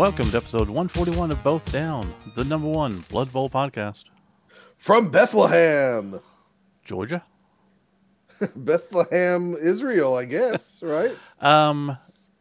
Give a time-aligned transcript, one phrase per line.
[0.00, 4.04] Welcome to episode 141 of Both Down, the number one Blood Bowl podcast.
[4.78, 6.18] From Bethlehem,
[6.82, 7.22] Georgia?
[8.56, 11.14] Bethlehem, Israel, I guess, right?
[11.42, 11.98] Um,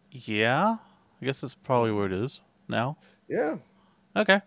[0.10, 0.78] yeah.
[1.22, 2.40] I guess that's probably where it is
[2.70, 2.96] now.
[3.28, 3.58] Yeah,
[4.16, 4.40] Okay.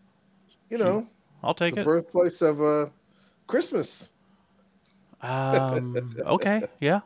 [0.71, 1.07] you know,
[1.43, 1.85] I'll take the it.
[1.85, 2.87] birthplace of uh,
[3.47, 4.09] Christmas.
[5.21, 6.63] Um, okay.
[6.81, 7.01] Yeah.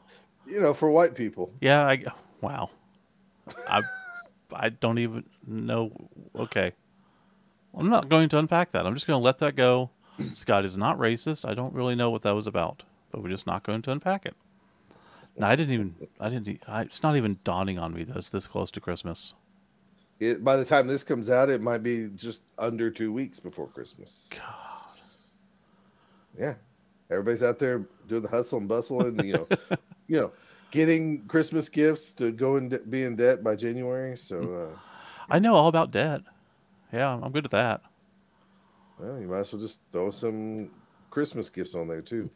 [0.47, 1.53] You know, for white people.
[1.61, 1.85] Yeah.
[1.85, 2.05] I,
[2.43, 2.71] wow.
[3.67, 3.83] I,
[4.61, 5.93] I don't even know.
[6.35, 6.73] Okay.
[7.75, 8.87] I'm not going to unpack that.
[8.87, 9.91] I'm just going to let that go.
[10.35, 11.47] Scott is not racist.
[11.49, 14.25] I don't really know what that was about, but we're just not going to unpack
[14.25, 14.35] it.
[15.37, 15.95] No, I didn't even.
[16.19, 16.63] I didn't.
[16.67, 19.35] I, it's not even dawning on me that it's this close to Christmas.
[20.19, 23.67] It, by the time this comes out, it might be just under two weeks before
[23.67, 24.31] Christmas.
[24.31, 25.01] God.
[26.39, 26.55] Yeah,
[27.11, 29.47] everybody's out there doing the hustle and bustle, and you know,
[30.09, 30.33] you know,
[30.77, 34.15] getting Christmas gifts to go and de- be in debt by January.
[34.15, 34.79] So, uh,
[35.31, 36.21] I know all about debt.
[36.93, 37.81] Yeah, I'm good at that.
[38.99, 40.71] well, you might as well just throw some
[41.09, 42.31] Christmas gifts on there too.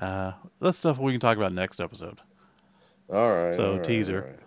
[0.00, 2.20] Uh, that's stuff we can talk about next episode.
[3.12, 3.54] All right.
[3.54, 4.38] So, all right, teaser.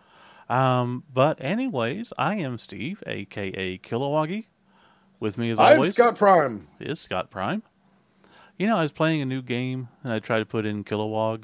[0.50, 0.80] right.
[0.80, 4.46] Um, but anyways, I am Steve, aka Kilowoggy.
[5.20, 6.68] With me as I'm always Scott Prime.
[6.80, 7.62] is Scott Prime.
[8.58, 11.44] You know, I was playing a new game and I tried to put in Kilowog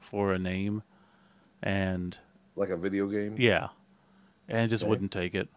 [0.00, 0.82] for a name,
[1.66, 2.16] and
[2.54, 3.36] Like a video game.
[3.36, 3.68] yeah,
[4.48, 4.90] and it just Okay.
[4.90, 5.48] wouldn't take it.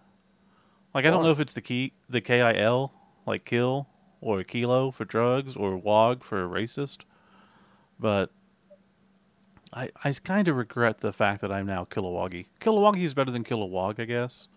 [0.93, 1.25] Like I don't Why?
[1.27, 2.91] know if it's the key, the K I L,
[3.25, 3.88] like kill,
[4.21, 7.01] or kilo for drugs, or wog for a racist,
[7.99, 8.31] but
[9.71, 12.47] I I kind of regret the fact that I'm now Kilowoggy.
[12.59, 14.47] Kilowoggy is better than Kilowog, I guess,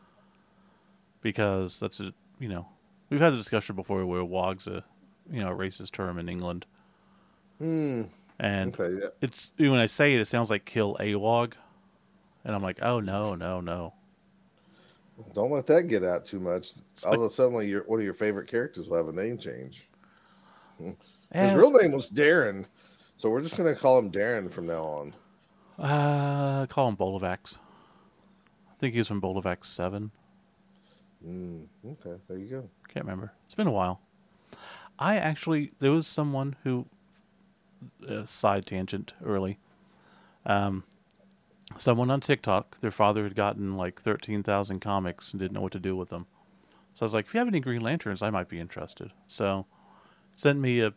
[1.21, 2.67] because that's a you know
[3.11, 4.83] we've had the discussion before where wog's a
[5.31, 6.65] you know a racist term in England,
[7.59, 8.05] Hmm.
[8.43, 8.99] And Okay.
[9.01, 9.09] Yeah.
[9.23, 11.57] it's when I say it, it sounds like kill a wog,
[12.45, 13.95] and I'm like, oh no, no, no.
[15.35, 16.73] Don't let that get out too much.
[16.93, 19.89] It's like- Although suddenly your one of your favorite characters will have a name change.
[21.33, 22.67] His real name was Darren,
[23.17, 25.15] so we're just gonna call him Darren from now on.
[25.79, 27.57] uh, call him Bolivax.
[28.71, 30.11] I think he's from Bolivax Seven.
[31.27, 32.69] Mm, okay, there you go.
[32.89, 33.33] Can't remember.
[33.47, 34.01] It's been a while.
[34.99, 36.85] I actually there was someone who
[38.09, 39.59] uh, side tangent early.
[40.47, 40.85] Um,
[41.77, 45.73] someone on TikTok, their father had gotten like thirteen thousand comics and didn't know what
[45.73, 46.27] to do with them.
[46.95, 49.13] So I was like, if you have any Green Lanterns, I might be interested.
[49.27, 49.67] So
[50.35, 50.93] sent me a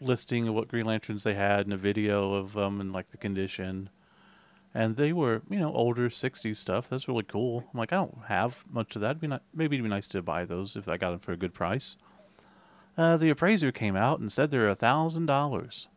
[0.00, 3.16] listing of what Green Lanterns they had and a video of them and like the
[3.16, 3.90] condition.
[4.74, 6.88] And they were, you know, older '60s stuff.
[6.88, 7.64] That's really cool.
[7.72, 9.10] I'm like, I don't have much of that.
[9.10, 11.32] It'd be ni- maybe it'd be nice to buy those if I got them for
[11.32, 11.96] a good price.
[12.96, 15.88] Uh, the appraiser came out and said they're a thousand dollars,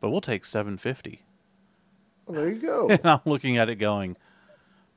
[0.00, 1.22] but we'll take seven fifty.
[2.26, 2.86] Well, there you go.
[2.90, 4.16] And I'm looking at it going,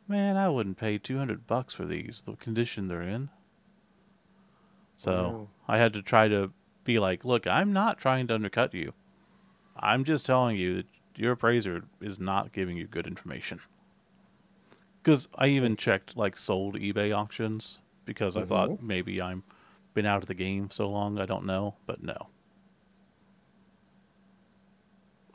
[0.07, 2.23] man, I wouldn't pay two hundred bucks for these.
[2.23, 3.29] The condition they're in.
[4.97, 5.47] So Wow.
[5.67, 6.51] I had to try to
[6.84, 8.94] be like, look, I'm not trying to undercut you.
[9.75, 10.85] I'm just telling you that
[11.16, 13.59] your appraiser is not giving you good information.
[15.01, 18.81] Because I even checked like sold eBay auctions because I thought Mhm.
[18.81, 19.44] maybe I'm
[19.94, 22.28] been out of the game so long I don't know, but no.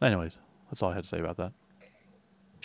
[0.02, 0.38] Anyways,
[0.70, 1.52] that's all I had to say about that.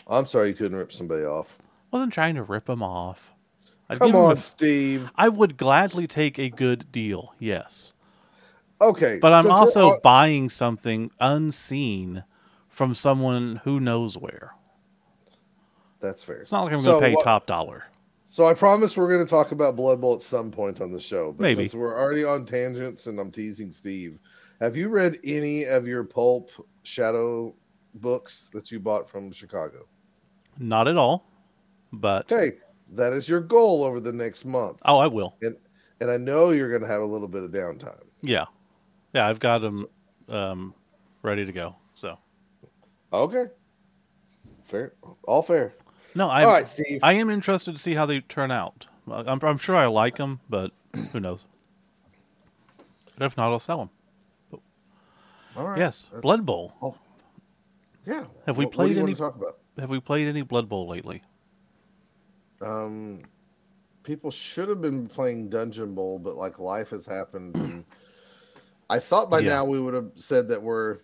[0.08, 1.58] I'm sorry you couldn't rip somebody off.
[1.94, 3.32] I wasn't trying to rip them off.
[3.90, 5.12] I'd Come 'em a on, Steve.
[5.16, 7.94] I would gladly take a good deal, yes.
[8.80, 12.24] Okay, But I'm also on- buying something unseen
[12.70, 14.56] from someone who knows where.
[16.00, 16.38] that's fair.
[16.38, 17.84] It's not like I'm So going to pay what- top dollar.
[18.26, 21.00] So I promise we're going to talk about Blood Bowl at some point on the
[21.00, 21.32] show.
[21.34, 21.68] But Maybe.
[21.68, 24.18] since we're already on tangents and I'm teasing Steve,
[24.62, 26.52] have you read any of your pulp
[26.84, 27.54] shadow
[27.96, 29.88] books that you bought from Chicago?
[30.60, 31.26] Not at all,
[31.92, 32.58] but Okay,
[32.94, 35.36] that is your goal over the next month, oh, I will.
[35.42, 35.58] and
[36.00, 38.04] and I know you're going to have a little bit of downtime.
[38.22, 38.46] Yeah,
[39.14, 39.86] yeah, I've got them
[40.30, 40.74] um,
[41.24, 41.76] ready to go.
[41.96, 42.18] So
[43.14, 43.46] Okay,
[44.64, 44.94] fair,
[45.24, 45.74] all fair.
[46.16, 47.00] no, I all right, Steve.
[47.04, 48.88] I am interested to see how they turn out.
[49.12, 50.72] I'm, I'm sure I like them, but
[51.12, 51.46] who knows?
[53.20, 53.90] If not, I'll sell them.
[55.56, 55.78] All right.
[55.78, 56.98] Yes, That's- Blood Bowl.
[58.06, 58.26] Yeah.
[58.48, 59.60] Have we What- what played you any- talk about?
[59.78, 61.22] Have we played any Blood Bowl lately?
[62.62, 63.20] um
[64.04, 67.84] people should have been playing dungeon bowl but like life has happened and
[68.90, 69.50] i thought by Yeah.
[69.50, 71.00] now we would have said that we're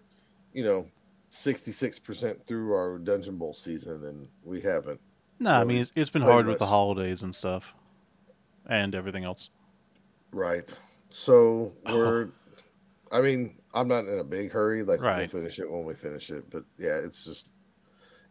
[0.54, 0.88] you know
[1.32, 5.02] 66% through our dungeon bowl season and we haven't
[5.40, 7.74] No, I mean it's, it's been hard with the holidays and stuff,
[8.68, 9.50] and everything else.
[10.32, 10.72] right
[11.10, 12.30] so we're
[13.12, 15.18] i mean i'm not in a big hurry like Right.
[15.31, 17.50] we'll finish it when we finish it but yeah it's just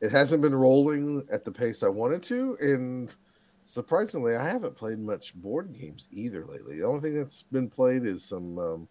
[0.01, 3.17] it hasn't been rolling at the pace i wanted to and
[3.69, 6.79] surprisingly, I haven't played much board games either lately.
[6.79, 8.89] The only thing that's been played is some, um,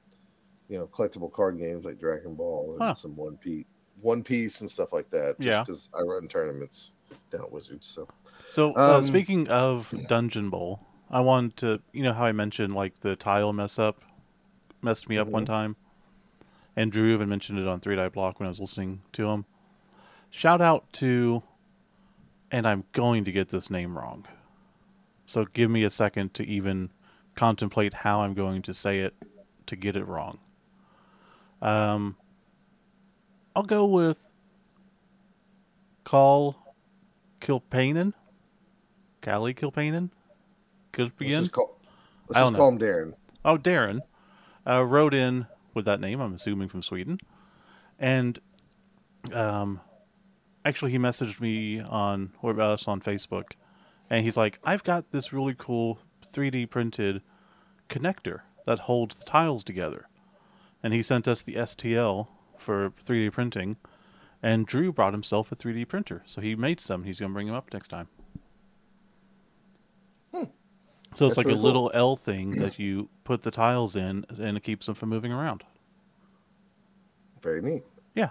[0.68, 2.96] you know, collectible card games like Dragon Ball and Huh.
[2.96, 3.66] some One Piece,
[4.02, 5.38] One Piece and stuff like that.
[5.40, 5.64] Just Yeah.
[5.64, 6.92] because I run tournaments
[7.32, 7.88] down at Wizards.
[7.88, 8.06] So
[8.52, 12.76] So, uh, Um, speaking of Dungeon Bowl, I wanted to, you know, how I mentioned
[12.76, 14.04] like the tile mess up
[14.86, 15.48] messed me up one Mhm.
[15.48, 15.76] time,
[16.78, 19.46] and Drew even mentioned it on Three Die Block when I was listening to him.
[20.30, 21.44] Shout out to,
[22.52, 24.26] and I'm going to get this name wrong,
[25.26, 26.92] so give me a second to even
[27.34, 29.14] contemplate how I'm going to say it
[29.66, 30.40] to get it wrong.
[31.62, 32.16] Um,
[33.56, 34.26] I'll go with
[36.04, 36.56] Call
[37.42, 38.14] Kilpainen.
[39.22, 40.12] Callie Kilpainen?
[40.92, 41.80] Could it let's just call,
[42.28, 43.14] let's I just call him Darren.
[43.44, 44.02] Oh, Darren
[44.68, 46.20] uh, wrote in with that name.
[46.20, 47.20] I'm assuming from Sweden,
[48.00, 48.40] and
[49.34, 49.82] um,
[50.64, 53.54] actually he messaged me on or about us on Facebook,
[54.10, 57.22] and he's like, "I've got this really cool 3D printed
[57.90, 60.08] connector that holds the tiles together,"
[60.84, 62.28] and he sent us the STL
[62.58, 63.78] for 3D printing,
[64.42, 67.04] and Drew brought himself a 3D printer, so he made some.
[67.04, 68.08] He's gonna bring them up next time.
[71.16, 71.62] So it's That's like a cool.
[71.64, 75.32] little L thing that you put the tiles in, and it keeps them from moving
[75.32, 75.64] around.
[77.42, 77.84] Very neat.
[78.16, 78.30] Yeah.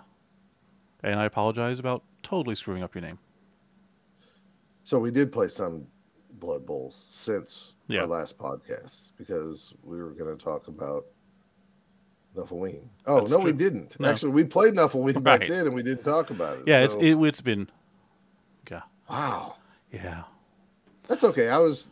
[1.02, 3.19] And I apologize about totally screwing up your name.
[4.82, 5.86] So we did play some
[6.32, 8.00] Blood Bowls since Yeah.
[8.00, 11.06] our last podcast because we were going to talk about
[12.36, 12.88] Nuffleween.
[13.06, 13.98] Oh That's no, we didn't.
[14.00, 14.08] No.
[14.10, 16.64] Actually, we played Nuffleween back then, and we didn't talk about it.
[16.66, 17.70] Yeah, it's so- it, it's been.
[18.70, 18.82] Yeah.
[19.08, 19.56] wow.
[19.92, 20.25] Yeah.
[21.06, 21.48] That's okay.
[21.50, 21.90] I was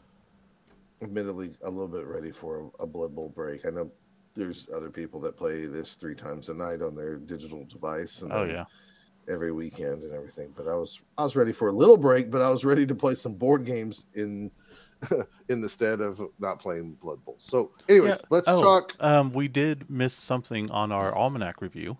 [1.02, 3.66] admittedly a little bit ready for a, a Blood Bowl break.
[3.66, 3.90] I know
[4.34, 8.32] there's other people that play this three times a night on their digital device, and
[8.32, 8.64] Oh yeah.
[9.28, 10.52] every weekend and everything.
[10.56, 12.94] But I was I was ready for a little break, but I was ready to
[12.94, 14.50] play some board games in
[15.48, 17.36] in the stead of not playing Blood Bowl.
[17.38, 18.26] So, anyways, Yeah.
[18.30, 18.96] let's Oh, talk.
[19.00, 21.98] Um, we did miss something on our almanac review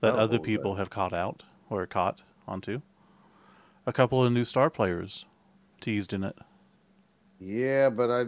[0.00, 0.78] that Oh, other people that?
[0.78, 2.80] have caught out or caught onto.
[3.86, 5.24] A couple of new star players
[5.80, 6.36] teased in it.
[7.40, 8.24] Yeah, but I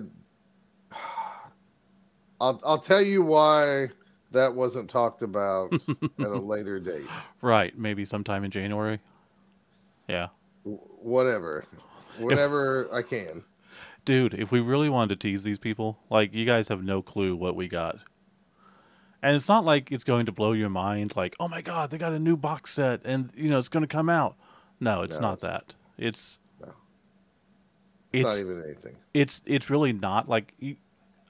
[2.41, 3.88] I'll I'll tell you why
[4.32, 7.06] that wasn't talked about at a later date.
[7.41, 7.76] Right.
[7.79, 8.99] Maybe sometime in January.
[10.09, 10.29] Yeah.
[10.64, 11.64] W- Whatever.
[12.19, 13.44] Whenever I can.
[14.05, 17.37] Dude, if we really wanted to tease these people, like you guys have no clue
[17.37, 17.99] what we got.
[19.23, 21.99] And it's not like it's going to blow your mind like, "Oh my god, they
[21.99, 24.35] got a new box set and you know, it's going to come out."
[24.81, 25.75] No, it's No, not it's- that.
[25.99, 26.41] It's.
[28.12, 28.97] It's, not even anything.
[29.14, 30.55] it's it's really not like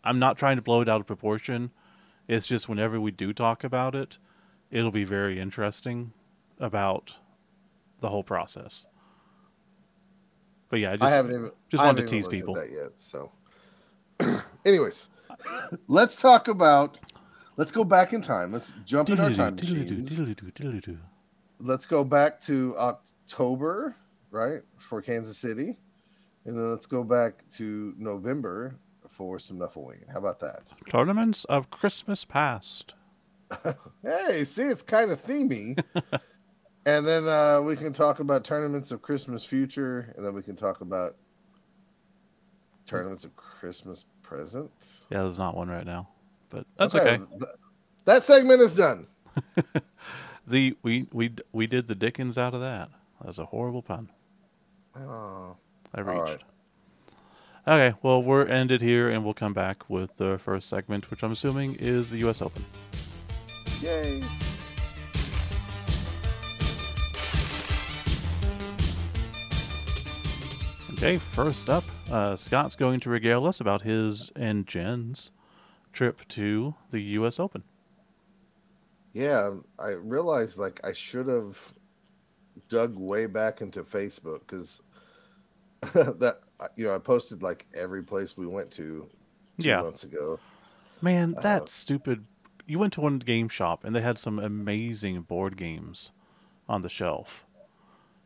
[0.04, 1.70] I'm not trying to blow it out of proportion.
[2.28, 4.18] It's just whenever we do talk about it,
[4.70, 6.12] it'll be very interesting
[6.58, 7.16] about
[8.00, 8.86] the whole process.
[10.68, 12.54] But yeah, I I just haven't even just I wanted to tease people.
[12.54, 12.92] that yet.
[12.96, 13.30] So,
[14.64, 15.08] anyways,
[15.88, 16.98] let's talk about.
[17.58, 18.50] Let's go back in time.
[18.50, 20.18] Let's jump in our time machines.
[21.60, 23.94] Let's go back to October,
[24.30, 25.76] right, for Kansas City,
[26.44, 28.76] and then let's go back to November
[29.08, 30.10] for some Nuffleween.
[30.10, 30.62] How about that?
[30.88, 32.94] Tournaments of Christmas past.
[34.02, 35.78] Hey, see, it's kind of themey.
[36.86, 40.56] and then uh, we can talk about tournaments of Christmas future, and then we can
[40.56, 41.16] talk about
[42.86, 45.00] tournaments of Christmas present.
[45.10, 46.08] Yeah, there's not one right now,
[46.48, 47.18] but that's okay.
[47.18, 47.52] Th-
[48.06, 49.06] that segment is done.
[50.46, 52.88] The we we we did the Dickens out of that.
[53.20, 54.10] That was a horrible pun.
[54.96, 55.56] Oh,
[55.94, 56.20] I reached.
[56.20, 56.40] right.
[57.66, 61.32] Okay, well we're ended here, and we'll come back with the first segment, which I'm
[61.32, 62.42] assuming is the U.S.
[62.42, 62.64] Open.
[63.80, 64.22] yay.
[70.94, 71.82] Okay, first up,
[72.12, 75.32] uh, Scott's going to regale us about his and Jen's
[75.92, 77.40] trip to the U.S.
[77.40, 77.64] Open.
[79.12, 81.74] Yeah, um, I realized like I should have
[82.68, 84.80] dug way back into Facebook because
[85.94, 86.40] that
[86.76, 89.08] you know I posted like every place we went to
[89.58, 89.80] two Yeah.
[89.82, 90.38] months ago.
[91.00, 92.24] Man, that Uh, stupid.
[92.66, 96.12] You went to one game shop, and they had some amazing board games
[96.68, 97.44] on the shelf.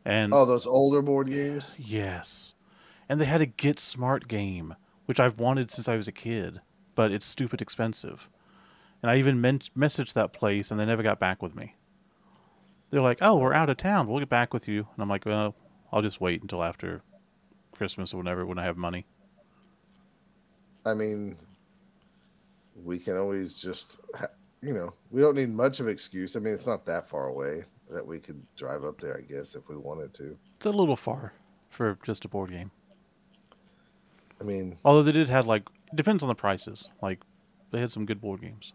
[0.05, 1.75] And Oh, those older board games.
[1.79, 2.53] Yes.
[3.09, 6.61] And they had a Get Smart game, which I've wanted since I was a kid,
[6.93, 8.29] but it's stupid expensive.
[9.01, 11.75] And I even men- messaged that place, and they never got back with me.
[12.89, 14.07] They're like, "Oh, we're out of town.
[14.07, 15.55] We'll get back with you." And I'm like, "Well,
[15.91, 17.01] I'll just wait until after
[17.77, 19.05] Christmas or whenever when I have money."
[20.85, 21.37] I mean,
[22.83, 24.27] we can always just, ha-
[24.61, 26.35] you know, we don't need much of excuse.
[26.35, 29.55] I mean, it's not that far away that we could drive up there, I guess,
[29.55, 30.37] if we wanted to.
[30.57, 31.33] It's a little far
[31.69, 32.71] for just a board game.
[34.39, 35.63] I mean, Although they did have like
[35.95, 36.89] depends on the prices.
[37.01, 37.19] Like
[37.71, 38.73] they had some good board games.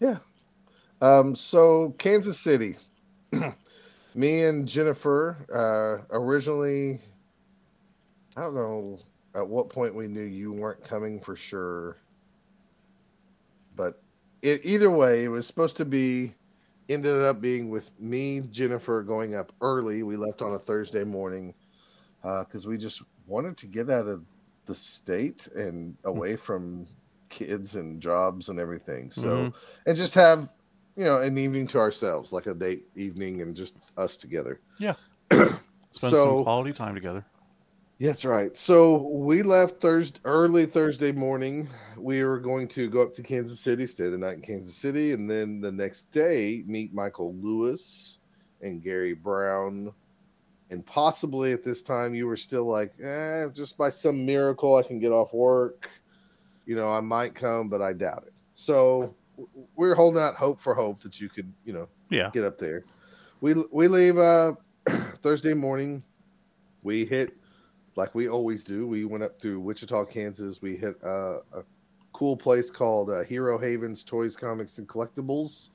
[0.00, 0.18] yeah.
[1.02, 2.76] Um, so Kansas City,
[4.14, 7.00] me and Jennifer uh, originally,
[8.36, 8.98] I don't know
[9.34, 11.98] at what point we knew you weren't coming for sure,
[13.74, 14.02] but
[14.42, 16.34] it, either way, it was supposed to be.
[16.88, 20.02] Ended up being with me, Jennifer, going up early.
[20.02, 21.54] We left on a Thursday morning
[22.20, 24.24] because we just wanted to get out of
[24.66, 26.88] the state and away from
[27.28, 29.12] kids and jobs and everything.
[29.12, 29.54] So, Mhm.
[29.86, 30.48] and just have,
[30.96, 34.60] you know, an evening to ourselves, like a date evening and just us together.
[34.80, 34.96] Yeah.
[35.30, 35.60] Spend
[35.92, 37.24] so, some quality time together.
[38.08, 38.56] That's right.
[38.56, 41.68] So we left Thursday, early Thursday morning.
[41.98, 45.12] We were going to go up to Kansas City, stay the night in Kansas City,
[45.12, 48.18] and then the next day meet Michael Lewis
[48.62, 49.92] and Gary Brown.
[50.70, 54.82] And possibly at this time, you were still like, eh, just by some miracle, I
[54.82, 55.90] can get off work.
[56.64, 58.32] You know, I might come, but I doubt it.
[58.54, 59.14] So
[59.76, 62.30] we're holding out hope for hope that you could, you know, Yeah.
[62.32, 62.84] get up there.
[63.40, 64.54] We we leave uh,
[65.22, 66.02] Thursday morning.
[66.82, 67.36] We hit
[67.96, 68.86] like we always do.
[68.86, 70.62] We went up through Wichita, Kansas.
[70.62, 71.64] We hit uh, a
[72.12, 75.70] cool place called uh, Hero Havens Toys, Comics, and Collectibles.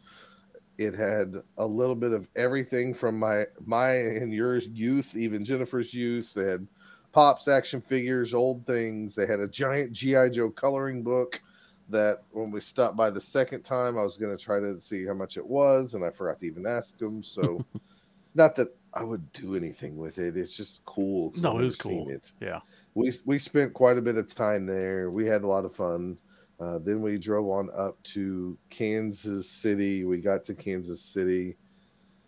[0.77, 5.93] It had a little bit of everything from my my and your youth, even Jennifer's
[5.93, 6.33] youth.
[6.33, 6.67] They had
[7.13, 9.15] pops, action figures, old things.
[9.15, 11.41] They had a giant GI Joe coloring book
[11.89, 15.05] that when we stopped by the second time, I was going to try to see
[15.05, 17.23] how much it was, and I forgot to even ask them.
[17.23, 17.63] So,
[18.35, 20.37] not that I would do anything with it.
[20.37, 21.33] It's just cool.
[21.35, 22.09] No, it was cool.
[22.09, 22.31] It.
[22.39, 22.61] Yeah.
[22.93, 25.11] We we spent quite a bit of time there.
[25.11, 26.17] We had a lot of fun.
[26.59, 30.05] Uh, then we drove on up to Kansas City.
[30.05, 31.57] We got to Kansas City.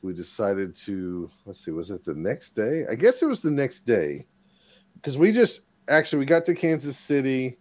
[0.02, 2.86] We decided to let's see, was it the next day?
[2.90, 4.28] I guess it was the next day
[4.96, 7.58] because we just actually we got to Kansas City.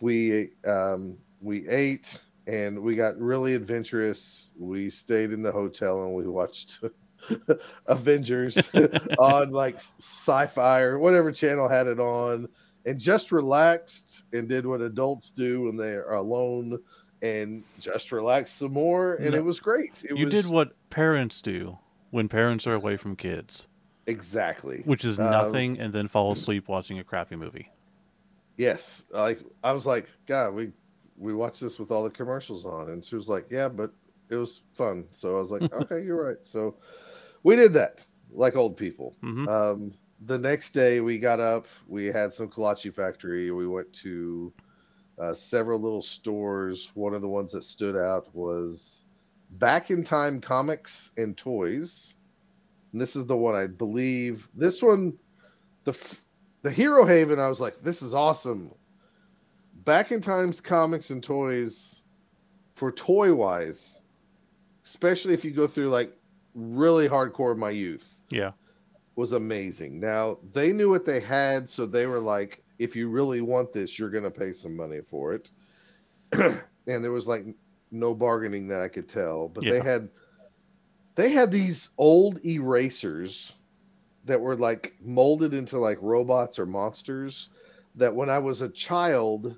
[0.00, 4.52] We um, we ate and we got really adventurous.
[4.56, 6.80] We stayed in the hotel and we watched
[7.86, 8.58] Avengers
[9.18, 12.48] on like sci-fi or whatever channel had it on
[12.86, 16.78] and just relaxed and did what adults do when they are alone
[17.22, 19.38] and just relaxed some more and No.
[19.38, 20.04] it was great.
[20.04, 21.78] It you was did what parents do
[22.10, 23.66] when parents are away from kids,
[24.06, 24.82] exactly.
[24.84, 27.70] which is Um, nothing, and then fall asleep watching a crappy movie.
[28.56, 30.70] Yes, like I was like, God, we
[31.16, 33.92] we watched this with all the commercials on, and she was like, Yeah, but
[34.30, 35.08] it was fun.
[35.10, 36.36] So I was like, Okay, you're right.
[36.42, 36.76] So
[37.44, 39.14] we did that like old people.
[39.20, 39.94] hmm Um,
[40.26, 43.50] the next day we got up, we had some kolache factory.
[43.50, 44.52] We went to
[45.18, 46.90] uh, several little stores.
[46.94, 49.04] One of the ones that stood out was
[49.50, 52.14] Back in Time Comics and Toys.
[52.92, 54.48] And this is the one I believe.
[54.54, 55.18] This one,
[55.84, 55.92] the
[56.62, 57.38] the Hero Haven.
[57.38, 58.72] I was like, this is awesome.
[59.84, 62.04] Back in Time's Comics and Toys
[62.74, 64.02] for toy wise,
[64.84, 66.16] especially if you go through like
[66.54, 68.52] really hardcore my youth Yeah.
[69.16, 70.00] was amazing.
[70.00, 73.98] Now they knew what they had, so they were like, "If you really want this,
[73.98, 75.50] you're gonna pay some money for it."
[76.32, 77.44] and there was like
[77.90, 80.08] no bargaining that I could tell, but they had
[81.14, 83.54] they had these old erasers
[84.24, 87.50] that were like molded into like robots or monsters.
[87.96, 89.56] That when I was a child,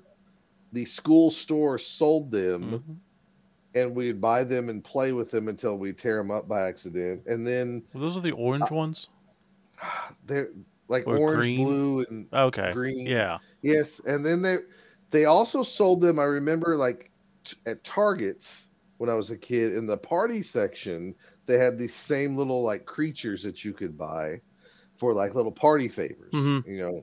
[0.71, 2.97] the school store sold them Mhm.
[3.73, 7.25] And we'd buy them and play with them until we tear them up by accident.
[7.27, 9.07] And then Well, those are the orange ones.
[10.25, 10.49] they're
[10.87, 11.65] like Or orange, green?
[11.65, 12.71] blue, and Okay.
[12.71, 13.05] green.
[13.05, 13.37] Yeah.
[13.61, 14.57] Yes, and then they
[15.11, 16.19] they also sold them.
[16.19, 17.11] I remember like
[17.43, 21.93] t- at Targets when I was a kid in the party section, they had these
[21.95, 24.41] same little like creatures that you could buy
[24.97, 26.33] for like little party favors.
[26.33, 26.65] Mhm.
[26.65, 27.01] You know,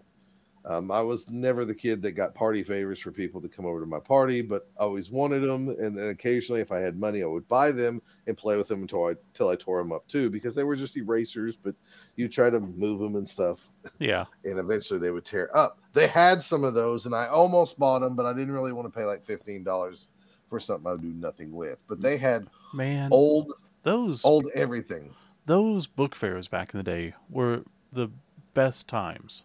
[0.66, 3.80] um, I was never the kid that got party favors for people to come over
[3.80, 5.68] to my party, but I always wanted them.
[5.68, 8.80] And then occasionally, if I had money, I would buy them and play with them
[8.80, 11.56] until I until I tore them up too, because they were just erasers.
[11.56, 11.74] But
[12.16, 13.68] you try to move them and stuff
[13.98, 14.24] Yeah.
[14.44, 15.80] and eventually they would tear up.
[15.92, 18.90] They had some of those, and I almost bought them, but I didn't really want
[18.90, 20.08] to pay like fifteen dollars
[20.48, 21.82] for something I would do nothing with.
[21.88, 23.52] But they had Man, old,
[23.82, 25.14] those old everything.
[25.44, 28.08] those book fairs back in the day were the
[28.54, 29.44] best times.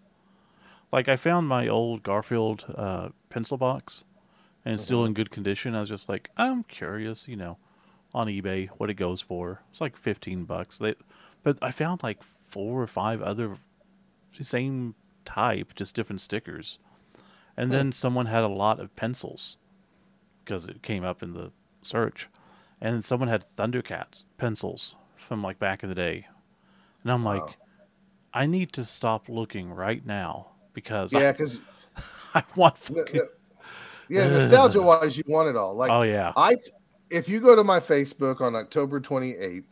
[0.92, 4.04] Like I found my old Garfield uh, pencil box,
[4.66, 5.08] and it's still Mhm.
[5.08, 5.76] in good condition.
[5.76, 7.58] I was just like, I'm curious, you know,
[8.14, 9.62] on eBay what it goes for.
[9.72, 10.80] It's like fifteen bucks.
[10.80, 10.96] They,
[11.44, 13.58] but I found like four or five other
[14.42, 16.80] same type, just different stickers.
[17.58, 17.74] And Hmm.
[17.74, 19.58] then someone had a lot of pencils
[20.44, 22.28] because it came up in the search,
[22.82, 26.28] and someone had Thundercats pencils from like back in the day,
[27.04, 27.36] and I'm Wow.
[27.46, 27.58] like,
[28.34, 31.60] I need to stop looking right now because Yeah, because
[31.96, 32.02] I,
[32.40, 32.78] I want.
[32.78, 33.22] Fucking,
[34.10, 35.76] yeah, nostalgia wise, you want it all.
[35.76, 36.56] Like, oh yeah, I
[37.10, 39.64] if you go to my Facebook on October 28th,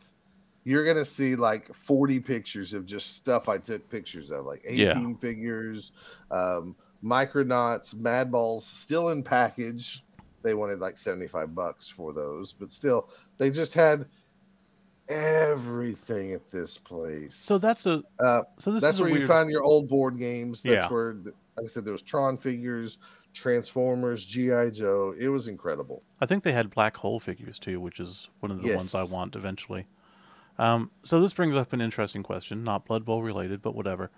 [0.64, 4.78] you're gonna see like 40 pictures of just stuff I took pictures of, like 18
[4.78, 5.14] Yeah.
[5.20, 5.92] figures,
[6.30, 10.04] um, Micronauts, Mad Balls, still in package.
[10.42, 14.06] They wanted like 75 bucks for those, but still, they just had
[15.08, 17.34] everything at this place.
[17.34, 19.22] so that's a uh, so this that's is where weird.
[19.22, 20.62] you find your old board games.
[20.62, 20.88] That's Yeah.
[20.88, 21.14] where,
[21.56, 22.98] like I said, there was Tron figures,
[23.34, 25.14] Transformers, GI Joe.
[25.18, 26.02] It was incredible.
[26.20, 29.04] I think they had black hole figures too, which is one of the ones I
[29.04, 29.86] want eventually.
[30.58, 34.10] Um, so this brings up an interesting question, not Blood Bowl related, but whatever.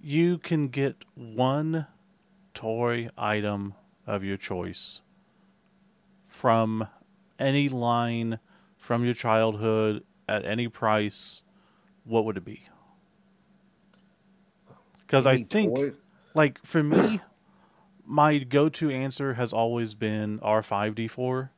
[0.00, 1.86] You can get one
[2.52, 3.74] toy item
[4.06, 5.02] of your choice
[6.28, 6.86] from
[7.38, 8.38] any line
[8.84, 11.42] from your childhood at any price.
[12.04, 12.68] What would it be?
[15.00, 15.92] Because I think toy-
[16.34, 17.20] like for me,
[18.04, 21.48] my go-to answer has always been R5D4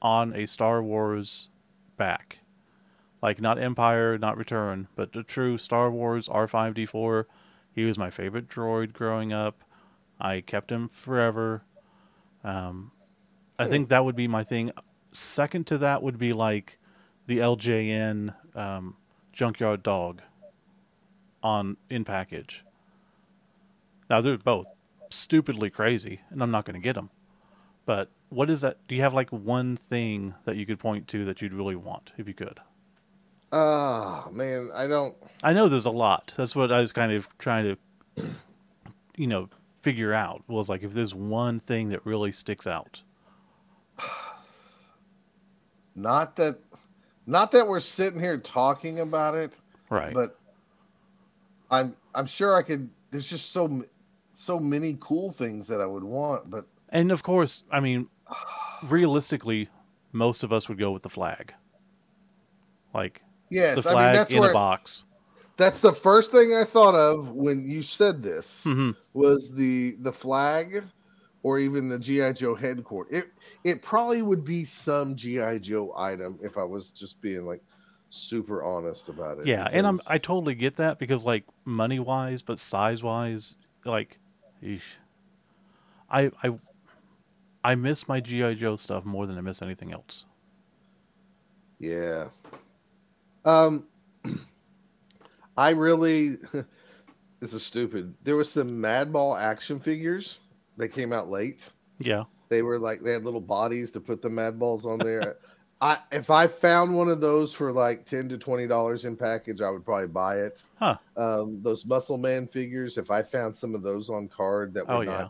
[0.00, 1.48] on a Star Wars
[1.96, 2.38] back.
[3.20, 7.24] Like not Empire, not Return, but the true Star Wars R5D4.
[7.72, 9.64] He was my favorite droid growing up.
[10.20, 11.64] I kept him forever.
[12.44, 12.92] Um,
[13.58, 14.70] I think that would be my thing.
[15.12, 16.78] Second to that would be like
[17.26, 18.96] the LJN um,
[19.32, 20.22] Junkyard Dog
[21.42, 22.64] on in package.
[24.08, 24.68] Now they're both
[25.10, 27.10] stupidly crazy, and I'm not going to get them.
[27.84, 28.78] But what is that?
[28.88, 32.12] Do you have like one thing that you could point to that you'd really want
[32.16, 32.60] if you could?
[33.52, 35.16] Ah, man, I don't.
[35.42, 36.34] I know there's a lot.
[36.36, 37.76] That's what I was kind of trying
[38.16, 38.26] to,
[39.16, 39.48] you know,
[39.82, 43.02] figure out was like if there's one thing that really sticks out.
[45.96, 46.58] Not that,
[47.26, 49.58] not that we're sitting here talking about it,
[49.90, 50.12] Right.
[50.14, 50.38] but
[51.70, 52.88] I'm I'm sure I could.
[53.10, 53.82] There's just so
[54.32, 58.08] so many cool things that I would want, but and of course, I mean,
[58.84, 59.68] realistically,
[60.12, 61.54] most of us would go with the flag.
[62.94, 65.04] Like yes, the I mean flag that's in a box.
[65.56, 68.64] that's the first thing I thought of when you said this.
[68.64, 70.84] hmm was the the flag
[71.46, 73.18] or even the GI Joe headquarters.
[73.18, 73.26] It
[73.62, 77.62] it probably would be some GI Joe item if I was just being like
[78.08, 79.46] super honest about it.
[79.46, 83.54] Yeah, and I'm I totally get that because like money wise, but size wise,
[83.84, 84.18] like,
[84.60, 84.80] eesh.
[86.10, 86.58] I I
[87.62, 90.24] I miss my GI Joe stuff more than I miss anything else.
[91.78, 92.26] yeah.
[93.44, 93.86] Um,
[95.56, 96.38] I really
[97.38, 98.16] this is stupid.
[98.24, 100.40] There was some Madball action figures
[100.76, 101.70] that came out late.
[101.98, 105.36] Yeah, They were like they had little bodies to put the mad balls on there.
[105.80, 109.60] I if I found one of those for like ten to twenty dollars in package,
[109.60, 110.62] I would probably buy it.
[110.78, 110.96] Huh.
[111.16, 114.94] Um, those Muscle Man figures, if I found some of those on card that were
[114.94, 115.28] Oh, not yeah.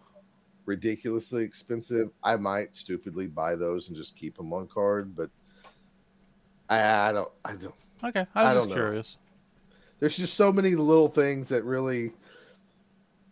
[0.65, 5.17] ridiculously expensive, I might stupidly buy those and just keep them on card.
[5.17, 5.31] But
[6.69, 7.85] I, I don't, I don't.
[8.05, 8.27] okay.
[8.35, 8.75] I I was don't just know.
[8.75, 9.19] curious.
[9.99, 12.13] There's just so many little things that really.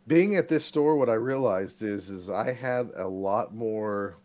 [0.06, 4.18] Being at this store, what I realized is, is I had a lot more.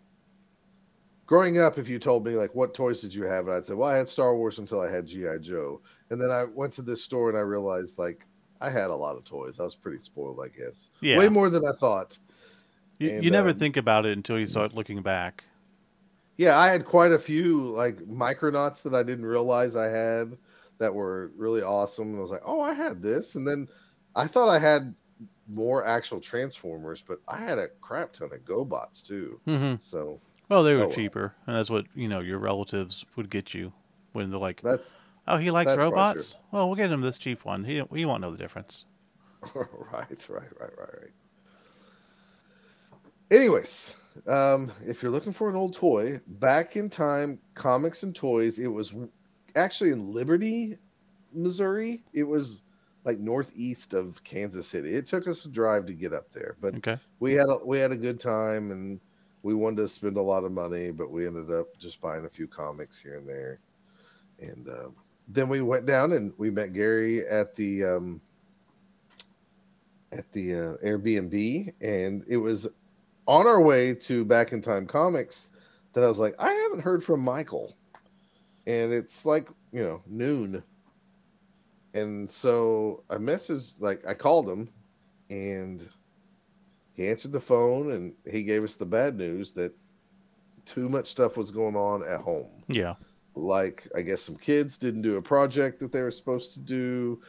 [1.25, 3.75] Growing up, if you told me like what toys did you have, and I'd say,
[3.75, 6.81] well, I had Star Wars until I had GI Joe, and then I went to
[6.81, 8.25] this store and I realized like
[8.61, 9.59] I had a lot of toys.
[9.59, 10.91] I was pretty spoiled, I guess.
[11.01, 11.17] Yeah.
[11.17, 12.17] Way more than I thought.
[12.97, 15.45] You, and, you never um, think about it until you start looking back.
[16.37, 20.37] Yeah, I had quite a few like Micronauts that I didn't realize I had
[20.79, 22.09] that were really awesome.
[22.09, 23.35] And I was like, oh, I had this.
[23.35, 23.67] And then
[24.15, 24.95] I thought I had
[25.49, 29.41] more actual Transformers, but I had a crap ton of GoBots too.
[29.45, 33.29] hmm So Well, they were Oh, cheaper, and that's what you know your relatives would
[33.29, 33.73] get you
[34.13, 34.95] when they're like, that's
[35.27, 36.37] "Oh, he likes robots.
[36.51, 37.65] Well, we'll get him this cheap one.
[37.65, 38.85] He he won't know the difference."
[39.55, 41.13] right, right, right, right, right.
[43.31, 43.95] Anyways,
[44.27, 48.67] um, if you're looking for an old toy, back in time, comics and toys, it
[48.67, 48.95] was
[49.55, 50.77] actually in Liberty,
[51.31, 52.05] Missouri.
[52.13, 52.63] It was
[53.05, 54.95] like northeast of Kansas City.
[54.95, 56.97] It took us a drive to get up there, but Okay.
[57.19, 58.99] we had a, we had a good time and
[59.43, 62.29] we wanted to spend a lot of money, but we ended up just buying a
[62.29, 63.59] few comics here and there.
[64.39, 64.95] And um,
[65.27, 68.21] then we went down and we met Gary at the um,
[70.11, 72.67] at the uh, Airbnb, and it was
[73.27, 75.49] on our way to Back in Time Comics
[75.93, 77.77] that I was like, I haven't heard from Michael,
[78.65, 80.63] and it's like you know noon,
[81.93, 84.69] and so I messaged like I called him,
[85.29, 85.87] and
[86.93, 89.73] he answered the phone and he gave us the bad news that
[90.65, 92.95] too much stuff was going on at home Yeah.
[93.35, 97.21] like I guess some kids didn't do a project that they were supposed to do,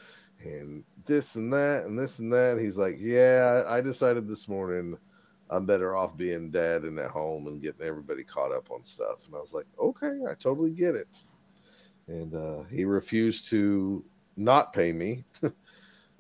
[0.43, 2.59] and this and that and this and that.
[2.61, 4.99] He's like, yeah, I decided this morning
[5.51, 9.19] I'm better off being dad and at home and getting everybody caught up on stuff.
[9.27, 11.25] And I was like, okay, I totally get it.
[12.09, 14.05] And uh, he refused to
[14.41, 15.25] not pay me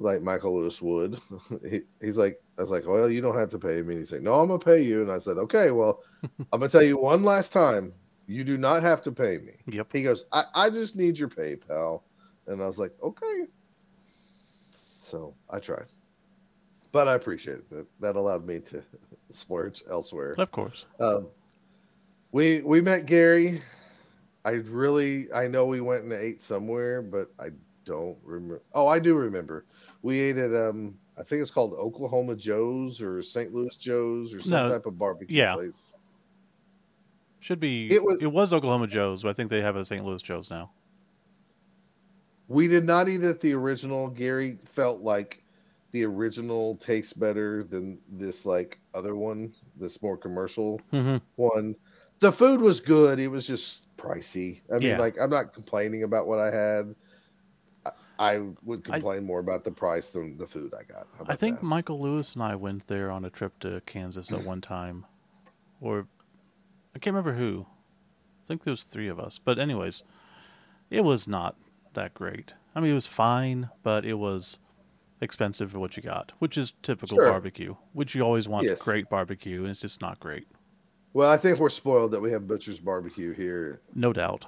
[0.00, 1.18] like Michael Lewis would.
[1.68, 3.94] he, he's like, I was like, well, you don't have to pay me.
[3.94, 5.02] And he's like, no, I'm gonna pay you.
[5.02, 7.94] And I said, okay, well, I'm gonna tell you one last time,
[8.26, 9.52] you do not have to pay me.
[9.66, 9.88] Yep.
[9.92, 12.02] He goes, I, I just need your PayPal.
[12.46, 13.46] And I was like, okay.
[15.00, 15.86] So I tried.
[16.92, 17.86] But I appreciate that.
[18.00, 18.82] That allowed me to
[19.28, 20.34] splurge elsewhere.
[20.38, 20.86] Of course.
[20.98, 21.28] Um,
[22.32, 23.60] we we met Gary.
[24.44, 27.50] I really I know we went and ate somewhere, but I
[27.90, 28.62] don't remember.
[28.74, 29.64] Oh, I do remember.
[30.02, 33.52] We ate at um I think it's called Oklahoma Joe's or St.
[33.52, 35.54] Louis Joe's or some No, type of barbecue yeah.
[35.54, 35.94] place.
[37.40, 37.90] Should be.
[37.92, 38.22] It was.
[38.22, 40.04] It was- Oklahoma Joe's, but I think they have a St.
[40.04, 40.70] Louis Joe's now.
[42.48, 44.08] We did not eat at the original.
[44.08, 45.42] Gary felt like
[45.92, 51.76] the original tastes better than this like other one, this more commercial hmm one.
[52.20, 53.18] The food was good.
[53.18, 54.60] It was just pricey.
[54.70, 54.98] I mean, Yeah.
[54.98, 56.94] like I'm not complaining about what I had.
[58.20, 61.06] I, I would I- complain more about the price than the food I got.
[61.26, 61.66] I think that?
[61.66, 65.06] Michael Lewis and I went there on a trip to Kansas at one time,
[65.80, 66.06] or
[66.94, 67.66] I can't remember who.
[68.44, 69.40] I think there was three of us.
[69.42, 70.02] But anyways,
[70.90, 71.56] it was not
[71.94, 72.54] that great.
[72.74, 74.58] I mean, it was fine, but it was
[75.22, 77.28] expensive for what you got, which is typical Sure.
[77.30, 77.74] barbecue.
[77.94, 78.82] Which you always want Yes.
[78.82, 80.46] great barbecue, and it's just not great.
[81.12, 83.80] Well, I think we're spoiled that we have Butcher's Barbecue here.
[83.94, 84.46] No doubt.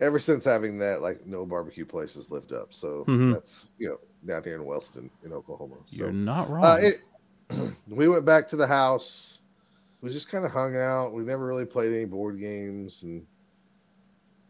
[0.00, 2.72] Ever since having that, like no barbecue places lived up.
[2.72, 3.34] So Mhm.
[3.34, 5.76] that's you know down here in Wellston, in Oklahoma.
[5.86, 6.64] So You're not wrong.
[6.64, 9.42] Uh, it, we went back to the house.
[10.00, 11.12] We just kind of hung out.
[11.12, 13.26] We never really played any board games, and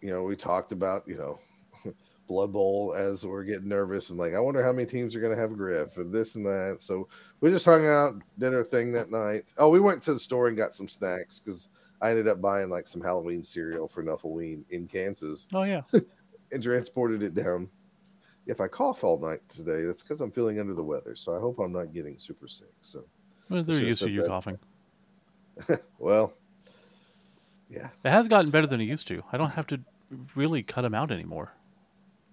[0.00, 1.38] you know, we talked about you know
[2.28, 5.34] Blood Bowl as we're getting nervous and like, I wonder how many teams are going
[5.34, 6.76] to have Griff and this and that.
[6.80, 7.08] So
[7.40, 9.52] we just hung out, did our thing that night.
[9.58, 11.68] Oh, we went to the store and got some snacks because
[12.00, 15.82] I ended up buying like some Halloween cereal for Nuffleween in Kansas oh yeah.
[16.52, 17.68] and transported it down.
[18.46, 21.14] If I cough all night today, that's because I'm feeling under the weather.
[21.14, 22.72] So I hope I'm not getting super sick.
[22.80, 23.04] So.
[23.48, 24.28] Well, they're used to you that.
[24.28, 24.58] coughing.
[25.98, 26.32] Well,
[27.68, 27.90] yeah.
[28.02, 29.22] It has gotten better than it used to.
[29.30, 29.80] I don't have to
[30.34, 31.52] really cut them out anymore.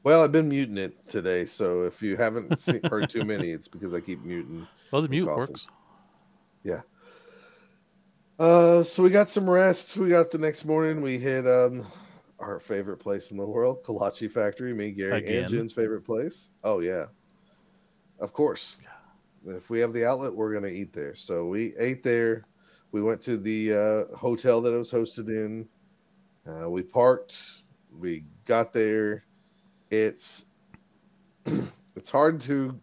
[0.03, 3.67] Well, I've been muting it today, so if you haven't seen, heard too many, it's
[3.67, 4.65] because I keep muting.
[4.91, 5.39] Well, the mute coughing.
[5.39, 5.67] works.
[8.39, 9.97] Uh, so we got some rest.
[9.97, 11.01] We got the next morning.
[11.01, 11.87] We hit um
[12.39, 14.73] our favorite place in the world, Kolache Factory.
[14.73, 15.39] Me, Gary, Again?
[15.39, 16.51] and Jen's favorite place.
[16.63, 17.05] Oh yeah,
[18.19, 18.77] of course.
[19.45, 21.15] If we have the outlet, we're gonna eat there.
[21.15, 22.45] So we ate there.
[22.91, 25.67] We went to the uh, hotel that it was hosted in.
[26.47, 27.41] Uh, we parked.
[27.91, 29.25] We got there.
[29.89, 30.45] It's
[31.95, 32.79] it's hard to.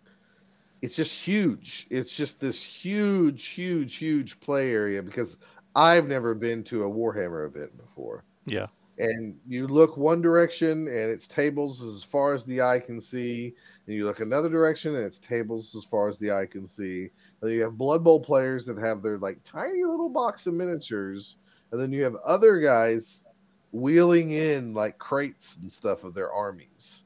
[0.84, 1.88] It's just huge.
[1.90, 5.38] It's just this huge, huge, huge play area because
[5.74, 8.24] I've never been to a Warhammer event before.
[8.46, 8.66] Yeah.
[8.98, 13.54] and you look one direction and it's tables as far as the eye can see.
[13.86, 17.10] And you look another direction and it's tables as far as the eye can see.
[17.42, 21.36] And you have blood bowl players that have their like tiny little box of miniatures.
[21.72, 23.24] And then you have other guys
[23.72, 27.04] wheeling in like crates and stuff of their armies.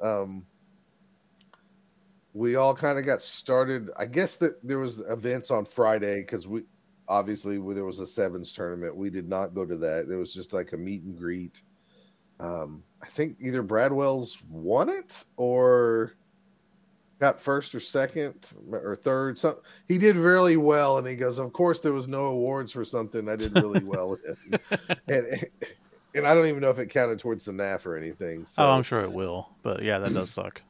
[0.00, 0.46] Um
[2.32, 3.90] we all kind of got started.
[3.98, 6.62] I guess that there was events on friday because we
[7.08, 8.96] obviously there was a sevens tournament.
[8.96, 10.08] We did not go to that.
[10.08, 11.62] It was just like a meet and greet.
[12.38, 16.12] Um i think either bradwell's won it or
[17.18, 19.36] got first or second or third.
[19.36, 22.84] So he did really well and he goes of course there was no awards for
[22.84, 24.58] something i did really well in
[25.08, 25.46] and,
[26.14, 28.70] and i don't even know if it counted towards the naf or anything so oh,
[28.70, 29.50] I'm sure it will.
[29.62, 30.62] But yeah, that does suck.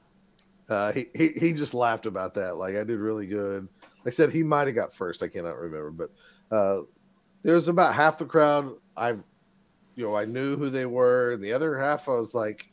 [0.70, 2.56] Uh, he, he he just laughed about that.
[2.56, 3.68] Like I did really good.
[4.06, 5.22] I said he might have got first.
[5.22, 6.10] I cannot remember, but
[6.56, 6.82] uh,
[7.42, 8.74] there was about half the crowd.
[8.96, 9.22] I've
[9.96, 12.70] you know I knew who they were, and the other half I was like,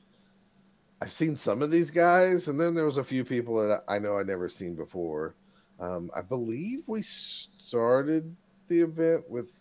[1.02, 4.00] I've seen some of these guys, and then there was a few people that I
[4.00, 5.36] know I never seen before.
[5.80, 8.36] Um, I believe we started
[8.68, 9.52] the event with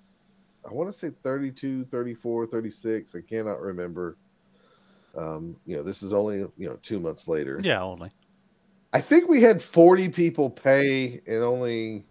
[0.69, 3.15] I want to say 32, 34, 36.
[3.15, 4.17] I cannot remember.
[5.17, 7.61] Um, you know, this is only you know two months later.
[7.63, 8.11] Yeah, only.
[8.93, 12.07] I think we had 40 people pay and only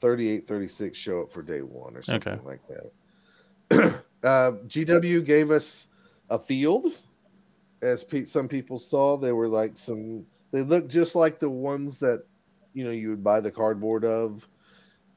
[0.00, 2.42] 38, 36 show up for day one or something Okay.
[2.44, 4.04] like that.
[4.24, 5.88] uh, GW gave us
[6.30, 6.86] a field.
[7.82, 11.98] As pe- some people saw, they were like some, they looked just like the ones
[12.00, 12.26] that,
[12.74, 14.48] you know, you would buy the cardboard of,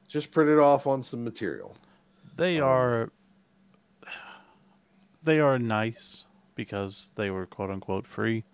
[0.08, 1.76] just printed off on some material.
[2.36, 3.10] They Um, are
[5.22, 8.44] they are nice because they were quote unquote free.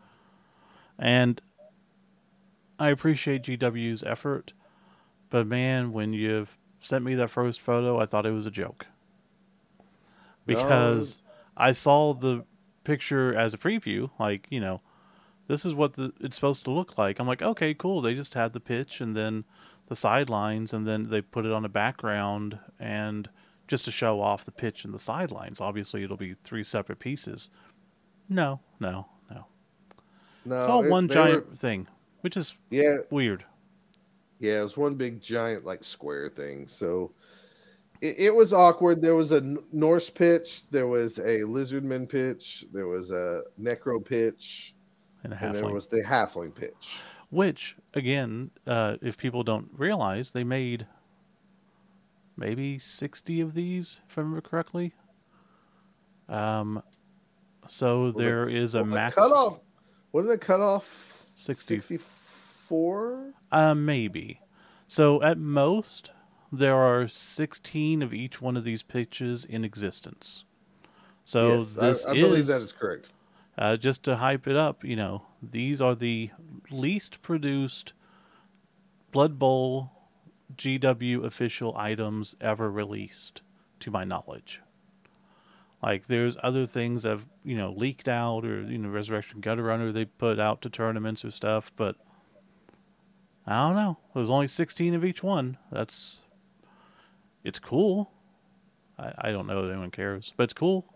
[0.98, 1.40] And
[2.78, 4.52] I appreciate GW's effort,
[5.30, 8.86] but man, when you've sent me that first photo, I thought it was a joke.
[10.46, 11.32] Because no.
[11.64, 12.44] I saw the
[12.84, 14.80] picture as a preview, like, you know,
[15.46, 17.18] this is what the, it's supposed to look like.
[17.18, 18.00] I'm like, okay, cool.
[18.00, 19.44] They just had the pitch and then
[19.88, 23.28] the sidelines, and then they put it on a background and
[23.68, 25.60] just to show off the pitch and the sidelines.
[25.60, 27.50] Obviously, it'll be three separate pieces.
[28.28, 29.46] No, no, no.
[30.44, 31.86] No, it's all it, one giant were, thing,
[32.22, 33.44] which is yeah weird.
[34.40, 36.66] Yeah, it was one big giant like square thing.
[36.66, 37.12] So
[38.02, 39.00] it, it was awkward.
[39.00, 39.40] There was a
[39.72, 44.74] Norse pitch, there was a Lizardman pitch, there was a Necro pitch,
[45.22, 47.00] and, and there was the Halfling pitch.
[47.30, 50.86] Which, again, uh, if people don't realize, they made
[52.36, 54.92] maybe 60 of these, if I remember correctly.
[56.28, 56.82] Um,
[57.66, 59.14] so well, there the, is a well, max.
[59.14, 59.60] Cutoff.
[60.10, 61.26] What did they the cutoff?
[61.34, 62.00] 60.
[62.72, 63.34] 64?
[63.52, 64.40] Uh, maybe.
[64.88, 66.10] So at most,
[66.50, 70.44] there are 16 of each one of these pitches in existence.
[71.24, 73.12] So yes, this I, I believe that is correct.
[73.58, 76.30] Uh, just to hype it up, you know, these are the
[76.70, 77.92] least produced
[79.10, 79.90] Blood Bowl
[80.56, 83.42] GW official items ever released,
[83.80, 84.62] to my knowledge.
[85.82, 89.62] Like there's other things that have you know leaked out, or you know Resurrection Gutter
[89.62, 91.96] Runner they put out to tournaments or stuff, but
[93.46, 93.98] I don't know.
[94.14, 95.56] There's only 16 of each one.
[95.70, 96.20] That's
[97.44, 98.10] it's cool.
[98.98, 100.86] I, I don't know that anyone cares, but it's cool.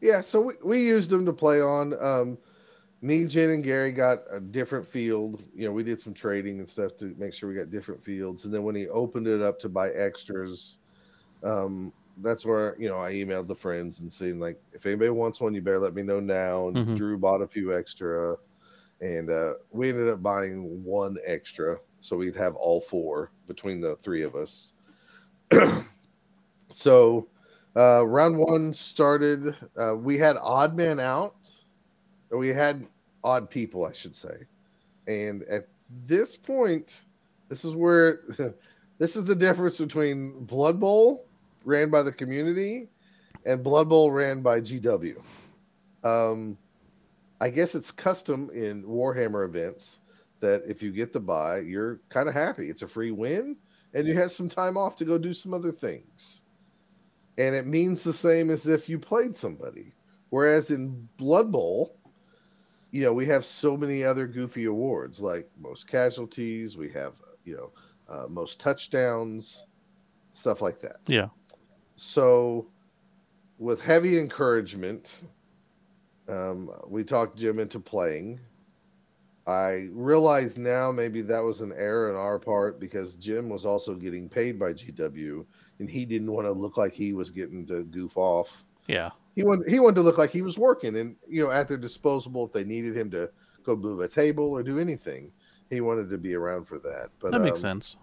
[0.00, 1.94] Yeah, so we, we used them to play on.
[2.02, 2.38] Um,
[3.02, 5.42] me, Jen, and Gary got a different field.
[5.54, 8.44] You know, we did some trading and stuff to make sure we got different fields.
[8.44, 10.78] And then when he opened it up to buy extras,
[11.42, 15.40] um, that's where you know I emailed the friends and saying like, if anybody wants
[15.40, 16.68] one, you better let me know now.
[16.68, 16.94] And mm-hmm.
[16.94, 18.36] Drew bought a few extra,
[19.00, 23.96] and uh, we ended up buying one extra, so we'd have all four between the
[23.96, 24.72] three of us.
[26.68, 27.26] so
[27.76, 29.56] uh, round one started.
[29.76, 31.34] Uh, we had odd man out
[32.38, 32.86] we had
[33.24, 34.46] odd people, I should say.
[35.06, 35.68] And at
[36.06, 37.02] this point,
[37.48, 38.20] this is where
[38.98, 41.26] this is the difference between Blood Bowl
[41.64, 42.88] ran by the community
[43.44, 45.16] and Blood Bowl ran by GW.
[46.04, 46.56] Um,
[47.40, 50.00] I guess it's custom in Warhammer events
[50.40, 52.68] that if you get the buy, you're kind of happy.
[52.68, 53.56] It's a free win,
[53.94, 56.44] and you have some time off to go do some other things.
[57.38, 59.94] And it means the same as if you played somebody.
[60.30, 61.96] Whereas in Blood Bowl,
[62.90, 66.76] you know, we have so many other goofy awards like most casualties.
[66.76, 67.72] We have, you know,
[68.08, 69.66] uh, most touchdowns,
[70.32, 70.98] stuff like that.
[71.06, 71.28] Yeah.
[71.94, 72.66] So,
[73.58, 75.20] with heavy encouragement,
[76.30, 78.40] um, we talked Jim into playing.
[79.46, 83.94] I realize now maybe that was an error on our part because Jim was also
[83.94, 85.44] getting paid by GW
[85.80, 88.64] and he didn't want to look like he was getting to goof off.
[88.86, 89.10] Yeah.
[89.34, 91.78] He wanted he wanted to look like he was working and you know at their
[91.78, 93.30] disposal if they needed him to
[93.64, 95.32] go move a table or do anything.
[95.70, 97.08] He wanted to be around for that.
[97.18, 97.96] But that makes um, sense.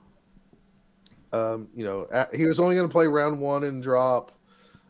[1.33, 4.31] um, you know he was only going to play round one and drop.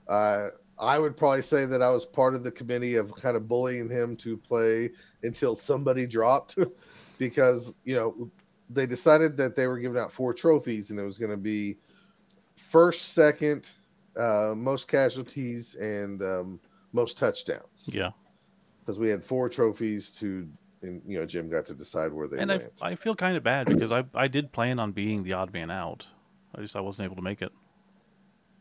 [0.07, 0.47] Uh,
[0.79, 3.89] i would probably say that i was part of the committee of kind of bullying
[3.89, 4.89] him to play
[5.23, 6.57] until somebody dropped
[7.17, 8.29] because you know
[8.69, 11.77] they decided that they were giving out four trophies and it was going to be
[12.55, 13.71] first second
[14.17, 16.59] uh, most casualties and um,
[16.93, 17.89] most touchdowns.
[17.91, 18.11] Yeah,
[18.79, 20.47] because we had four trophies to,
[20.81, 22.69] and you know, Jim got to decide where they and went.
[22.81, 25.53] I, I feel kind of bad because I I did plan on being the odd
[25.53, 26.07] man out.
[26.55, 27.51] I just I wasn't able to make it.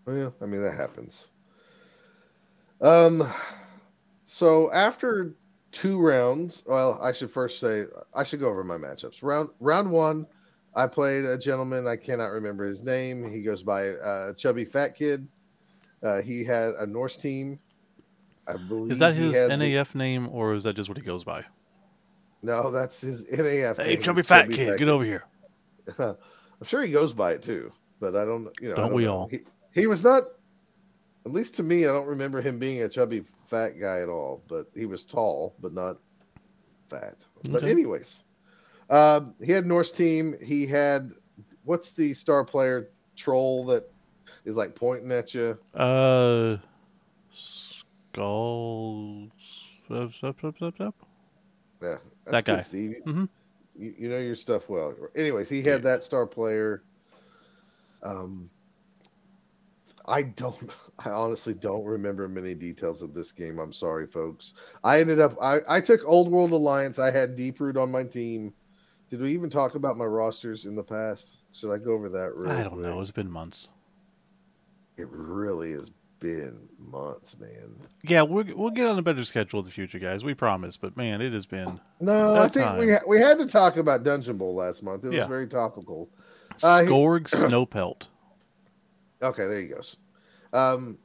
[0.05, 1.31] Well, yeah, I mean that happens.
[2.81, 3.33] Um,
[4.25, 5.35] so after
[5.73, 7.85] two rounds, well, I should first say
[8.15, 9.23] I should go over my matchups.
[9.23, 10.27] Round round one,
[10.75, 13.31] I played a gentleman I cannot remember his name.
[13.31, 15.27] He goes by uh, Chubby Fat Kid.
[16.03, 17.59] Uh, he had a Norse team.
[18.47, 18.93] I believe.
[18.93, 19.99] Is that his NAF the...
[19.99, 21.45] name, or is that just what he goes by?
[22.43, 23.83] No, that's his NAF.
[23.83, 25.25] Hey, chubby fat chubby kid, fat get over here.
[25.99, 28.49] I'm sure he goes by it too, but I don't.
[28.61, 29.13] You know, don't, don't we know.
[29.13, 29.29] all?
[29.29, 29.41] He,
[29.73, 30.23] he was not.
[31.27, 34.45] At least to me, I don't remember him being a chubby fat guy at all.
[34.49, 35.97] But he was tall, but not
[36.89, 37.27] fat.
[37.39, 37.49] Okay.
[37.49, 38.23] But anyways,
[38.89, 40.37] um, he had Norse team.
[40.41, 41.11] He had
[41.65, 43.91] what's the star player troll that
[44.45, 45.59] is like pointing at you?
[45.75, 46.59] Uh,
[47.33, 49.33] skulls.
[49.91, 50.95] Up, up, up, up, up.
[51.83, 52.57] Yeah, that guy.
[52.57, 52.97] Good, Steve.
[53.05, 53.25] Mm-hmm.
[53.77, 54.95] You, you, know your stuff well.
[55.17, 56.85] Anyways, he had that star player.
[58.03, 58.49] Um,
[60.07, 60.71] I don't.
[61.05, 63.59] I honestly don't remember many details of this game.
[63.59, 64.55] I'm sorry, folks.
[64.85, 65.37] I ended up.
[65.41, 66.99] I, I took Old World Alliance.
[66.99, 68.55] I had Deep Root on my team,
[69.11, 71.39] Did we even talk about my rosters in the past?
[71.53, 72.47] Should I go over that?
[72.49, 73.01] I don't know.
[73.01, 73.71] It's been months.
[74.97, 75.91] It really has
[76.21, 77.77] been months, man.
[78.03, 80.25] Yeah, we'll we'll get on a better schedule in the future, guys.
[80.25, 80.77] We promise.
[80.77, 81.81] But man, it has been.
[82.01, 82.79] No, I think time.
[82.79, 85.05] we ha- we had to talk about Dungeon Bowl last month.
[85.05, 85.27] It was yeah.
[85.27, 86.09] very topical.
[86.63, 88.09] Uh, Skorg Snowpelt.
[89.23, 89.97] Okay, there he goes.
[90.53, 90.99] Um,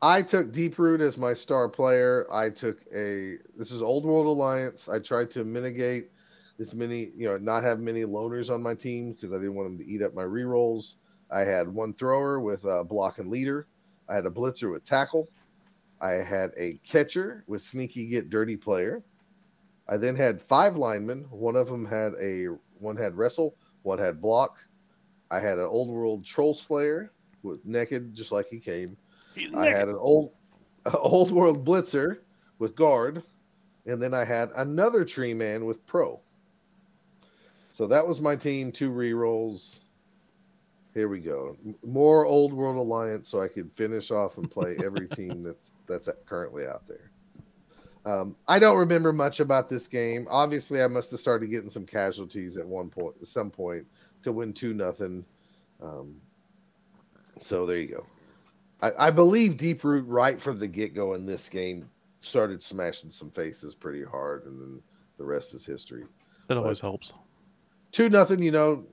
[0.00, 2.26] I took Deep Root as my star player.
[2.32, 4.88] I took a this is Old World Alliance.
[4.88, 6.10] I tried to mitigate
[6.56, 9.70] this many, you know, not have many loners on my team because I didn't want
[9.70, 10.96] them to eat up my rerolls.
[11.30, 13.66] I had one thrower with a block and leader.
[14.08, 15.28] I had a blitzer with tackle.
[16.00, 19.02] I had a catcher with sneaky git dirty player.
[19.88, 21.26] I then had five linemen.
[21.30, 22.46] One of them had a
[22.78, 24.58] one had wrestle, one had block.
[25.30, 28.96] I had an old world troll slayer with naked just like he came.
[29.56, 30.32] I had an old
[30.94, 32.18] old world blitzer
[32.58, 33.22] with guard,
[33.86, 36.20] and then I had another tree man with pro.
[37.72, 38.72] So that was my team.
[38.72, 39.80] Two re rolls.
[40.94, 41.56] Here we go.
[41.84, 46.08] More old world alliance, so I could finish off and play every team that's that's
[46.26, 47.10] currently out there.
[48.04, 50.26] Um, I don't remember much about this game.
[50.30, 53.86] Obviously, I must have started getting some casualties at one point, at some point,
[54.22, 55.24] to win two nothing.
[55.82, 56.20] Um,
[57.42, 58.06] so there you go.
[58.80, 61.88] I, I believe Deep Root right from the get go in this game
[62.20, 64.82] started smashing some faces pretty hard, and then
[65.16, 66.04] the rest is history.
[66.48, 67.12] That always but helps.
[67.92, 68.42] Two nothing.
[68.42, 68.86] You know,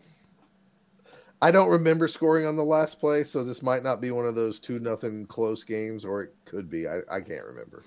[1.41, 4.35] I don't remember scoring on the last play, so this might not be one of
[4.35, 6.87] those two nothing close games, or it could be.
[6.87, 7.83] I, I can't remember.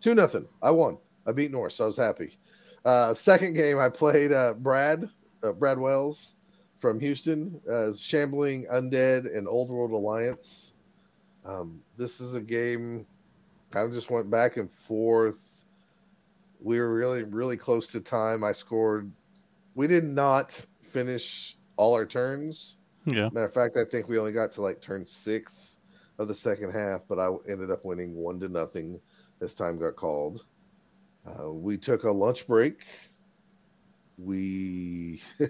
[0.00, 0.48] Two nothing.
[0.62, 0.98] I won.
[1.26, 2.38] I beat North, so I was happy.
[2.84, 5.08] Uh, second game, I played uh, Brad
[5.42, 6.34] uh, Brad Wells
[6.82, 10.74] from Houston as Shambling Undead and Old World Alliance.
[11.46, 13.06] Um, this is a game
[13.70, 15.64] kind of just went back and forth.
[16.60, 18.42] We were really, really close to time.
[18.42, 19.10] I scored.
[19.76, 22.78] We did not finish all our turns.
[23.06, 23.28] Yeah.
[23.32, 25.78] Matter of fact, I think we only got to like turn six
[26.18, 29.00] of the second half, but I ended up winning one to nothing
[29.40, 30.44] as time got called.
[31.26, 32.84] Uh, we took a lunch break.
[34.18, 35.22] We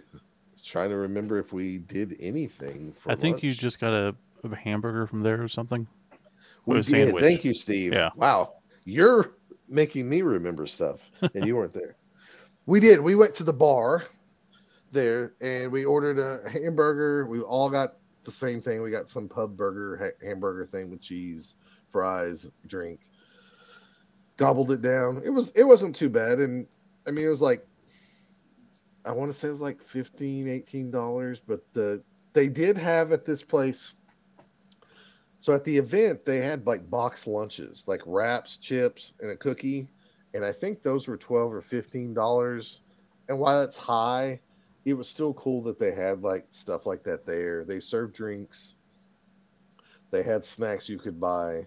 [0.63, 2.95] trying to remember if we did anything.
[3.07, 3.45] I think lunch.
[3.45, 5.87] you just got a, a, hamburger from there or something.
[6.67, 6.87] We did.
[6.87, 7.23] Sandwich.
[7.23, 7.93] Thank you, Steve.
[7.93, 8.11] Yeah.
[8.15, 9.35] Wow, you're
[9.69, 11.97] making me remember stuff, and you weren't there.
[12.67, 13.01] We did.
[13.01, 14.05] We went to the bar
[14.93, 17.27] there, and we ordered a hamburger.
[17.27, 17.95] We all got
[18.25, 18.83] the same thing.
[18.83, 21.57] We got some pub burger ha- hamburger thing with cheese,
[21.91, 23.01] fries, drink.
[24.37, 25.23] Gobbled it down.
[25.25, 26.67] It was it wasn't too bad, and
[27.07, 27.67] I mean it was like
[29.05, 33.13] I want to say it was like 15 18 dollars, but the they did have
[33.13, 33.95] at this place.
[35.39, 39.89] So at the event, they had like box lunches, like wraps, chips, and a cookie,
[40.35, 42.83] and I think those were twelve or fifteen dollars.
[43.29, 44.41] And while it's high,
[44.85, 47.65] it was still cool that they had like stuff like that there.
[47.65, 48.77] They served drinks.
[50.11, 51.67] They had snacks you could buy.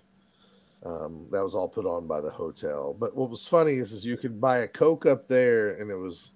[0.86, 2.95] Um, that was all put on by the hotel.
[2.98, 5.95] But what was funny is, is you could buy a Coke up there and it
[5.95, 6.34] was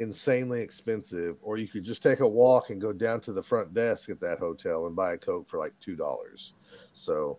[0.00, 3.74] insanely expensive, or you could just take a walk and go down to the front
[3.74, 6.54] desk at that hotel and buy a Coke for like two dollars.
[6.92, 7.38] So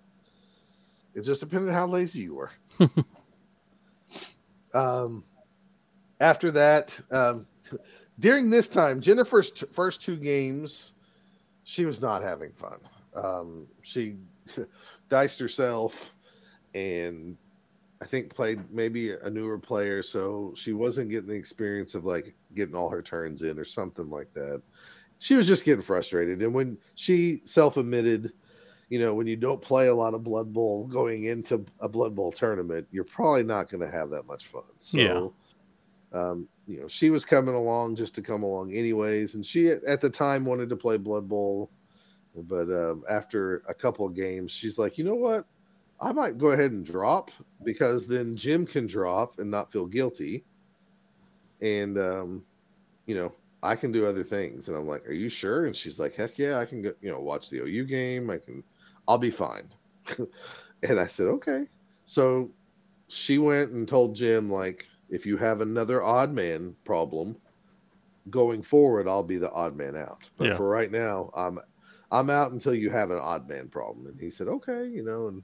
[1.16, 2.52] it just depended how lazy you were.
[4.74, 5.24] um,
[6.20, 7.48] after that, um,
[8.20, 10.94] during this time, Jennifer's t- first two games,
[11.64, 12.80] she was not having fun.
[13.16, 14.18] Um, she
[15.10, 16.16] diced herself
[16.74, 17.38] and
[18.02, 22.34] I think played maybe a newer player, so she wasn't getting the experience of like
[22.56, 24.62] getting all her turns in or something like that.
[25.20, 26.42] She was just getting frustrated.
[26.42, 28.32] And when she self admitted,
[28.88, 32.16] you know, when you don't play a lot of Blood Bowl going into a Blood
[32.16, 34.64] Bowl tournament, you're probably not going to have that much fun.
[34.80, 35.34] So,
[36.14, 36.20] yeah.
[36.20, 39.36] um, you know, she was coming along just to come along anyways.
[39.36, 41.70] And she at the time wanted to play Blood Bowl.
[42.34, 45.46] But um, after a couple of games, she's like, you know what?
[46.02, 47.32] I might go ahead and drop
[47.64, 50.46] because then Jim can drop and not feel guilty.
[51.62, 52.46] And, um,
[53.06, 54.70] you know, I can do other things.
[54.70, 55.66] And I'm like, Are you sure?
[55.66, 58.30] And she's like, Heck yeah, I can go, you know, watch the OU game.
[58.30, 58.64] I can,
[59.08, 59.70] I'll be fine.
[60.84, 61.66] and I said, Okay.
[62.06, 62.52] So
[63.08, 67.36] she went and told Jim, like, if you have another odd man problem
[68.30, 70.30] going forward, I'll be the odd man out.
[70.38, 70.56] But yeah.
[70.56, 71.60] for right now, I'm
[72.12, 74.08] I'm out until you have an odd man problem.
[74.08, 75.44] And he said, okay, you know, and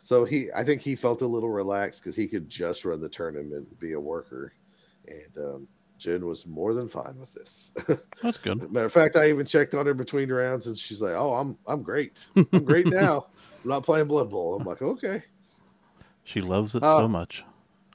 [0.00, 3.08] so he I think he felt a little relaxed because he could just run the
[3.08, 4.52] tournament and be a worker.
[5.06, 7.74] And um, Jen was more than fine with this.
[8.22, 8.72] That's good.
[8.72, 11.58] Matter of fact, I even checked on her between rounds, and she's like, "Oh, I'm
[11.66, 12.26] I'm great.
[12.34, 13.26] I'm great now.
[13.62, 15.22] I'm not playing Blood Bowl." I'm like, "Okay."
[16.24, 17.44] She loves it uh, so much.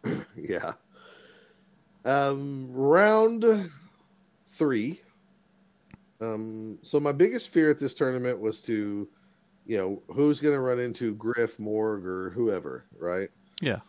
[0.38, 0.74] yeah.
[2.06, 3.72] Um, round
[4.50, 5.02] three.
[6.22, 9.08] Um, so my biggest fear at this tournament was to,
[9.66, 13.30] you know, who's going to run into Griff, Morg, or whoever, right?
[13.62, 13.80] Yeah.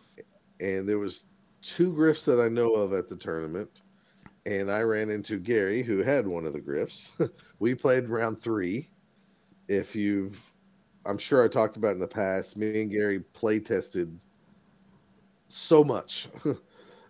[0.60, 1.24] And there was
[1.62, 3.82] two Griffs that I know of at the tournament,
[4.46, 7.12] and I ran into Gary, who had one of the Griffs.
[7.58, 8.88] we played round three.
[9.68, 10.40] If you've,
[11.04, 14.18] I'm sure I talked about in the past, me and Gary play tested
[15.48, 16.28] so much.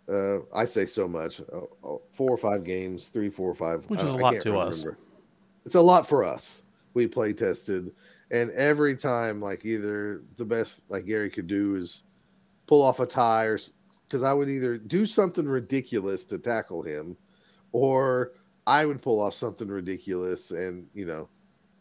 [0.09, 1.41] Uh, I say so much.
[1.53, 4.69] Uh, uh, four or five games, three, four five, which is a lot to remember.
[4.69, 4.87] us.
[5.65, 6.63] It's a lot for us.
[6.95, 7.91] We play tested,
[8.31, 12.05] and every time, like either the best like Gary could do is
[12.67, 13.59] pull off a tie, or
[14.09, 17.17] because I would either do something ridiculous to tackle him,
[17.73, 18.33] or
[18.67, 21.29] I would pull off something ridiculous and you know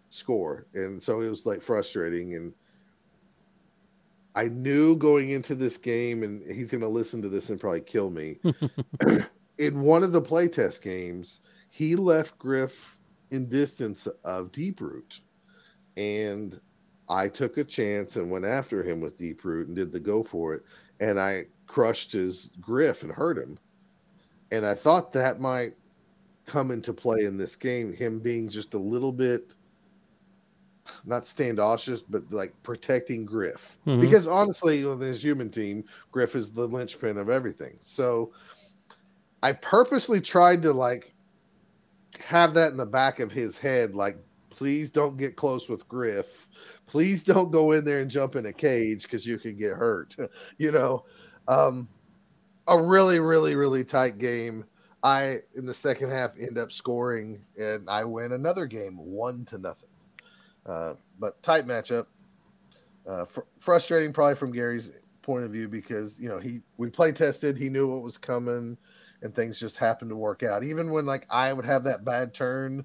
[0.09, 0.67] score.
[0.73, 2.53] And so it was like frustrating and
[4.35, 7.81] I knew going into this game, and he's going to listen to this and probably
[7.81, 8.37] kill me.
[9.57, 11.39] in one of the playtest games,
[11.69, 12.97] he left Griff
[13.31, 15.21] in distance of Deep Root,
[15.97, 16.59] and
[17.09, 20.23] I took a chance and went after him with Deep Root and did the go
[20.23, 20.63] for it,
[20.99, 23.59] and I crushed his Griff and hurt him.
[24.51, 25.73] And I thought that might
[26.45, 29.51] come into play in this game, him being just a little bit
[31.05, 33.77] not standoffish, but like protecting Griff.
[33.85, 34.01] Mm-hmm.
[34.01, 37.77] Because honestly, with his human team, Griff is the linchpin of everything.
[37.81, 38.31] So
[39.43, 41.13] I purposely tried to like
[42.19, 44.17] have that in the back of his head, like,
[44.55, 46.47] please don't get close with Griff.
[46.87, 50.15] Please don't go in there and jump in a cage because you could get hurt.
[50.57, 51.05] you know,
[51.47, 51.89] um,
[52.67, 54.63] a really, really, really tight game.
[55.03, 59.57] I in the second half end up scoring and I win another game one to
[59.59, 59.89] nothing.
[60.65, 62.05] Uh, but tight matchup.
[63.07, 64.91] Uh, fr- frustrating, probably from Gary's
[65.21, 68.75] point of view, because you know he we play tested, he knew what was coming,
[69.21, 70.63] and things just happened to work out.
[70.63, 72.83] Even when like I would have that bad turn,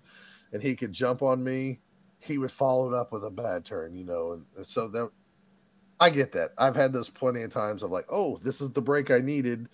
[0.53, 1.81] and he could jump on me,
[2.19, 4.33] he would follow it up with a bad turn, you know.
[4.33, 5.11] And, and so that
[6.01, 6.51] I get that.
[6.59, 9.69] I've had those plenty of times of like, oh, this is the break I needed.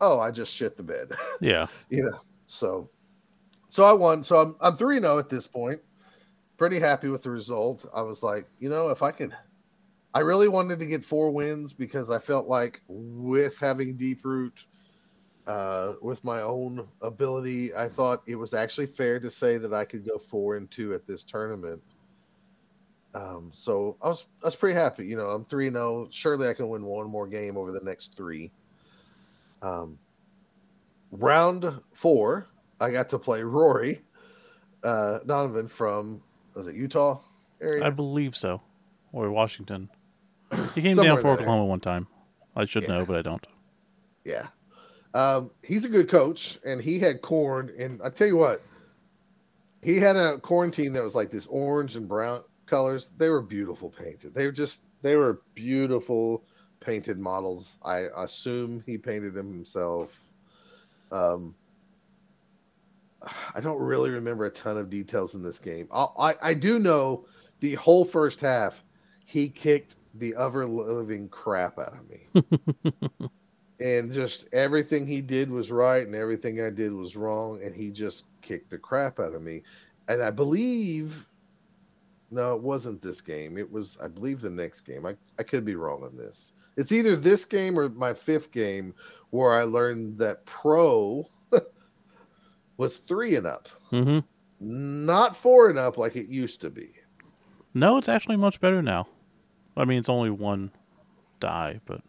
[0.00, 1.12] Oh, I just shit the bed.
[1.40, 2.18] Yeah, you know.
[2.46, 2.90] So,
[3.68, 4.22] so I won.
[4.22, 5.80] So I'm I'm three zero oh at this point
[6.60, 7.86] pretty happy with the result.
[7.94, 9.34] I was like, you know, if I could,
[10.12, 14.66] I really wanted to get four wins because I felt like with having deep root,
[15.46, 19.84] uh, with my own ability, I thought it was actually fair to say that I
[19.84, 21.82] could go four and two at this tournament.
[23.14, 25.06] Um, so I was I was pretty happy.
[25.06, 26.08] You know, I'm three three zero.
[26.10, 28.52] Surely I can win one more game over the next three.
[29.62, 29.98] Um,
[31.10, 32.46] round four,
[32.80, 34.02] I got to play Rory
[34.82, 36.22] uh, Donovan from
[36.54, 37.20] was it Utah
[37.60, 37.84] area?
[37.84, 38.60] I believe so,
[39.12, 39.88] or Washington.
[40.74, 42.06] He came down for Oklahoma one time.
[42.56, 42.98] I should yeah.
[42.98, 43.46] know, but I don't.
[44.24, 44.46] Yeah,
[45.14, 47.72] um, he's a good coach, and he had corn.
[47.78, 48.62] And I tell you what,
[49.82, 53.12] he had a quarantine that was like this orange and brown colors.
[53.16, 54.34] They were beautiful painted.
[54.34, 56.44] They were just they were beautiful
[56.80, 57.78] painted models.
[57.84, 60.10] I assume he painted them himself.
[61.12, 61.54] Um,
[63.54, 65.88] I don't really remember a ton of details in this game.
[65.92, 67.26] I, I, I do know
[67.60, 68.82] the whole first half,
[69.26, 73.28] he kicked the ever living crap out of me.
[73.80, 77.62] and just everything he did was right and everything I did was wrong.
[77.64, 79.62] And he just kicked the crap out of me.
[80.08, 81.26] And I believe,
[82.30, 83.56] no, it wasn't this game.
[83.56, 85.06] It was, I believe, the next game.
[85.06, 86.52] I, I could be wrong on this.
[86.76, 88.94] It's either this game or my fifth game
[89.30, 91.26] where I learned that pro
[92.76, 94.20] was three and up, mm-hmm.
[94.60, 96.90] not four and up like it used to be.
[97.72, 99.06] No, it's actually much better now.
[99.76, 100.72] I mean, it's only one
[101.38, 102.02] die, but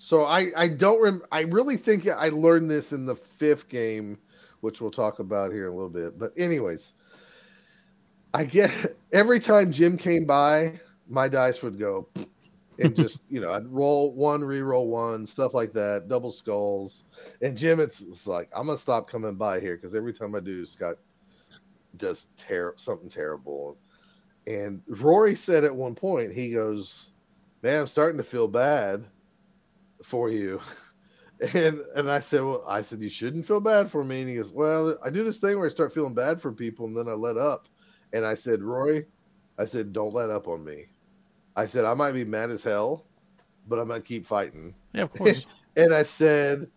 [0.00, 4.16] so I I don't rem- I really think I learned this in the fifth game,
[4.60, 6.16] which we'll talk about here in a little bit.
[6.18, 6.92] But anyways,
[8.34, 8.70] I get
[9.12, 12.08] every time Jim came by, my dice would go
[12.78, 17.04] and just you know I'd roll one, re-roll one, stuff like that, double skulls.
[17.42, 20.40] And Jim, it's, it's like I'm gonna stop coming by here because every time I
[20.40, 20.96] do, Scott
[21.96, 23.78] does ter- something terrible.
[24.46, 27.12] And Rory said at one point, he goes,
[27.62, 29.06] "Man, I'm starting to feel bad
[30.02, 30.60] for you."
[31.54, 34.22] And and I said, well, I said you shouldn't feel bad for me.
[34.22, 36.86] And he goes, well, I do this thing where I start feeling bad for people,
[36.86, 37.68] and then I let up.
[38.12, 39.06] And I said, Roy,
[39.56, 40.86] I said, don't let up on me.
[41.54, 43.06] I said I might be mad as hell,
[43.68, 44.74] but I'm gonna keep fighting.
[44.92, 45.46] Yeah, of course.
[45.76, 46.68] and I said,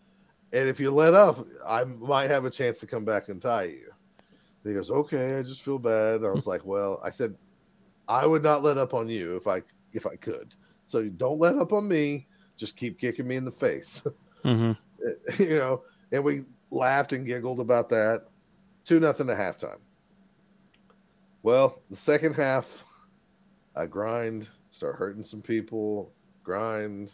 [0.53, 3.63] and if you let up, I might have a chance to come back and tie
[3.65, 3.91] you.
[4.63, 6.23] And he goes, okay, I just feel bad.
[6.23, 7.35] I was like, well, I said,
[8.07, 9.61] I would not let up on you if I
[9.93, 10.53] if I could.
[10.85, 12.27] So don't let up on me.
[12.61, 14.05] Just keep kicking me in the face.
[14.43, 15.43] Mm-hmm.
[15.43, 18.25] you know, and we laughed and giggled about that.
[18.83, 19.77] two nothing at halftime.
[21.43, 22.83] Well, the second half,
[23.75, 26.11] I grind, start hurting some people,
[26.43, 27.13] grind,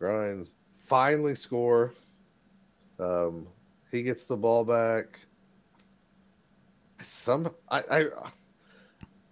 [0.00, 1.94] grinds, finally score.
[2.98, 3.46] Um,
[3.92, 5.20] he gets the ball back.
[7.00, 8.06] Some I, I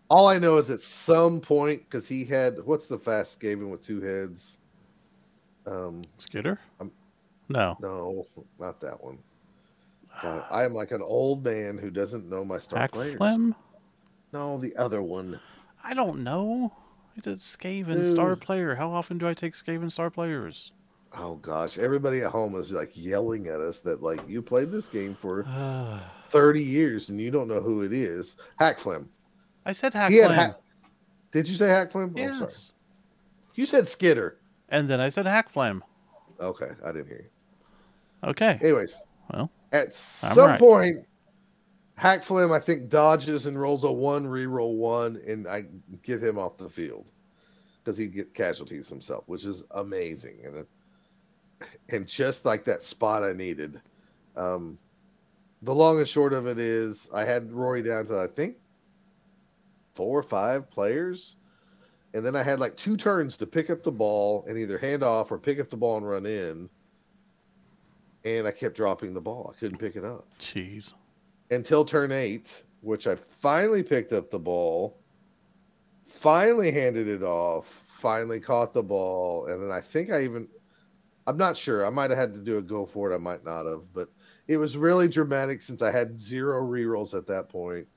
[0.09, 3.85] all I know is at some point because he had what's the fast Skaven with
[3.85, 4.59] two heads?
[5.67, 6.59] Um, Skitter?
[6.81, 6.93] Um,
[7.49, 8.27] no, no,
[8.59, 9.19] not that one.
[10.23, 13.17] Uh, I am like an old man who doesn't know my star Hack players.
[13.17, 13.55] Flem?
[14.33, 15.39] No, the other one.
[15.85, 16.73] I don't know.
[17.17, 18.07] It's a Skaven Dude.
[18.07, 18.75] star player.
[18.75, 20.73] How often do I take Skaven star players?
[21.19, 24.87] Oh gosh, everybody at home is like yelling at us that like you played this
[24.87, 25.45] game for
[26.31, 28.37] thirty years and you don't know who it is.
[28.61, 29.09] Hakflem.
[29.65, 30.35] I said Hakflem.
[30.35, 30.57] Ha-
[31.33, 32.17] Did you say Hakflem?
[32.17, 32.35] Yes.
[32.35, 32.53] Oh, sorry.
[33.55, 34.39] You said Skitter.
[34.69, 35.81] And then I said Hakflem.
[36.41, 38.29] Okay, I didn't hear you.
[38.31, 38.59] Okay.
[38.61, 38.97] Anyways,
[39.33, 40.59] well, at some right.
[40.59, 41.07] point,
[41.99, 45.63] Hakflem I think dodges and rolls a one, re-roll one, and I
[46.03, 47.11] get him off the field
[47.83, 50.41] because he gets casualties himself, which is amazing.
[50.45, 50.69] And it,
[51.89, 53.81] and just like that spot I needed.
[54.37, 54.79] Um,
[55.63, 58.57] the long and short of it is, I had Rory down to I think
[59.95, 61.37] four or five players,
[62.17, 65.03] and then I had like two turns to pick up the ball and either hand
[65.03, 66.71] off or pick up the ball and run in.
[68.25, 69.55] And I kept dropping the ball.
[69.55, 70.27] I couldn't pick it up.
[70.41, 70.95] Jeez.
[71.51, 74.99] Until turn eight, which I finally picked up the ball,
[76.07, 80.49] finally handed it off, finally caught the ball, and then I think I even
[81.27, 81.85] I'm not sure.
[81.85, 83.15] I might have had to do a go for it.
[83.15, 84.09] I might not have, but
[84.49, 87.89] it was really dramatic since I had zero rerolls at that point,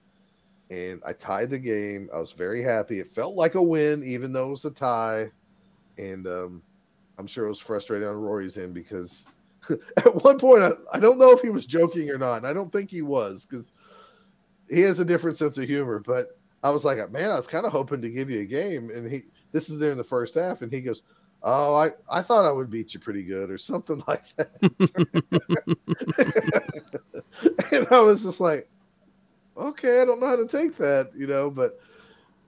[0.70, 2.10] and I tied the game.
[2.14, 3.00] I was very happy.
[3.00, 5.32] It felt like a win, even though it was a tie,
[5.98, 6.62] and um,
[7.18, 9.28] I'm sure it was frustrating on Rory's end because
[9.98, 12.38] at one point I, I don't know if he was joking or not.
[12.38, 13.74] And I don't think he was because
[14.70, 16.00] he has a different sense of humor.
[16.00, 18.90] But I was like, man, I was kind of hoping to give you a game,
[18.94, 19.24] and he.
[19.52, 21.02] This is there in the first half, and he goes,
[21.42, 24.52] Oh, I, I thought I would beat you pretty good or something like that.
[27.72, 28.70] and I was just like,
[29.60, 31.80] okay, I don't know how to take that, you know, but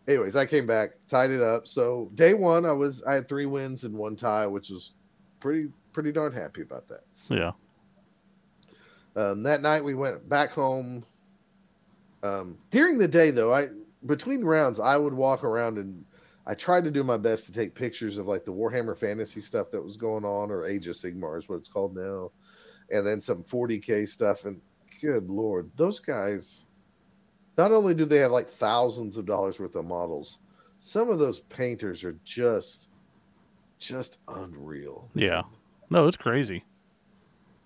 [0.08, 1.68] anyways, I came back, tied it up.
[1.68, 4.94] So day one, I was, I had three wins and one tie, which was
[5.40, 7.04] pretty, pretty darn happy about that.
[7.14, 7.52] So, yeah.
[9.16, 11.06] Um, that night we went back home.
[12.24, 13.68] Um, during the day though, I,
[14.06, 16.06] between rounds, I would walk around and
[16.46, 19.70] I tried to do my best to take pictures of like the Warhammer Fantasy stuff
[19.72, 22.32] that was going on, or Age of Sigmar is what it's called now,
[22.90, 24.46] and then some 40k stuff.
[24.46, 24.60] And
[25.02, 26.66] good lord, those guys!
[27.62, 30.40] Not only do they have like thousands of dollars worth of models,
[30.80, 32.90] some of those painters are just,
[33.78, 35.08] just unreal.
[35.14, 35.44] Yeah,
[35.92, 36.64] no, it's crazy.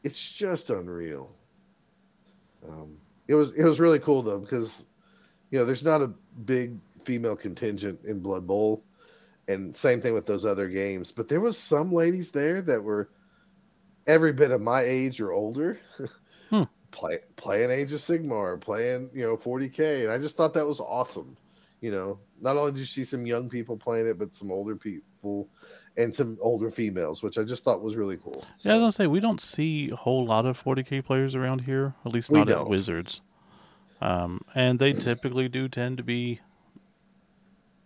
[0.03, 1.31] It's just unreal.
[2.67, 2.97] Um,
[3.29, 4.83] it was it was really cool though because,
[5.49, 6.11] you know, there's not a
[6.43, 8.83] big female contingent in Blood Bowl,
[9.47, 11.13] and same thing with those other games.
[11.13, 13.07] But there was some ladies there that were
[14.05, 15.79] every bit of my age or older.
[16.95, 20.79] play, playing Age of Sigmar, playing you know 40k, and I just thought that was
[20.79, 21.37] awesome.
[21.81, 24.75] You know, not only did you see some young people playing it, but some older
[24.75, 25.49] people
[25.97, 28.43] and some older females, which I just thought was really cool.
[28.57, 31.35] So, yeah, I was gonna say we don't see a whole lot of 40k players
[31.35, 33.21] around here, at least not at Wizards.
[34.01, 36.41] Um, and they typically do tend to be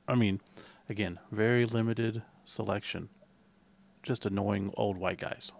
[0.09, 0.41] I mean,
[0.89, 3.09] again, very limited selection.
[4.01, 5.51] Just annoying old white guys.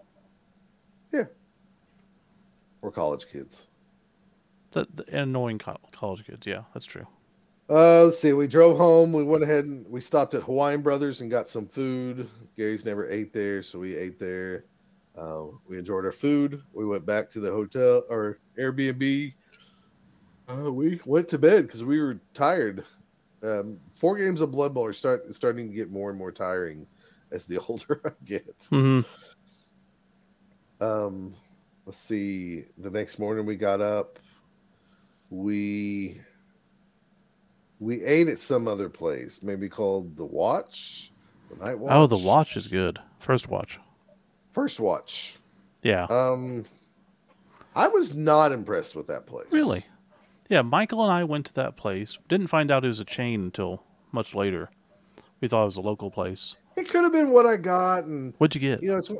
[1.12, 1.24] Yeah.
[2.82, 3.66] Or college kids.
[4.72, 6.46] The, the annoying co- college kids.
[6.46, 7.06] Yeah, that's true.
[7.68, 8.32] Uh, let's see.
[8.32, 9.12] We drove home.
[9.12, 12.28] We went ahead and we stopped at Hawaiian Brothers and got some food.
[12.56, 14.64] Gary's never ate there, so we ate there.
[15.16, 16.62] Uh, we enjoyed our food.
[16.72, 19.34] We went back to the hotel or Airbnb.
[20.48, 22.84] Uh, we went to bed because we were tired
[23.42, 26.86] um, four games of Blood Bowl are start starting to get more and more tiring
[27.32, 28.58] as the older I get.
[28.70, 29.00] Mm-hmm.
[30.84, 31.34] Um,
[31.90, 32.62] let's see.
[32.78, 34.20] The next morning we got up.
[35.28, 36.20] We
[37.80, 41.10] we ate at some other place, maybe called the Watch,
[41.50, 41.90] the Night Watch.
[41.92, 43.00] Oh, the Watch is good.
[43.18, 43.80] First Watch.
[44.52, 45.38] First Watch.
[45.82, 46.04] Yeah.
[46.04, 46.64] Um,
[47.74, 49.48] I was not impressed with that place.
[49.50, 49.82] Really?
[50.48, 52.16] Yeah, Michael and I went to that place.
[52.28, 53.82] Didn't find out it was a chain until
[54.12, 54.70] much later.
[55.40, 56.56] We thought it was a local place.
[56.76, 58.04] It could have been what I got.
[58.04, 58.80] And what'd you get?
[58.80, 59.10] You know, it's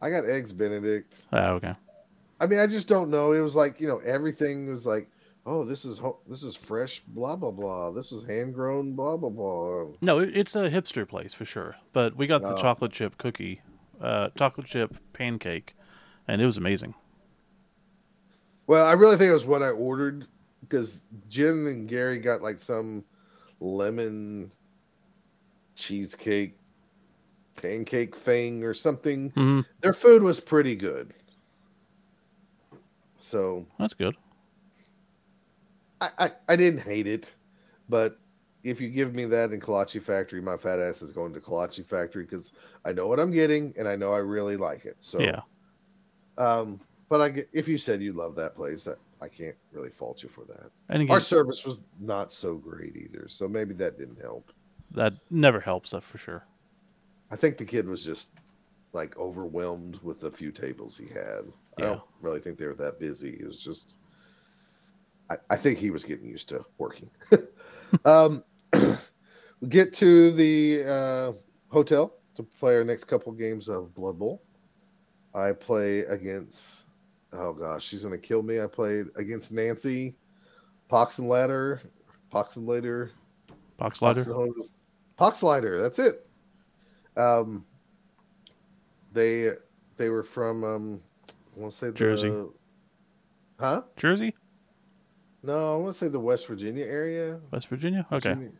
[0.00, 1.22] I got eggs Benedict.
[1.32, 1.74] Oh, okay.
[2.40, 3.32] I mean, I just don't know.
[3.32, 5.08] It was like you know, everything was like,
[5.46, 7.90] oh, this is this is fresh, blah blah blah.
[7.92, 9.86] This is hand grown, blah blah blah.
[10.00, 11.76] No, it's a hipster place for sure.
[11.92, 12.60] But we got the oh.
[12.60, 13.62] chocolate chip cookie,
[14.00, 15.74] uh, chocolate chip pancake,
[16.28, 16.94] and it was amazing.
[18.66, 20.26] Well, I really think it was what I ordered
[20.60, 23.04] because Jen and Gary got like some
[23.60, 24.52] lemon
[25.76, 26.58] cheesecake
[27.56, 29.30] pancake thing or something.
[29.30, 31.12] hmm Their food was pretty good.
[33.18, 34.16] So That's good.
[36.00, 37.34] I, I, I didn't hate it,
[37.88, 38.18] but
[38.62, 41.84] if you give me that in Kolache Factory, my fat ass is going to Kolache
[41.84, 42.52] Factory because
[42.84, 44.96] I know what I'm getting and I know I really like it.
[44.98, 45.40] So yeah.
[46.36, 49.90] um, but I get, if you said you love that place, that I can't really
[49.90, 50.70] fault you for that.
[50.88, 54.52] And again, Our service was not so great either, so maybe that didn't help.
[54.90, 56.44] that never helps, that for sure.
[57.30, 58.30] I think the kid was just
[58.92, 61.52] like overwhelmed with the few tables he had.
[61.78, 63.36] I don't really think they were that busy.
[63.38, 63.94] It was just,
[65.28, 67.10] I, I think he was getting used to working.
[68.04, 71.32] um, we get to the uh,
[71.68, 74.42] hotel to play our next couple games of Blood Bowl.
[75.34, 76.84] I play against,
[77.34, 78.60] oh gosh, she's going to kill me.
[78.62, 80.14] I played against Nancy,
[80.88, 81.82] Pox and Ladder,
[82.30, 83.10] Pox and Later,
[83.76, 84.24] Box lighter.
[84.24, 84.58] Pox,
[85.16, 86.25] Pox Slider, that's it.
[87.16, 87.64] Um,
[89.12, 89.50] they
[89.96, 91.00] they were from um,
[91.56, 92.44] I want to say the, Jersey.
[93.58, 93.82] Huh?
[93.96, 94.34] Jersey?
[95.42, 97.40] No, I want to say the West Virginia area.
[97.50, 98.06] West Virginia?
[98.12, 98.30] Okay.
[98.30, 98.50] Virginia-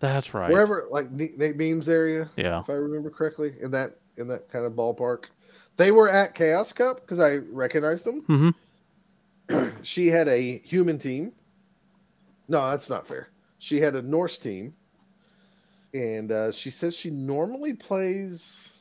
[0.00, 0.50] That's right.
[0.50, 2.60] Wherever, like Nate Beams area, Yeah.
[2.60, 5.24] if I remember correctly, in that in that kind of ballpark.
[5.76, 8.54] They were at Chaos Cup because I recognized them.
[9.48, 11.32] hmm she had a human team.
[12.48, 13.28] No, that's not fair.
[13.58, 14.74] She had a Norse team,
[15.94, 18.74] and uh, she says she normally plays.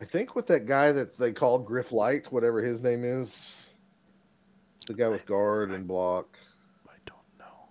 [0.00, 3.74] I think with that guy that they call Griff Light, whatever his name is,
[4.86, 6.38] the guy with guard and block.
[6.88, 7.68] I don't know.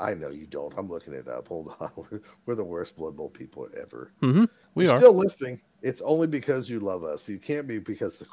[0.00, 0.72] I know you don't.
[0.78, 1.48] I'm looking it up.
[1.48, 1.90] Hold on.
[1.96, 4.12] We're, we're the worst Blood Bowl people ever.
[4.20, 4.98] hmm We You're are.
[4.98, 5.60] still listening.
[5.82, 7.28] It's only because you love us.
[7.28, 8.26] You can't be because the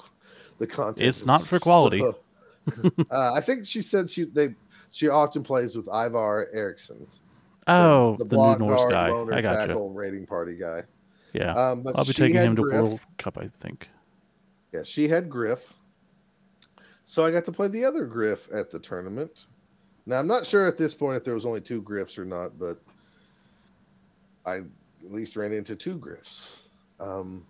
[0.58, 1.08] the content.
[1.08, 2.00] It's is not for quality.
[2.00, 2.16] so-
[3.12, 4.56] uh, I think she said she they
[4.90, 7.06] she often plays with Ivar Eriksson.
[7.68, 9.10] Oh, the, new block Norse guard, guy.
[9.10, 9.90] loner, I got you.
[9.90, 10.84] rating party guy.
[11.34, 11.54] Yeah.
[11.54, 12.82] Um, I'll be taking him to Griff.
[12.82, 13.90] World Cup, I think.
[14.74, 15.74] Yeah, she had Griff.
[17.06, 19.46] So I got to play the other Griff at the tournament.
[20.06, 22.58] Now I'm not sure at this point if there was only two Griffs or not,
[22.60, 22.80] but
[24.46, 26.64] I at least ran into two Griffs.
[27.00, 27.46] Um,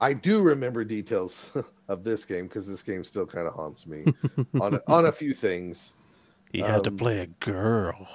[0.00, 1.52] I do remember details
[1.88, 4.04] of this game because this game still kind of haunts me
[4.60, 5.94] on a, on a few things.
[6.52, 8.08] He had to Um, play a girl.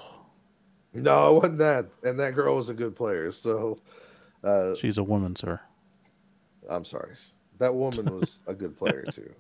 [0.94, 3.32] No, it wasn't that, and that girl was a good player.
[3.32, 3.80] So
[4.44, 5.60] uh, She's a woman, sir.
[6.70, 7.16] I'm sorry.
[7.60, 9.34] That woman was a good player too.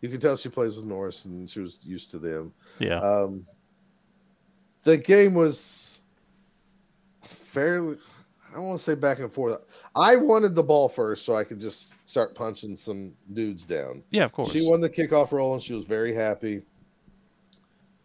[0.00, 2.52] You can tell she plays with Norse and she was used to them.
[2.78, 3.00] Yeah.
[3.00, 3.46] Um,
[4.82, 6.02] the game was
[7.22, 7.96] fairly,
[8.50, 9.58] I don't want to say back and forth.
[9.96, 14.02] I wanted the ball first so I could just start punching some dudes down.
[14.10, 14.52] yeah, of course.
[14.52, 16.62] She won the kickoff roll and she was very happy.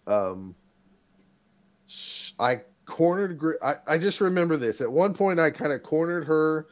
[0.08, 0.56] Um,
[2.40, 3.40] I cornered.
[3.64, 4.82] I, I just remember this.
[4.82, 6.68] At one point, I kind of cornered her,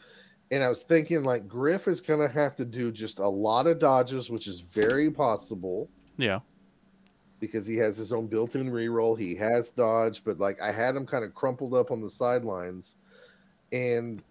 [0.52, 3.68] and I was thinking like Griff is going to have to do just a lot
[3.68, 6.40] of dodges, which is very possible Yeah.
[7.40, 9.18] because he has his own built-in reroll.
[9.18, 12.96] He has dodge, but like I had him kind of crumpled up on the sidelines,
[13.72, 14.22] and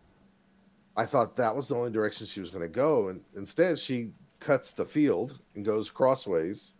[0.96, 4.10] I thought that was the only direction she was going to go, and instead she
[4.40, 6.76] cuts the field and goes crossways,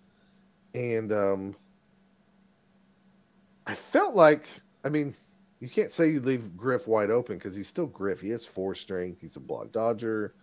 [0.74, 1.56] and um,
[3.66, 4.46] I felt like
[4.86, 5.14] I mean.
[5.58, 8.20] You can't say you leave Griff wide open because he's still Griff.
[8.20, 9.22] He has four strength.
[9.22, 10.34] He's a block dodger,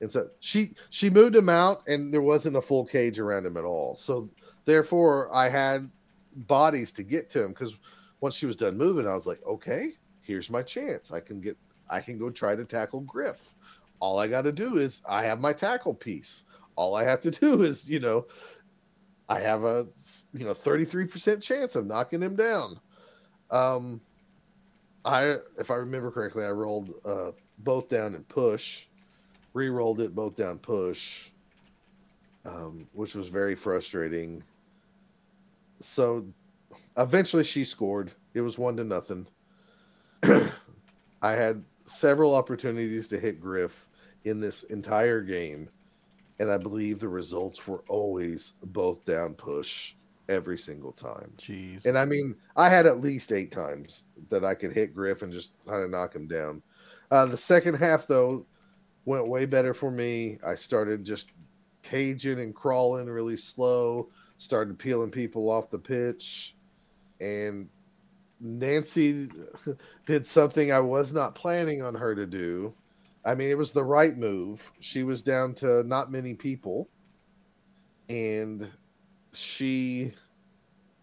[0.00, 3.56] and so she she moved him out, and there wasn't a full cage around him
[3.56, 3.94] at all.
[3.94, 4.28] So
[4.66, 5.90] therefore i had
[6.34, 7.78] bodies to get to him because
[8.20, 11.56] once she was done moving i was like okay here's my chance i can get
[11.88, 13.54] i can go try to tackle griff
[14.00, 16.44] all i got to do is i have my tackle piece
[16.74, 18.26] all i have to do is you know
[19.30, 19.86] i have a
[20.34, 22.78] you know 33% chance of knocking him down
[23.50, 24.00] um
[25.04, 28.86] i if i remember correctly i rolled uh both down and push
[29.54, 31.30] re-rolled it both down push
[32.46, 34.42] um, which was very frustrating.
[35.80, 36.26] So
[36.96, 38.12] eventually she scored.
[38.34, 39.26] It was one to nothing.
[40.22, 43.88] I had several opportunities to hit Griff
[44.24, 45.68] in this entire game,
[46.38, 49.94] and I believe the results were always both down push
[50.28, 51.32] every single time.
[51.38, 51.84] Jeez.
[51.84, 55.32] And I mean, I had at least eight times that I could hit Griff and
[55.32, 56.62] just kind of knock him down.
[57.10, 58.46] Uh, the second half, though,
[59.04, 60.38] went way better for me.
[60.46, 61.30] I started just
[61.82, 64.08] caging and crawling really slow,
[64.38, 66.56] started peeling people off the pitch.
[67.20, 67.68] And
[68.40, 69.28] Nancy
[70.06, 72.74] did something I was not planning on her to do.
[73.24, 74.70] I mean, it was the right move.
[74.80, 76.88] She was down to not many people.
[78.08, 78.70] And
[79.36, 80.12] she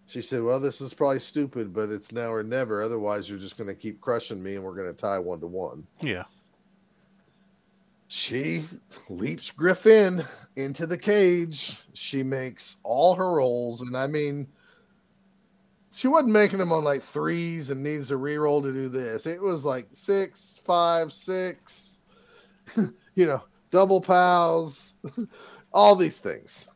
[0.05, 2.81] she said, "Well, this is probably stupid, but it's now or never.
[2.81, 5.47] Otherwise, you're just going to keep crushing me, and we're going to tie one to
[5.47, 6.23] one." Yeah.
[8.07, 8.63] She
[9.09, 10.23] leaps Griffin
[10.55, 11.83] into the cage.
[11.93, 14.47] She makes all her rolls, and I mean,
[15.91, 19.25] she wasn't making them on like threes and needs a reroll to do this.
[19.25, 22.03] It was like six, five, six,
[22.75, 24.95] you know, double pals,
[25.73, 26.67] all these things.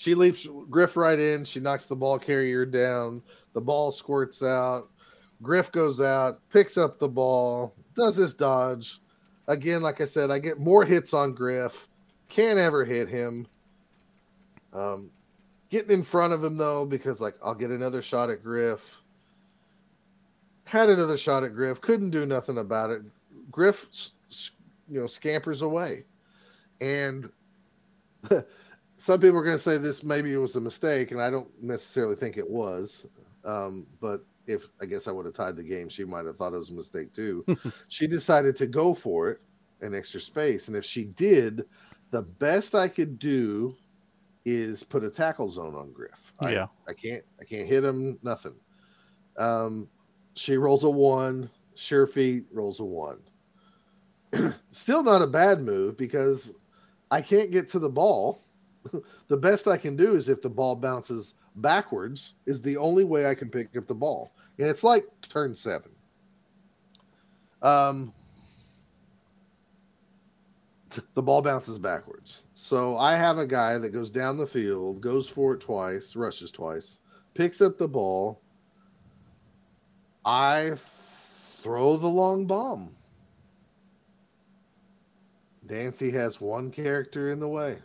[0.00, 1.44] She leaps Griff right in.
[1.44, 3.22] She knocks the ball carrier down.
[3.52, 4.88] The ball squirts out.
[5.42, 9.00] Griff goes out, picks up the ball, does his dodge.
[9.46, 11.86] Again, like I said, I get more hits on Griff.
[12.30, 13.46] Can't ever hit him.
[14.72, 15.10] Um,
[15.68, 19.02] getting in front of him though, because like I'll get another shot at Griff.
[20.64, 21.78] Had another shot at Griff.
[21.82, 23.02] Couldn't do nothing about it.
[23.50, 23.86] Griff,
[24.88, 26.06] you know, scampers away,
[26.80, 27.30] and
[29.00, 31.50] some people are going to say this maybe it was a mistake, and I don't
[31.62, 33.06] necessarily think it was.
[33.46, 36.52] Um, but if I guess I would have tied the game, she might have thought
[36.52, 37.42] it was a mistake too.
[37.88, 39.40] she decided to go for it
[39.80, 41.64] in extra space, and if she did,
[42.10, 43.74] the best I could do
[44.44, 46.34] is put a tackle zone on Griff.
[46.38, 48.18] I, yeah, I can't, I can't hit him.
[48.22, 48.56] Nothing.
[49.38, 49.88] Um,
[50.34, 51.48] she rolls a one.
[51.74, 53.22] Sure feet rolls a one.
[54.72, 56.52] Still not a bad move because
[57.10, 58.42] I can't get to the ball
[59.28, 63.26] the best I can do is if the ball bounces backwards is the only way
[63.26, 64.32] I can pick up the ball.
[64.58, 65.90] And it's like turn seven.
[67.62, 68.12] Um,
[71.14, 72.44] the ball bounces backwards.
[72.54, 76.50] So I have a guy that goes down the field, goes for it twice, rushes
[76.50, 77.00] twice,
[77.34, 78.40] picks up the ball.
[80.24, 82.94] I throw the long bomb.
[85.68, 87.78] Nancy has one character in the way.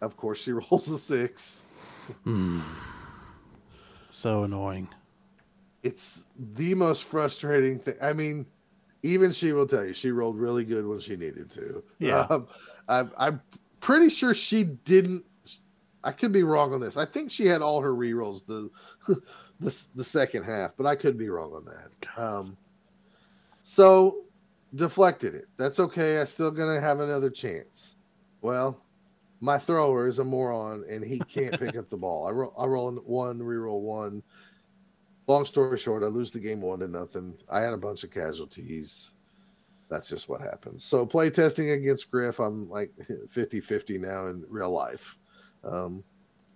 [0.00, 1.64] Of course, she rolls a six.
[2.24, 2.60] Hmm.
[4.10, 4.88] So annoying.
[5.82, 6.24] It's
[6.54, 7.96] the most frustrating thing.
[8.00, 8.46] I mean,
[9.02, 11.82] even she will tell you she rolled really good when she needed to.
[11.98, 12.26] Yeah.
[12.30, 12.48] Um,
[12.88, 13.40] I'm, I'm
[13.80, 15.24] pretty sure she didn't.
[16.02, 16.96] I could be wrong on this.
[16.96, 18.70] I think she had all her rerolls the
[19.60, 22.20] the the second half, but I could be wrong on that.
[22.20, 22.56] Um,
[23.62, 24.24] so
[24.74, 25.46] deflected it.
[25.56, 26.20] That's okay.
[26.20, 27.96] I'm still gonna have another chance.
[28.40, 28.80] Well,
[29.40, 32.26] my thrower is a moron and he can't pick up the ball.
[32.26, 34.22] I roll, I roll one, reroll one.
[35.26, 37.36] Long story short, I lose the game one to nothing.
[37.50, 39.10] I had a bunch of casualties.
[39.88, 40.84] That's just what happens.
[40.84, 42.92] So play testing against Griff, I'm like
[43.30, 45.18] 50 50 now in real life.
[45.64, 46.02] Um,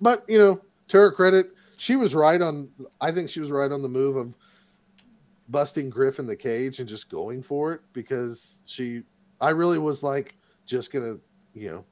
[0.01, 2.71] but, you know, to her credit, she was right on,
[3.01, 4.35] I think she was right on the move of
[5.49, 9.03] busting Griff in the cage and just going for it because she,
[9.41, 11.21] I really was like, just to,
[11.53, 11.85] you know,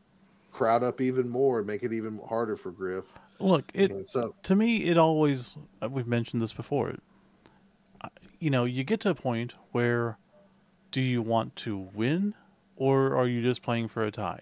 [0.58, 3.04] crowd up even more and make it even harder for Griff.
[3.38, 6.96] Look, it so to me it always uh, we've mentioned this before.
[8.40, 10.18] You know, you get to a point where
[10.90, 12.34] do you want to win
[12.76, 14.40] or are you just playing for a tie?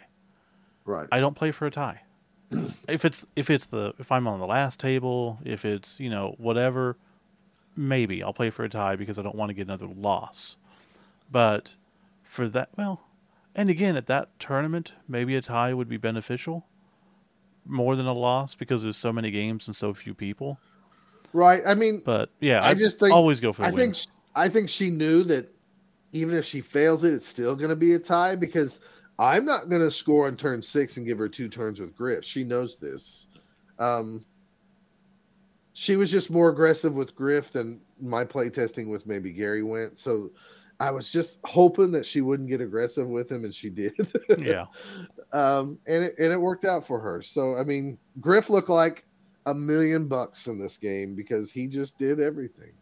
[0.86, 1.08] Right.
[1.12, 2.02] I don't play for a tie.
[2.88, 6.34] if it's if it's the if I'm on the last table, if it's, you know,
[6.38, 6.96] whatever,
[7.76, 10.56] maybe I'll play for a tie because I don't want to get another loss.
[11.30, 11.74] But
[12.22, 13.02] for that, well,
[13.56, 16.66] and again, at that tournament, maybe a tie would be beneficial
[17.64, 20.60] more than a loss because there's so many games and so few people.
[21.32, 21.62] Right.
[21.66, 23.64] I mean, but yeah, I, I just think always go for.
[23.64, 23.92] I win.
[23.92, 23.96] think
[24.36, 25.52] I think she knew that
[26.12, 28.80] even if she fails it, it's still going to be a tie because
[29.18, 32.24] I'm not going to score on turn six and give her two turns with Griff.
[32.24, 33.26] She knows this.
[33.78, 34.24] Um,
[35.72, 39.98] she was just more aggressive with Griff than my play testing with maybe Gary went.
[39.98, 40.30] So
[40.78, 43.94] I was just hoping that she wouldn't get aggressive with him, and she did.
[44.38, 44.66] yeah.
[45.32, 47.20] Um, and it and it worked out for her.
[47.20, 49.04] So I mean, Griff looked like
[49.44, 52.72] a million bucks in this game because he just did everything.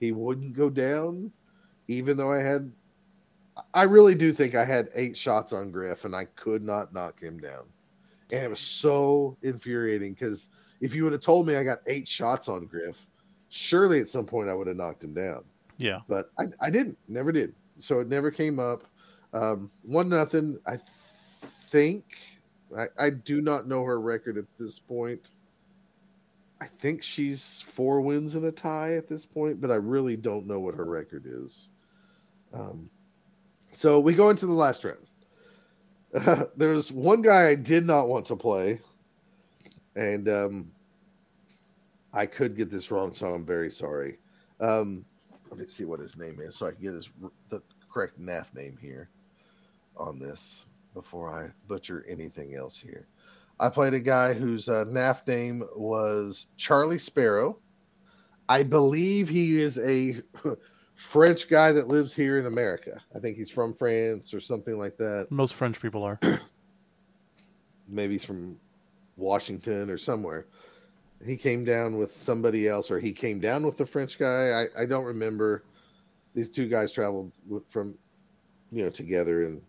[0.00, 1.30] He wouldn't go down,
[1.88, 2.72] even though I had.
[3.74, 7.20] I really do think I had eight shots on Griff, and I could not knock
[7.20, 7.70] him down,
[8.32, 10.48] and it was so infuriating because
[10.80, 13.06] if you would have told me I got eight shots on Griff,
[13.50, 15.44] surely at some point I would have knocked him down.
[15.80, 16.00] Yeah.
[16.08, 17.54] But I, I didn't, never did.
[17.78, 18.84] So it never came up.
[19.32, 20.58] Um, one nothing.
[20.66, 20.76] I
[21.40, 22.04] think
[22.76, 25.30] I, I do not know her record at this point.
[26.60, 30.46] I think she's four wins and a tie at this point, but I really don't
[30.46, 31.70] know what her record is.
[32.52, 32.90] Um,
[33.72, 35.06] so we go into the last round.
[36.14, 38.80] Uh, there's one guy I did not want to play,
[39.96, 40.70] and um,
[42.12, 44.18] I could get this wrong, so I'm very sorry.
[44.60, 45.06] Um,
[45.50, 47.10] let me see what his name is so I can get his
[47.48, 49.10] the correct NAF name here
[49.96, 53.06] on this before I butcher anything else here.
[53.58, 57.58] I played a guy whose uh, NAF name was Charlie Sparrow.
[58.48, 60.22] I believe he is a
[60.94, 63.00] French guy that lives here in America.
[63.14, 65.26] I think he's from France or something like that.
[65.30, 66.18] Most French people are.
[67.88, 68.58] Maybe he's from
[69.16, 70.46] Washington or somewhere.
[71.24, 74.64] He came down with somebody else, or he came down with the French guy.
[74.76, 75.64] I, I don't remember.
[76.34, 77.32] These two guys traveled
[77.68, 77.98] from,
[78.70, 79.60] you know, together, and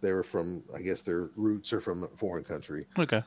[0.00, 0.64] they were from.
[0.74, 2.86] I guess their roots are from a foreign country.
[2.98, 3.22] Okay.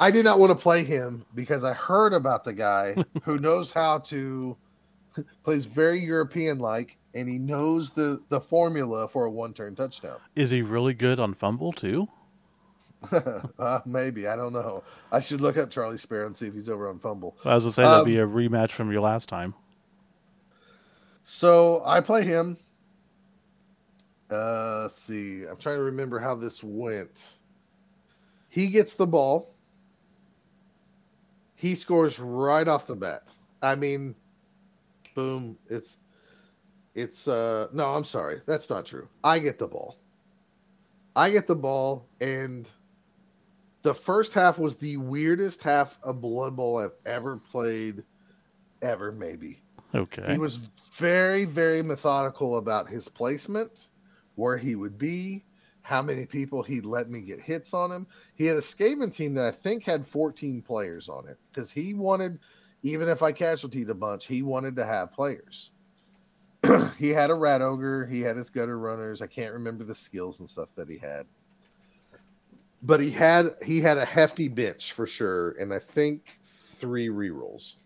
[0.00, 3.70] I did not want to play him because I heard about the guy who knows
[3.70, 4.56] how to
[5.44, 10.18] plays very European like, and he knows the the formula for a one turn touchdown.
[10.34, 12.08] Is he really good on FUMBBL too?
[13.58, 14.82] uh, maybe I don't know.
[15.12, 17.34] I should look up Charlie Sparrow and see if he's over on FUMBBL.
[17.44, 19.54] I was gonna say that'd um, be a rematch from your last time.
[21.22, 22.58] So I play him.
[24.30, 25.44] Uh, let's see.
[25.44, 27.34] I'm trying to remember how this went.
[28.48, 29.54] He gets the ball.
[31.56, 33.28] He scores right off the bat.
[33.62, 34.14] I mean,
[35.14, 35.58] boom.
[35.68, 35.98] It's
[36.94, 38.40] it's uh no, I'm sorry.
[38.46, 39.08] That's not true.
[39.22, 39.98] I get the ball.
[41.16, 42.68] I get the ball and
[43.84, 48.02] the first half was the weirdest half of Blood Bowl I've ever played,
[48.80, 49.62] ever, maybe.
[49.94, 50.24] Okay.
[50.26, 53.88] He was very, very methodical about his placement,
[54.36, 55.44] where he would be,
[55.82, 58.06] how many people he'd let me get hits on him.
[58.34, 61.92] He had a Skaven team that I think had 14 players on it because he
[61.92, 62.38] wanted,
[62.82, 65.72] even if I casualtied a bunch, he wanted to have players.
[66.98, 69.20] he had a rat ogre, he had his gutter runners.
[69.20, 71.26] I can't remember the skills and stuff that he had
[72.84, 77.76] but he had he had a hefty bench for sure, and I think three rerolls.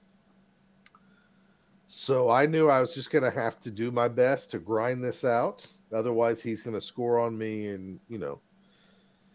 [1.86, 5.24] So I knew I was just gonna have to do my best to grind this
[5.24, 5.66] out.
[5.92, 8.40] Otherwise, he's gonna score on me, and you know,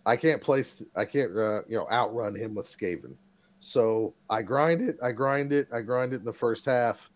[0.06, 3.16] I can't place, I can't, uh, you know, outrun him with Skaven.
[3.60, 7.10] So I grind it, I grind it, I grind it in the first half.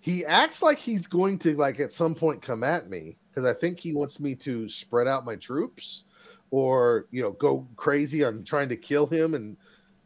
[0.00, 3.52] He acts like he's going to like at some point come at me because I
[3.52, 6.04] think he wants me to spread out my troops
[6.50, 9.56] or you know go crazy on trying to kill him and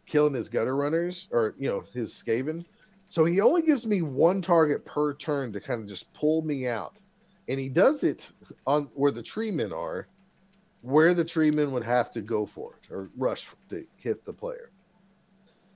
[0.07, 2.65] killing his gutter runners or you know his skaven.
[3.07, 6.67] So he only gives me one target per turn to kind of just pull me
[6.67, 7.03] out.
[7.49, 8.31] And he does it
[8.67, 10.09] on where the tree men are
[10.85, 14.33] where the tree men would have to go for it or rush to hit the
[14.33, 14.71] player.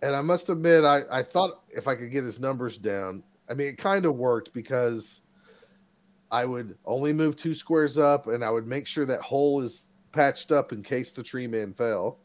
[0.03, 3.55] And i must admit i, I thought if i could get his numbers down i
[3.55, 5.23] mean it kind of worked because
[6.31, 9.89] i would only move two squares up and i would make sure that hole is
[10.12, 12.18] patched up in case the tree man fell.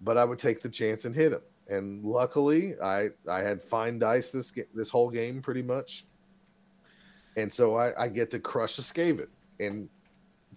[0.00, 1.42] But I would take the chance and hit him.
[1.68, 6.06] And luckily, I I had fine dice this this whole game pretty much.
[7.36, 9.28] And so I, I get to crush a Skaven
[9.58, 9.88] and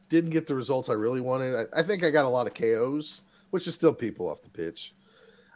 [0.09, 1.55] didn't get the results I really wanted.
[1.55, 4.49] I, I, think I got a lot of KOs, which is still people off the
[4.49, 4.93] pitch.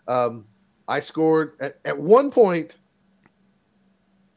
[0.07, 0.45] Um,
[0.87, 2.77] I scored at, at one point.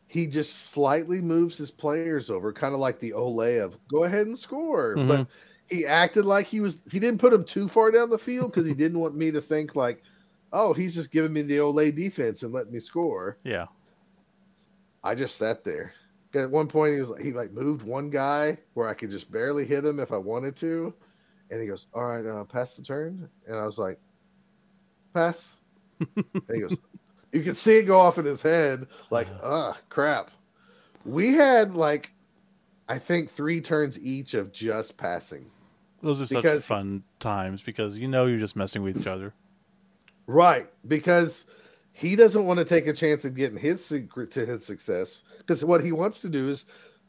[0.06, 4.26] He just slightly moves his players over, kind of like the Ole of go ahead
[4.26, 4.94] and score.
[4.94, 5.08] Mm-hmm.
[5.08, 5.26] But
[5.72, 8.66] he acted like he was he didn't put him too far down the field because
[8.66, 10.02] he didn't want me to think like,
[10.52, 13.38] oh, he's just giving me the Olay defense and letting me score.
[13.44, 13.66] Yeah.
[15.02, 15.94] I just sat there.
[16.34, 19.30] At one point, he was like, he like moved one guy where I could just
[19.30, 20.94] barely hit him if I wanted to,
[21.50, 23.98] and he goes, "All right, uh, pass the turn," and I was like,
[25.12, 25.56] "Pass."
[26.16, 26.76] and he goes,
[27.32, 30.30] "You can see it go off in his head, like, ah, crap."
[31.04, 32.12] We had like,
[32.88, 35.51] I think three turns each of just passing.
[36.02, 39.32] Those are such fun times because you know you're just messing with each other.
[40.26, 40.66] Right.
[40.86, 41.46] Because
[41.92, 45.24] he doesn't want to take a chance of getting his secret to his success.
[45.38, 46.64] Because what he wants to do is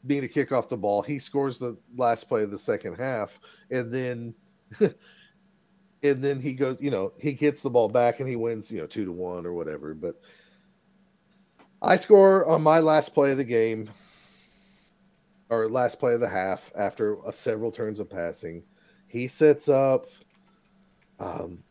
[0.06, 1.02] being to kick off the ball.
[1.02, 3.40] He scores the last play of the second half,
[3.70, 4.34] and then
[4.80, 8.80] and then he goes, you know, he gets the ball back and he wins, you
[8.80, 9.94] know, two to one or whatever.
[9.94, 10.20] But
[11.80, 13.90] I score on my last play of the game
[15.48, 18.62] or last play of the half after a several turns of passing.
[19.14, 20.06] He sets up.
[21.20, 21.62] Um,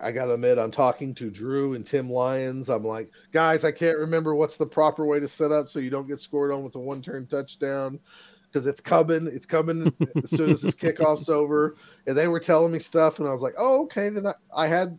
[0.00, 2.68] I gotta admit, I'm talking to Drew and Tim Lyons.
[2.68, 5.88] I'm like, guys, I can't remember what's the proper way to set up so you
[5.88, 8.00] don't get scored on with a one turn touchdown
[8.48, 9.28] because it's coming.
[9.32, 11.76] It's coming as soon as this kickoff's over.
[12.08, 14.08] And they were telling me stuff, and I was like, oh, okay.
[14.08, 14.98] Then I, I had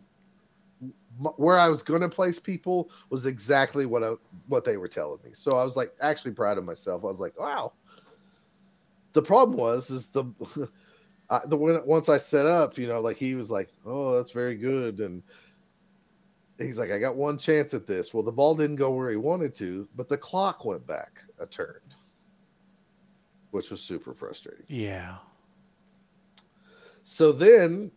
[1.36, 4.12] where I was going to place people was exactly what I,
[4.48, 5.32] what they were telling me.
[5.34, 7.04] So I was like, actually proud of myself.
[7.04, 7.74] I was like, wow.
[9.12, 10.24] The problem was is the
[11.30, 14.54] I, the once I set up, you know, like he was like, "Oh, that's very
[14.54, 15.22] good," and
[16.58, 19.16] he's like, "I got one chance at this." Well, the ball didn't go where he
[19.16, 21.80] wanted to, but the clock went back a turn,
[23.50, 24.66] which was super frustrating.
[24.68, 25.16] Yeah.
[27.02, 27.90] So then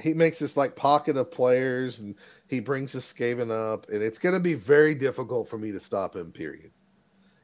[0.00, 2.16] he makes this like pocket of players and
[2.48, 5.80] he brings his Skaven up, and it's going to be very difficult for me to
[5.80, 6.32] stop him.
[6.32, 6.70] Period.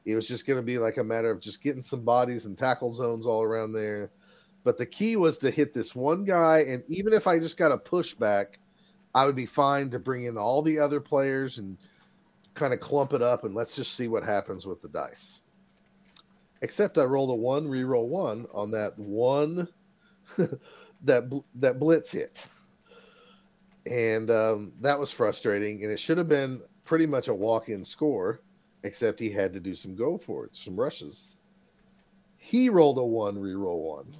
[0.05, 2.57] It was just going to be like a matter of just getting some bodies and
[2.57, 4.11] tackle zones all around there.
[4.69, 7.71] But the key was to hit this one guy, and even if I just got
[7.71, 8.59] a pushback,
[9.15, 11.75] I would be fine to bring in all the other players and
[12.53, 15.41] kind of clump it up, and let's just see what happens with the dice.
[16.61, 19.67] Except I rolled a one, re-roll one on that one
[20.37, 22.45] that that blitz hit,
[23.87, 25.83] and um, that was frustrating.
[25.83, 28.41] And it should have been pretty much a walk-in score,
[28.83, 31.39] except he had to do some go for it, some rushes.
[32.37, 34.13] He rolled a one, re-roll one.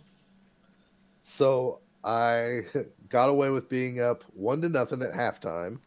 [1.30, 2.62] So I
[3.10, 5.80] got away with being up one to nothing at halftime.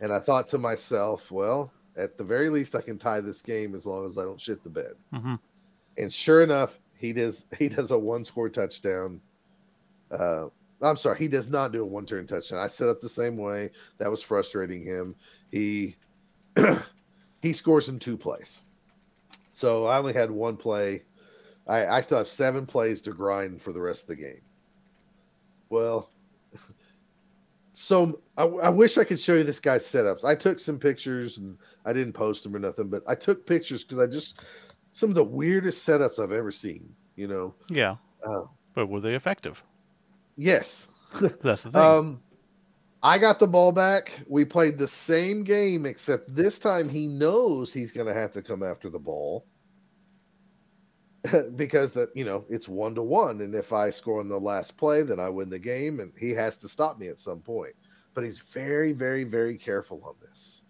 [0.00, 3.74] And I thought to myself, well, at the very least, I can tie this game
[3.74, 4.92] as long as I don't shit the bed.
[5.14, 5.36] Mm-hmm.
[5.98, 7.46] And sure enough, he does.
[7.58, 9.20] He does a one score touchdown.
[10.10, 10.46] Uh,
[10.82, 12.58] I'm sorry, he does not do a one turn touchdown.
[12.58, 13.70] I set up the same way.
[13.98, 15.14] That was frustrating him.
[15.50, 15.96] He
[17.42, 18.64] he scores in two plays.
[19.52, 21.04] So I only had one play.
[21.66, 24.40] I, I still have seven plays to grind for the rest of the game.
[25.70, 26.10] Well,
[27.72, 30.24] so I, I, wish I could show you this guy's setups.
[30.24, 33.84] I took some pictures and I didn't post them or nothing, but I took pictures
[33.84, 34.42] because I just
[34.92, 36.94] some of the weirdest setups I've ever seen.
[37.16, 37.54] You know.
[37.70, 37.96] Yeah.
[38.24, 38.44] Uh,
[38.74, 39.62] but were they effective?
[40.36, 40.88] Yes.
[41.42, 41.80] That's the thing.
[41.80, 42.22] Um,
[43.02, 44.12] I got the ball back.
[44.26, 48.42] We played the same game, except this time he knows he's going to have to
[48.42, 49.46] come after the ball.
[51.56, 54.76] because that you know it's one to one, and if I score on the last
[54.76, 57.74] play, then I win the game, and he has to stop me at some point.
[58.14, 60.64] But he's very, very, very careful on this.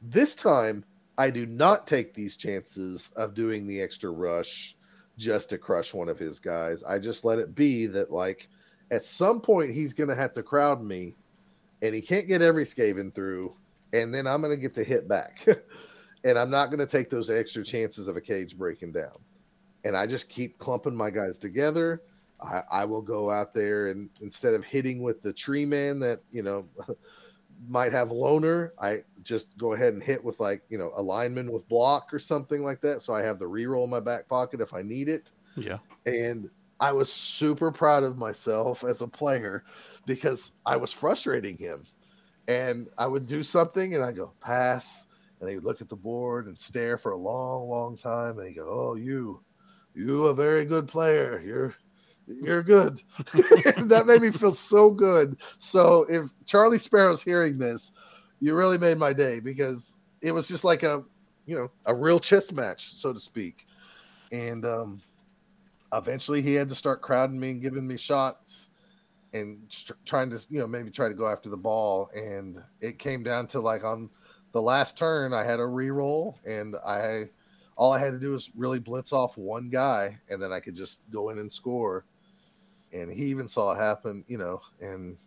[0.00, 0.84] This time,
[1.18, 4.76] I do not take these chances of doing the extra rush
[5.16, 6.82] just to crush one of his guys.
[6.84, 8.48] I just let it be that like
[8.90, 11.16] at some point he's going to have to crowd me,
[11.82, 13.54] and he can't get every Skaven through,
[13.92, 15.46] and then I'm going to get to hit back.
[16.24, 19.18] and I'm not going to take those extra chances of a cage breaking down
[19.84, 22.02] and I just keep clumping my guys together.
[22.40, 26.20] I, I, will go out there and instead of hitting with the tree man that
[26.32, 26.64] you know
[27.68, 31.52] might have loner, I just go ahead and hit with like you know a lineman
[31.52, 33.02] with block or something like that.
[33.02, 35.32] So I have the reroll in my back pocket if I need it.
[35.56, 39.64] Yeah, and I was super proud of myself as a player
[40.06, 41.86] because I was frustrating him,
[42.48, 45.06] and I would do something and I go pass,
[45.40, 48.48] and he would look at the board and stare for a long, long time, and
[48.48, 49.43] he go, "Oh, you."
[49.94, 51.40] You a very good player.
[51.44, 51.74] You're
[52.26, 53.02] you're good.
[53.32, 55.36] that made me feel so good.
[55.58, 57.92] So if Charlie Sparrow's hearing this,
[58.40, 61.04] you really made my day because it was just like a
[61.46, 63.66] you know a real chess match, so to speak.
[64.32, 65.02] And um,
[65.92, 68.70] eventually, he had to start crowding me and giving me shots
[69.32, 69.62] and
[70.04, 72.10] trying to you know maybe try to go after the ball.
[72.14, 74.10] And it came down to like on
[74.52, 77.28] the last turn, I had a re-roll and I
[77.76, 80.74] all I had to do was really blitz off one guy, and then I could
[80.74, 82.04] just go in and score.
[82.92, 85.18] And he even saw it happen, you know, and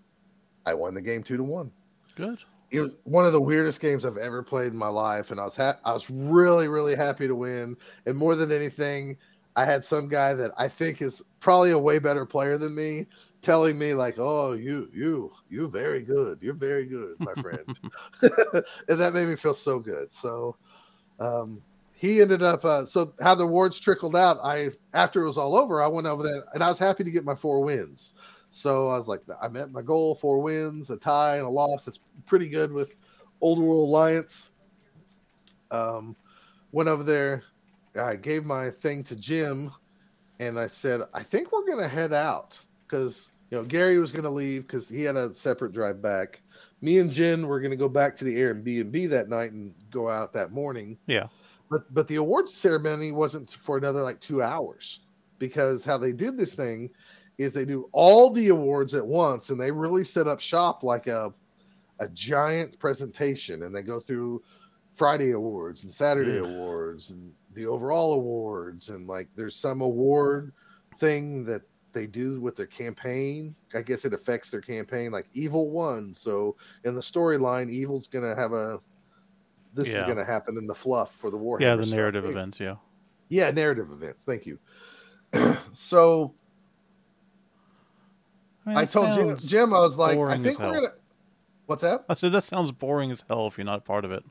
[0.66, 1.72] I won the game two to one.
[2.16, 2.44] Good.
[2.72, 5.44] It was one of the weirdest games I've ever played in my life, and I
[5.44, 7.78] was ha- I was really really happy to win.
[8.06, 9.18] And more than anything,
[9.56, 13.08] I had some guy that I think is probably a way better player than me
[13.42, 16.40] telling me like, "Oh, you you you very good.
[16.42, 17.80] You're very good, my friend,"
[18.22, 20.14] and that made me feel so good.
[20.14, 20.58] So,
[21.20, 21.64] um,
[21.98, 25.56] he ended up uh, so how the awards trickled out i after it was all
[25.56, 28.14] over i went over there and i was happy to get my four wins.
[28.50, 31.84] So i was like i met my goal four wins a tie and a loss.
[31.84, 32.96] That's pretty good with
[33.42, 34.52] old world alliance.
[35.70, 36.16] Um,
[36.72, 37.44] went over there
[38.00, 39.72] i gave my thing to jim
[40.40, 42.64] and i said i think we're to head out.
[42.86, 46.42] Because you know gary was to leave because he had a separate drive back.
[46.80, 50.32] Me and jen were to go back to the airbnb that night and go out
[50.34, 50.98] that morning.
[51.08, 51.28] Yeah
[51.70, 55.02] but but the awards ceremony wasn't for another like two hours
[55.40, 56.90] because how they did this thing
[57.38, 61.08] is they do all the awards at once and they really set up shop like
[61.08, 61.34] a
[62.00, 64.42] a giant presentation and they go through
[64.96, 66.46] Friday awards and Saturday mm.
[66.46, 70.52] awards and the overall awards and like there's some award
[71.00, 71.62] thing that
[71.94, 73.56] they do with their campaign.
[73.74, 76.14] I guess it affects their campaign like Evil won.
[76.14, 78.80] So in the storyline, Evil's gonna have a
[79.78, 80.00] this yeah.
[80.00, 81.60] is going to happen in the fluff for the war.
[81.62, 82.32] Yeah, the narrative stuff.
[82.32, 82.60] events.
[82.60, 82.76] Yeah.
[83.30, 84.26] Yeah, narrative events.
[84.26, 84.60] Thank you.
[85.72, 86.34] so
[88.66, 90.94] I, mean, I told Jim, Jim, I was like, I think we're gonna.
[91.68, 92.06] What's that?
[92.10, 94.24] I said that sounds boring as hell if you're not part of it.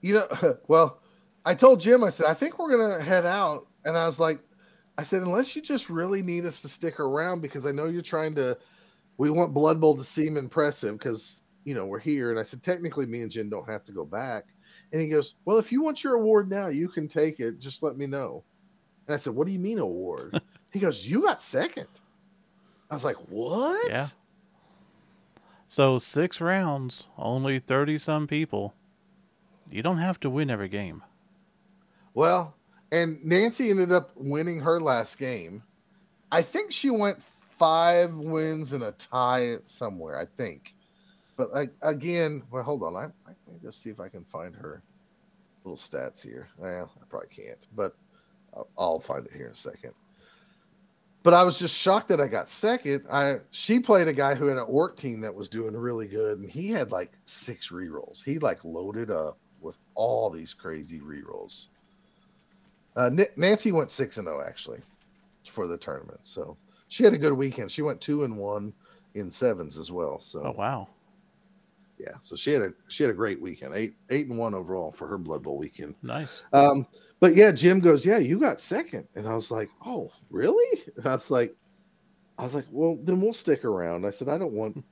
[0.00, 1.00] You know, well,
[1.44, 4.40] I told Jim, I said, I think we're gonna head out, and I was like,
[4.98, 8.02] I said, unless you just really need us to stick around because I know you're
[8.02, 8.58] trying to
[9.16, 12.30] we want Blood Bowl to seem impressive because you know we're here.
[12.30, 14.46] And I said, technically, me and Jen don't have to go back.
[14.92, 17.58] And he goes, well, if you want your award now, you can take it.
[17.58, 18.44] Just let me know.
[19.06, 20.40] And I said, what do you mean award?
[20.72, 21.88] he goes, you got second.
[22.90, 23.90] I was like, what?
[23.90, 24.08] Yeah.
[25.66, 28.74] So six rounds, only thirty some people.
[29.70, 31.02] You don't have to win every game.
[32.12, 32.54] Well,
[32.92, 35.64] and Nancy ended up winning her last game.
[36.30, 37.20] I think she went
[37.58, 40.18] five wins and a tie somewhere.
[40.18, 40.73] I think,
[41.36, 42.96] but like again, well, hold on.
[42.96, 44.82] I, I let me just see if I can find her
[45.64, 46.48] little stats here.
[46.58, 47.96] Well, I probably can't, but
[48.54, 49.92] I'll, I'll find it here in a second.
[51.22, 53.06] But I was just shocked that I got second.
[53.10, 56.38] I she played a guy who had an orc team that was doing really good,
[56.38, 58.22] and he had like six rerolls.
[58.22, 61.68] He like loaded up with all these crazy rerolls.
[62.94, 64.80] Uh, Nancy went six and zero oh, actually
[65.48, 66.58] for the tournament, so
[66.88, 67.72] she had a good weekend.
[67.72, 68.74] She went two and one
[69.14, 70.18] in sevens as well.
[70.20, 70.88] So oh wow,
[71.98, 72.14] yeah.
[72.20, 73.74] So she had a she had a great weekend.
[73.74, 75.94] Eight eight and one overall for her Blood Bowl weekend.
[76.02, 76.42] Nice.
[76.52, 76.86] Um,
[77.20, 80.82] but yeah, Jim goes, yeah, you got second, and I was like, oh, really?
[80.96, 81.56] And I was like,
[82.38, 84.04] I was like, well, then we'll stick around.
[84.04, 84.84] I said, I don't want,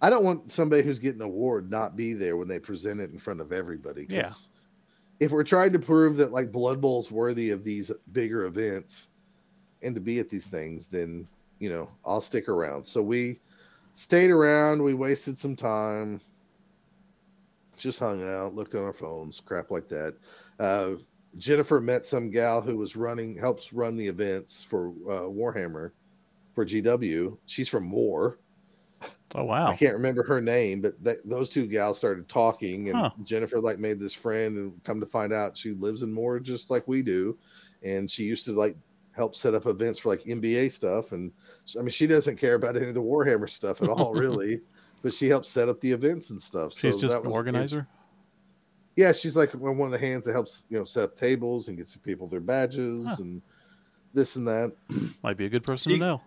[0.00, 3.10] I don't want somebody who's getting an award not be there when they present it
[3.10, 4.06] in front of everybody.
[4.08, 4.30] Yeah.
[5.18, 9.08] If we're trying to prove that like Blood Bowl's worthy of these bigger events
[9.82, 11.26] and to be at these things, then
[11.58, 12.86] you know I'll stick around.
[12.86, 13.40] So we
[13.96, 14.80] stayed around.
[14.80, 16.20] We wasted some time,
[17.76, 20.14] just hung out, looked on our phones, crap like that.
[20.60, 20.94] Uh,
[21.36, 25.90] Jennifer met some gal who was running, helps run the events for uh, Warhammer
[26.54, 27.36] for GW.
[27.46, 28.38] She's from Moore.
[29.34, 29.66] Oh wow!
[29.66, 33.10] I can't remember her name, but th- those two gals started talking, and huh.
[33.24, 36.70] Jennifer like made this friend, and come to find out she lives in Moore just
[36.70, 37.36] like we do,
[37.82, 38.76] and she used to like
[39.12, 41.32] help set up events for like NBA stuff, and
[41.78, 44.60] I mean she doesn't care about any of the Warhammer stuff at all, really,
[45.02, 46.72] but she helps set up the events and stuff.
[46.72, 47.86] She's so just an organizer
[48.96, 51.76] yeah, she's like one of the hands that helps you know set up tables and
[51.76, 53.16] gets people their badges huh.
[53.18, 53.42] and
[54.14, 54.74] this and that.
[55.22, 56.22] Might be a good person she, to know.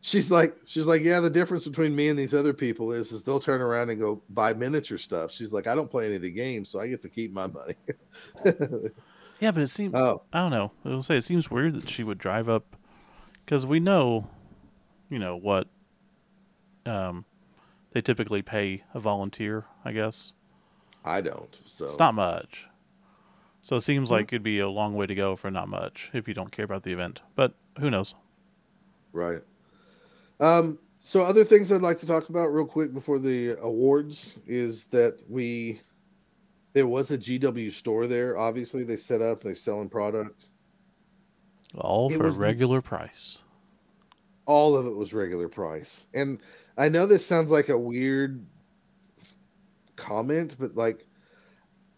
[0.00, 1.20] She's like, she's like, yeah.
[1.20, 4.20] The difference between me and these other people is, is they'll turn around and go
[4.30, 5.30] buy miniature stuff.
[5.30, 7.46] She's like, I don't play any of the games, so I get to keep my
[7.46, 7.76] money.
[9.40, 9.94] yeah, but it seems.
[9.94, 10.22] Oh.
[10.32, 10.72] I don't know.
[10.84, 12.76] I will say it seems weird that she would drive up
[13.44, 14.28] because we know,
[15.12, 15.68] you know what.
[16.86, 17.24] Um,
[17.92, 20.32] they typically pay a volunteer, I guess.
[21.04, 21.58] I don't.
[21.66, 22.66] So it's not much.
[23.60, 24.14] So it seems mm-hmm.
[24.14, 26.64] like it'd be a long way to go for not much if you don't care
[26.64, 27.20] about the event.
[27.36, 28.14] But who knows?
[29.12, 29.42] Right.
[30.40, 34.86] Um, so other things I'd like to talk about real quick before the awards is
[34.86, 35.80] that we
[36.72, 38.38] there was a GW store there.
[38.38, 40.46] Obviously, they set up, they selling product.
[41.76, 43.42] All it for regular the, price.
[44.46, 46.06] All of it was regular price.
[46.14, 46.40] And
[46.76, 48.44] I know this sounds like a weird
[49.96, 51.06] comment, but like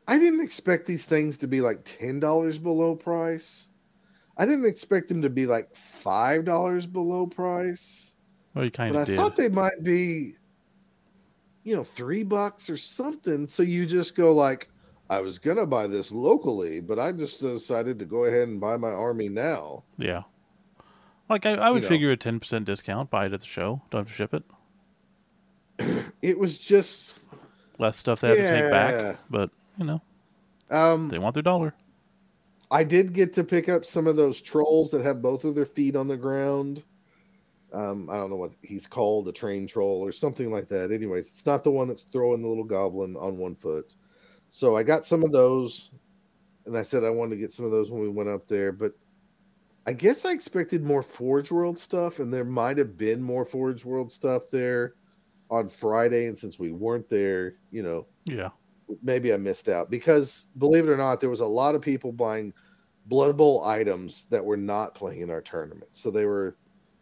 [0.07, 3.69] I didn't expect these things to be like ten dollars below price.
[4.37, 8.15] I didn't expect them to be like five dollars below price.
[8.55, 9.19] Well, you kind of did.
[9.19, 10.35] I thought they might be,
[11.63, 13.49] you know, three bucks or something.
[13.49, 14.69] So you just go like,
[15.09, 18.77] I was gonna buy this locally, but I just decided to go ahead and buy
[18.77, 19.85] my army now.
[19.99, 20.23] Yeah,
[21.29, 22.15] like I, I would you figure know.
[22.15, 23.11] a ten percent discount.
[23.11, 23.83] Buy it at the show.
[23.91, 24.45] Don't have to ship it.
[26.23, 27.21] it was just
[27.79, 28.51] less stuff they have yeah.
[28.51, 29.19] to take back.
[29.31, 30.03] But you know,
[30.71, 31.75] um, they want their dollar.
[32.71, 35.67] I did get to pick up some of those trolls that have both of their
[35.67, 36.83] feet on the ground.
[37.73, 40.93] Um, I don't know what he's called, a train troll or something like that.
[40.93, 43.95] Anyways, it's not the one that's throwing the little goblin on one foot.
[44.49, 45.91] So I got some of those,
[46.67, 48.71] and I said I wanted to get some of those when we went up there.
[48.71, 48.93] But
[49.87, 53.85] I guess I expected more Forge World stuff, and there might have been more Forge
[53.85, 54.95] World stuff there
[55.51, 58.49] on Friday, and since we weren't there, you know, yeah,
[59.03, 62.13] maybe I missed out because believe it or not, there was a lot of people
[62.13, 62.53] buying
[63.07, 65.91] Blood Bowl items that were not playing in our tournament.
[65.93, 66.57] So they were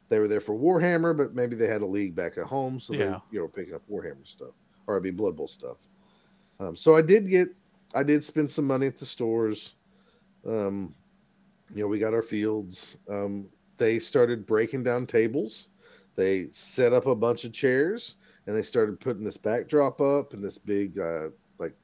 [0.08, 2.94] they were there for Warhammer, but maybe they had a league back at home, so
[2.94, 2.98] yeah.
[2.98, 4.54] they you know picking up Warhammer stuff
[4.86, 5.76] or I mean Blood Bowl stuff.
[6.58, 7.48] Um, so I did get
[7.94, 9.74] I did spend some money at the stores.
[10.46, 10.94] Um,
[11.74, 12.96] you know, we got our fields.
[13.08, 15.68] Um, they started breaking down tables.
[16.14, 18.16] They set up a bunch of chairs
[18.46, 21.28] and they started putting this backdrop up and this big uh,
[21.58, 21.74] like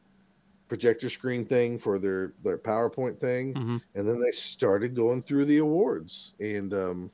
[0.68, 3.76] projector screen thing for their their PowerPoint thing, mm-hmm.
[3.94, 6.74] and then they started going through the awards and.
[6.74, 7.10] Um,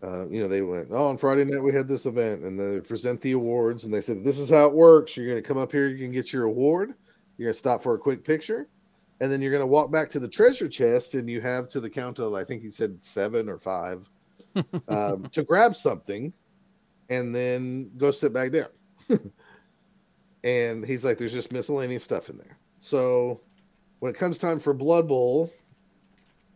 [0.00, 2.78] uh, you know, they went, oh, on Friday night we had this event, and they
[2.78, 5.16] present the awards, and they said, this is how it works.
[5.16, 6.94] You're going to come up here, you can get your award.
[7.36, 8.68] You're going to stop for a quick picture,
[9.20, 11.80] and then you're going to walk back to the treasure chest, and you have to
[11.80, 14.08] the count of, I think he said seven or five,
[14.88, 16.32] um, to grab something
[17.08, 18.68] and then go sit back down.
[20.44, 22.58] and he's like, there's just miscellaneous stuff in there.
[22.78, 23.40] So
[24.00, 25.50] when it comes time for Blood Bowl,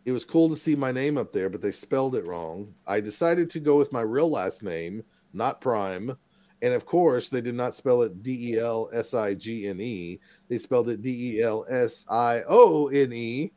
[0.05, 2.73] it was cool to see my name up there, but they spelled it wrong.
[2.85, 5.03] I decided to go with my real last name,
[5.33, 6.17] not Prime.
[6.63, 9.81] And of course, they did not spell it D E L S I G N
[9.81, 10.19] E.
[10.47, 13.51] They spelled it D E L S I O N E.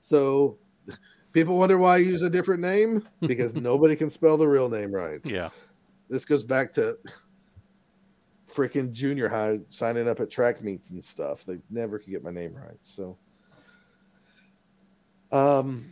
[0.00, 0.58] So
[1.32, 4.94] people wonder why I use a different name because nobody can spell the real name
[4.94, 5.20] right.
[5.24, 5.50] Yeah.
[6.08, 6.96] This goes back to
[8.48, 11.44] freaking junior high signing up at track meets and stuff.
[11.44, 12.78] They never could get my name right.
[12.80, 13.18] So
[15.32, 15.84] um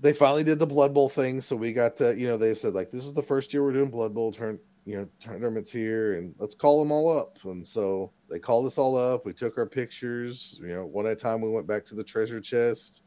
[0.00, 1.40] they finally did the Blood Bowl thing.
[1.40, 3.72] So we got to, you know, they said like this is the first year we're
[3.72, 7.38] doing Blood Bowl turn, you know, tournaments here and let's call them all up.
[7.44, 9.24] And so they called us all up.
[9.24, 10.58] We took our pictures.
[10.60, 13.02] You know, one at a time we went back to the treasure chest.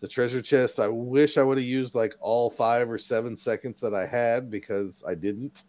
[0.00, 3.80] The treasure chest, I wish I would have used like all five or seven seconds
[3.80, 5.64] that I had because I didn't.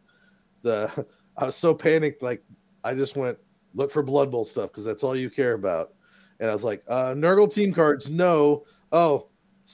[0.62, 1.06] The
[1.38, 2.44] I was so panicked, like
[2.84, 3.38] I just went
[3.74, 5.94] look for Blood Bowl stuff because that's all you care about.
[6.40, 8.66] And I was like, uh, Nurgle team cards, no.
[8.92, 9.28] Oh,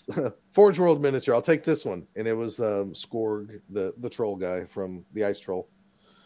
[0.57, 2.07] Forge World miniature, I'll take this one.
[2.15, 5.69] And it was um, Skorg, the the troll guy from the Ice Troll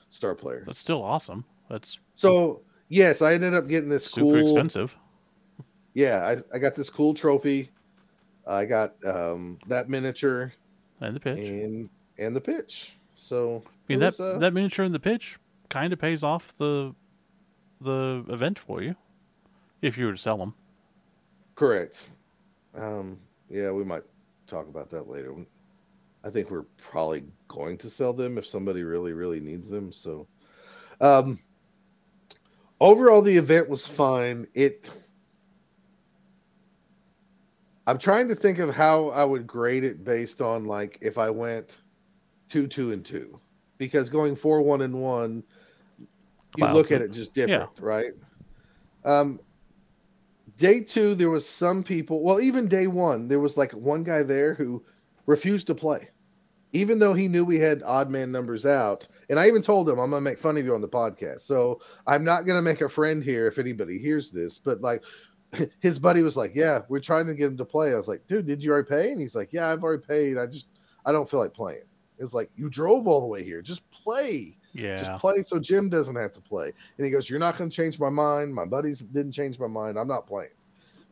[0.08, 0.64] star player.
[0.66, 1.44] That's still awesome.
[1.70, 4.42] That's so yes, I ended up getting this super cool.
[4.42, 4.98] expensive.
[5.96, 7.72] Yeah, I, I got this cool trophy.
[8.48, 10.54] I got um, that miniature
[11.02, 11.38] And the pitch.
[11.38, 12.96] and and the pitch.
[13.16, 16.58] So I mean that was, uh, that miniature and the pitch kind of pays off
[16.58, 16.96] the
[17.82, 18.96] the event for you
[19.82, 20.54] if you were to sell them.
[21.56, 22.08] Correct.
[22.74, 24.04] Um, yeah, we might
[24.52, 25.34] talk about that later.
[26.24, 29.92] I think we're probably going to sell them if somebody really, really needs them.
[29.92, 30.28] So,
[31.00, 31.40] um,
[32.80, 34.48] overall, the event was fine.
[34.54, 34.90] It.
[37.88, 41.32] I'm trying to think of how I would grade it based on like if I
[41.32, 41.80] went
[42.48, 43.40] two, two, and two,
[43.80, 45.44] because going four, one, and one,
[46.58, 47.06] you look at it.
[47.06, 48.12] it just different, right?
[49.04, 49.40] Um,
[50.62, 52.24] day two, there was some people.
[52.24, 54.86] Well, even day one, there was like one guy there who
[55.26, 56.10] refused to play,
[56.72, 59.08] even though he knew we had odd man numbers out.
[59.30, 61.82] And I even told him, "I'm gonna make fun of you on the podcast, so
[62.06, 65.02] I'm not gonna make a friend here if anybody hears this." But like,
[65.80, 68.28] his buddy was like, "Yeah, we're trying to get him to play." I was like,
[68.28, 70.38] "Dude, did you already pay?" And he's like, "Yeah, I've already paid.
[70.38, 70.68] I just
[71.06, 71.86] I don't feel like playing."
[72.20, 73.64] It's like you drove all the way here.
[73.64, 74.60] Just play.
[74.74, 74.98] Yeah.
[74.98, 76.72] Just play so Jim doesn't have to play.
[76.98, 78.54] And he goes, You're not going to change my mind.
[78.54, 79.98] My buddies didn't change my mind.
[79.98, 80.52] I'm not playing,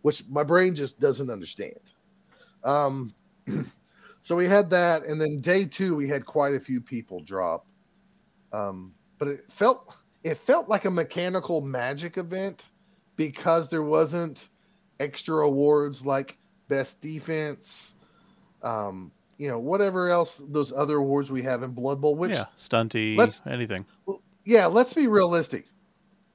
[0.01, 1.93] which my brain just doesn't understand.
[2.63, 3.13] Um,
[4.21, 5.03] so we had that.
[5.03, 7.65] And then day two, we had quite a few people drop.
[8.53, 12.69] Um, but it felt it felt like a mechanical magic event
[13.15, 14.49] because there wasn't
[14.99, 16.37] extra awards like
[16.67, 17.95] best defense
[18.63, 22.45] um you know whatever else those other awards we have in blood bowl which yeah.
[22.57, 23.17] Stunty.
[23.17, 23.85] let's- anything.
[24.45, 25.65] yeah, let's be realistic.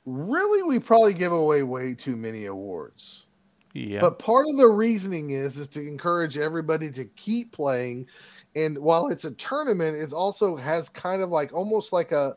[0.06, 3.26] Really, we probably give away way too many awards.
[3.72, 4.00] Yeah.
[4.00, 8.06] But part of the reasoning is is to encourage everybody to keep playing.
[8.54, 12.36] And while it's a tournament, it also has kind of like almost like a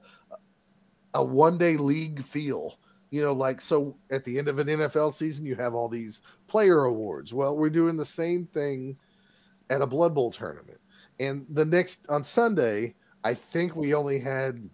[1.13, 2.79] a one day league feel.
[3.09, 6.23] You know, like so at the end of an NFL season, you have all these
[6.47, 7.33] player awards.
[7.33, 8.97] Well, we're doing the same thing
[9.69, 10.79] at a Blood Bowl tournament.
[11.19, 14.69] And the next on Sunday, I think we only had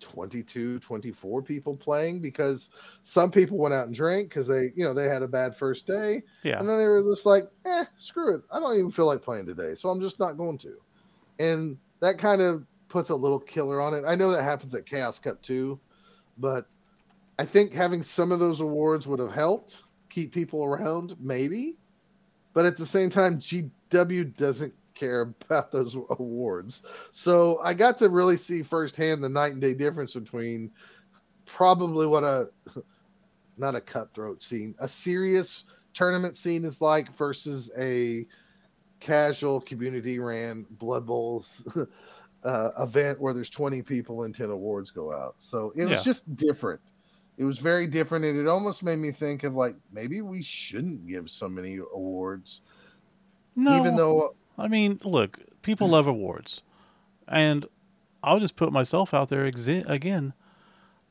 [0.00, 2.70] 22 24 people playing because
[3.02, 5.86] some people went out and drank because they you know they had a bad first
[5.86, 6.22] day.
[6.42, 6.58] Yeah.
[6.58, 8.42] and then they were just like eh screw it.
[8.50, 10.74] I don't even feel like playing today so i'm just not going to.
[11.38, 14.04] And that kind of puts a little killer on it.
[14.06, 15.80] I know that happens at chaos cup too
[16.36, 16.66] but
[17.38, 19.84] i think having some of those awards would have helped
[20.14, 21.76] keep people around maybe.
[22.52, 23.40] But at the same time
[23.94, 29.52] gw doesn't care about those awards so I got to really see firsthand the night
[29.52, 30.72] and day difference between
[31.46, 32.50] probably what a
[33.56, 38.26] not a cutthroat scene, a serious tournament scene is like versus a
[39.00, 41.64] casual community ran blood bowls
[42.44, 45.34] uh, event where there's 20 people and 10 awards go out.
[45.38, 46.04] So it was Yeah.
[46.04, 46.80] just different.
[47.36, 51.06] It was very different, and it almost made me think of like maybe we shouldn't
[51.08, 52.62] give so many awards,
[53.56, 53.76] no.
[53.76, 56.62] even though uh, I mean, look, people love awards,
[57.28, 57.66] and
[58.22, 60.32] I'll just put myself out there exi- again.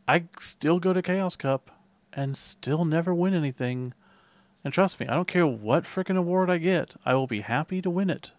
[0.08, 1.72] I still go to Chaos Cup
[2.12, 3.94] and still never win anything.
[4.64, 6.96] And trust me, I don't care what freaking award I get.
[7.06, 8.34] I will be happy to win it.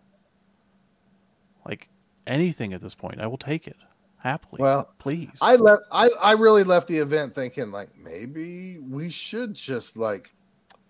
[1.67, 1.89] Like
[2.27, 3.77] anything at this point, I will take it
[4.19, 4.61] happily.
[4.61, 5.31] Well, please.
[5.41, 5.83] I left.
[5.93, 10.35] I I really left the event thinking like maybe we should just like,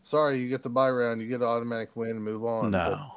[0.05, 2.71] sorry, you get the buy round, you get an automatic win, and move on.
[2.71, 3.13] But no,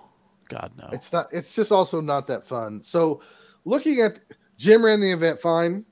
[0.49, 0.89] God no.
[0.91, 1.27] it's not.
[1.31, 2.81] It's just also not that fun.
[2.83, 3.21] So,
[3.65, 4.19] looking at
[4.57, 5.85] Jim ran the event fine.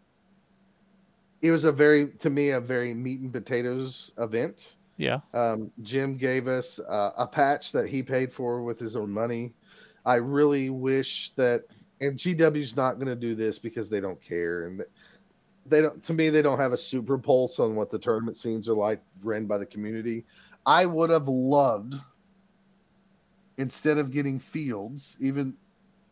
[1.41, 4.77] It was a very, to me, a very meat and potatoes event.
[4.97, 5.19] Yeah.
[5.33, 9.53] Um, Jim gave us uh, a patch that he paid for with his own money.
[10.05, 11.65] I really wish that,
[12.01, 14.83] and GW's not going to do this because they don't care, and
[15.65, 16.01] they don't.
[16.03, 19.01] To me, they don't have a super pulse on what the tournament scenes are like
[19.21, 20.25] ran by the community.
[20.65, 21.95] I would have loved
[23.57, 25.55] instead of getting fields, even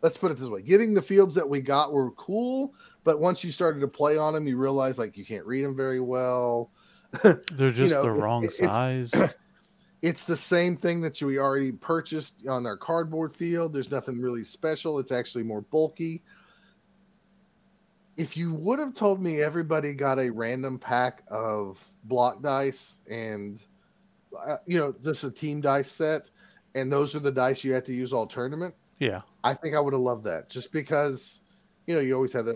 [0.03, 2.73] let's put it this way getting the fields that we got were cool
[3.03, 5.75] but once you started to play on them you realize like you can't read them
[5.75, 6.69] very well.
[7.23, 9.11] They're just you know, the wrong it's, size.
[9.13, 9.33] It's,
[10.01, 13.73] it's, the same thing that we already purchased on our cardboard field.
[13.73, 14.99] There's nothing really special.
[14.99, 16.23] It's actually more bulky.
[18.17, 23.59] If you would have told me everybody got a random pack of block dice and
[24.35, 26.29] uh, you know just a team dice set
[26.75, 29.21] and those are the dice you have to use all tournament yeah.
[29.43, 31.41] I think I would have loved that just because,
[31.87, 32.55] you know, you always have the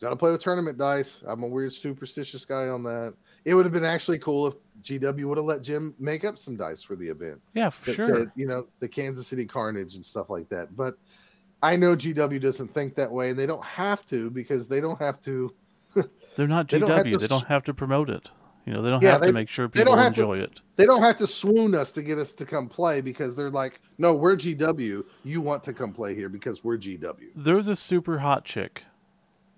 [0.00, 1.22] got to play with tournament dice.
[1.26, 3.14] I'm a weird superstitious guy on that.
[3.44, 6.56] It would have been actually cool if GW would have let Jim make up some
[6.56, 7.40] dice for the event.
[7.54, 8.18] Yeah, for sure.
[8.18, 10.76] Said, you know, the Kansas City Carnage and stuff like that.
[10.76, 10.98] But
[11.62, 15.00] I know GW doesn't think that way, and they don't have to because they don't
[15.00, 15.54] have to.
[16.36, 16.70] They're not GW.
[16.70, 18.30] They don't, to, they don't have to promote it.
[18.66, 20.60] You know, they don't yeah, have they, to make sure people enjoy to, it.
[20.76, 23.80] They don't have to swoon us to get us to come play because they're like,
[23.96, 25.04] no, we're GW.
[25.24, 27.30] You want to come play here because we're GW.
[27.34, 28.84] They're the super hot chick.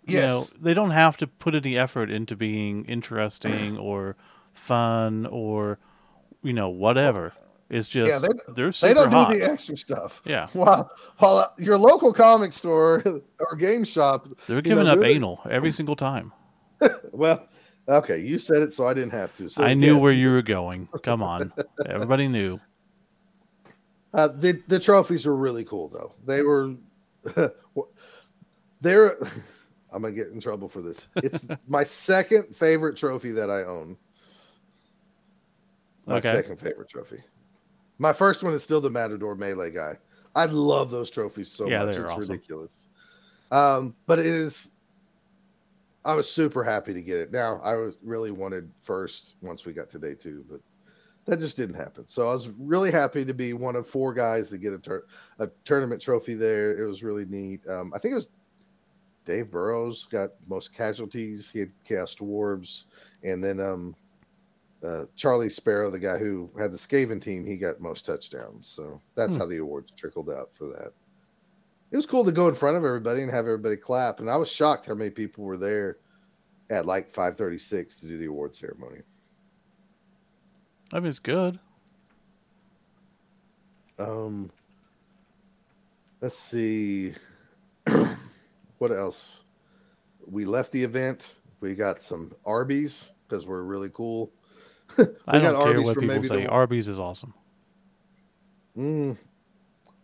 [0.06, 0.14] Yes.
[0.14, 4.16] You know, they don't have to put any effort into being interesting or
[4.52, 5.78] fun or,
[6.42, 7.32] you know, whatever.
[7.70, 8.18] It's just yeah,
[8.48, 9.30] they, are super They don't hot.
[9.30, 10.22] do the extra stuff.
[10.24, 10.48] Yeah.
[10.52, 13.02] While while uh, your local comic store
[13.38, 16.32] or game shop, they're giving know, up anal every single time.
[17.12, 17.46] well,
[17.88, 19.48] Okay, you said it, so I didn't have to.
[19.48, 20.02] So I knew yes.
[20.02, 20.88] where you were going.
[21.02, 21.52] Come on,
[21.86, 22.60] everybody knew.
[24.12, 26.14] Uh, the the trophies were really cool, though.
[26.24, 26.74] They were,
[28.80, 29.16] they're.
[29.92, 31.08] I'm gonna get in trouble for this.
[31.16, 33.96] It's my second favorite trophy that I own.
[36.06, 36.32] My okay.
[36.32, 37.20] second favorite trophy.
[37.98, 39.98] My first one is still the Matador Melee guy.
[40.34, 41.96] I love those trophies so yeah, much.
[41.96, 42.20] It's awesome.
[42.20, 42.88] ridiculous.
[43.50, 44.72] Um, but it is
[46.04, 47.32] I was super happy to get it.
[47.32, 50.60] Now I was really wanted first once we got to day two, but
[51.26, 52.08] that just didn't happen.
[52.08, 55.06] So I was really happy to be one of four guys to get a, tur-
[55.38, 56.78] a tournament trophy there.
[56.78, 57.60] It was really neat.
[57.68, 58.30] Um, I think it was
[59.26, 61.50] Dave Burrows got most casualties.
[61.50, 62.86] He had cast dwarves,
[63.22, 63.94] and then um,
[64.82, 68.66] uh, Charlie Sparrow, the guy who had the Skaven team, he got most touchdowns.
[68.66, 69.40] So that's hmm.
[69.40, 70.92] how the awards trickled out for that
[71.90, 74.20] it was cool to go in front of everybody and have everybody clap.
[74.20, 75.98] And I was shocked how many people were there
[76.70, 79.00] at like 536 to do the award ceremony.
[80.92, 81.58] I mean, it's good.
[83.98, 84.50] Um,
[86.20, 87.14] let's see.
[88.78, 89.42] what else?
[90.26, 91.34] We left the event.
[91.60, 94.32] We got some Arby's because we're really cool.
[95.26, 96.42] I don't care Arby's what people say.
[96.42, 96.48] The...
[96.48, 97.34] Arby's is awesome.
[98.76, 99.16] Mm,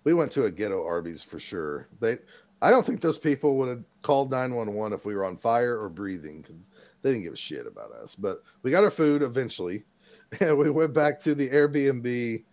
[0.06, 1.88] we went to a ghetto Arby's for sure.
[1.98, 2.18] They,
[2.62, 5.88] I don't think those people would have called 911 if we were on fire or
[5.88, 6.64] breathing because
[7.02, 8.14] they didn't give a shit about us.
[8.14, 9.84] But we got our food eventually,
[10.40, 12.44] and we went back to the Airbnb.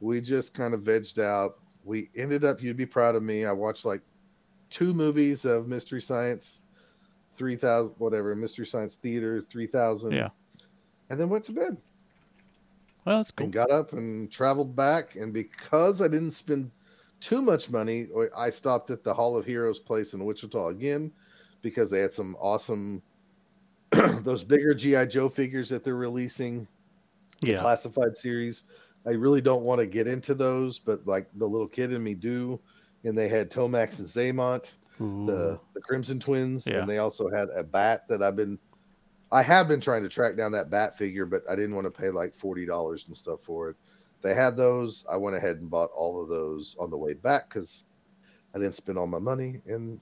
[0.00, 1.58] We just kind of vegged out.
[1.84, 3.44] We ended up, you'd be proud of me.
[3.44, 4.00] I watched like
[4.70, 6.62] two movies of Mystery Science,
[7.34, 10.12] 3000, whatever, Mystery Science Theater, 3000.
[10.12, 10.30] Yeah.
[11.10, 11.76] And then went to bed.
[13.04, 13.44] Well, that's cool.
[13.44, 15.14] And got up and traveled back.
[15.14, 16.70] And because I didn't spend
[17.20, 18.06] too much money,
[18.36, 21.12] I stopped at the Hall of Heroes place in Wichita again
[21.62, 23.02] because they had some awesome
[24.22, 26.66] those bigger GI Joe figures that they're releasing.
[27.42, 28.64] Yeah, classified series.
[29.06, 32.14] I really don't want to get into those, but like the little kid in me
[32.14, 32.60] do.
[33.04, 36.80] And they had Tomax and Xamot, the the Crimson Twins, yeah.
[36.80, 38.58] and they also had a bat that I've been
[39.30, 42.00] I have been trying to track down that bat figure, but I didn't want to
[42.00, 43.76] pay like forty dollars and stuff for it.
[44.22, 45.04] They had those.
[45.10, 47.84] I went ahead and bought all of those on the way back because
[48.54, 49.60] I didn't spend all my money.
[49.66, 50.00] And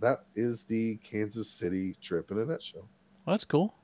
[0.00, 2.88] that is the Kansas City trip in a nutshell.
[3.24, 3.74] Well, that's cool.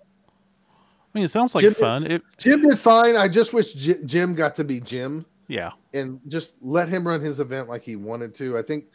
[0.70, 0.74] I
[1.14, 2.02] mean, it sounds like Jim fun.
[2.02, 3.16] Did, it, Jim did fine.
[3.16, 5.24] I just wish J- Jim got to be Jim.
[5.46, 5.70] Yeah.
[5.94, 8.59] And just let him run his event like he wanted to.
[8.59, 8.86] I think.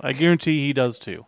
[0.00, 1.24] I guarantee he does too.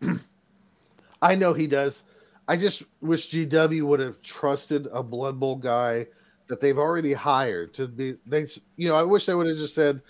[1.22, 2.04] I know he does.
[2.48, 6.06] I just wish GW would have trusted a Blood Bowl guy
[6.48, 8.46] that they've already hired to be they
[8.76, 10.00] you know i wish they would have just said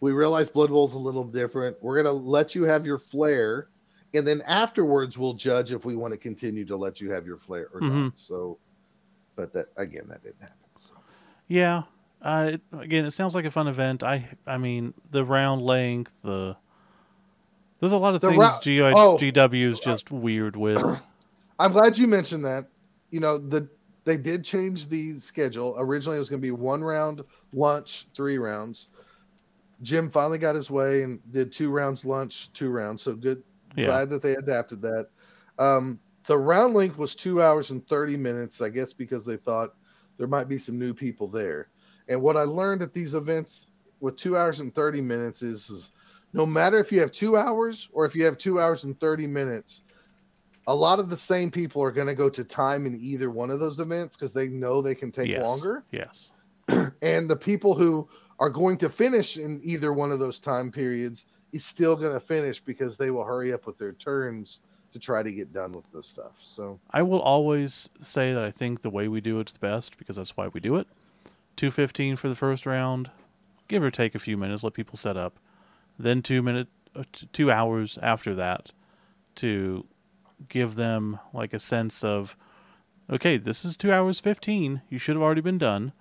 [0.00, 3.68] we realize blood bowl's a little different we're going to let you have your flair
[4.14, 7.38] and then afterwards we'll judge if we want to continue to let you have your
[7.38, 8.04] flair or mm-hmm.
[8.04, 8.58] not so
[9.36, 10.92] but that again that didn't happen so.
[11.48, 11.82] yeah
[12.22, 16.22] uh, it, again it sounds like a fun event i i mean the round length
[16.22, 16.56] the
[17.82, 19.18] There's a lot of The things ra- GI, oh.
[19.20, 20.80] GW is just weird with.
[21.58, 22.68] I'm glad you mentioned that.
[23.10, 23.68] You know, the
[24.04, 25.74] they did change the schedule.
[25.78, 27.22] Originally, it was going to be one round
[27.52, 28.88] lunch, three rounds.
[29.82, 33.02] Jim finally got his way and did two rounds lunch, two rounds.
[33.02, 33.42] So good.
[33.76, 33.86] Yeah.
[33.86, 35.08] Glad that they adapted that.
[35.58, 39.74] Um, the round length was two hours and 30 minutes, I guess, because they thought
[40.18, 41.68] there might be some new people there.
[42.08, 43.70] And what I learned at these events
[44.00, 45.92] with two hours and 30 minutes is, is
[46.32, 49.26] no matter if you have two hours or if you have two hours and 30
[49.26, 49.84] minutes,
[50.66, 53.50] a lot of the same people are going to go to time in either one
[53.50, 55.40] of those events because they know they can take yes.
[55.40, 55.84] longer.
[55.90, 56.30] Yes.
[57.02, 58.08] And the people who
[58.38, 62.20] are going to finish in either one of those time periods is still going to
[62.20, 64.60] finish because they will hurry up with their turns
[64.92, 66.32] to try to get done with this stuff.
[66.40, 69.98] So, I will always say that I think the way we do it's the best
[69.98, 70.86] because that's why we do it.
[71.56, 73.10] 215 for the first round,
[73.68, 75.38] give or take a few minutes, let people set up.
[75.98, 78.72] Then 2 minute uh, 2 hours after that
[79.36, 79.86] to
[80.48, 82.36] give them like a sense of
[83.10, 84.82] okay, this is 2 hours 15.
[84.88, 85.92] You should have already been done.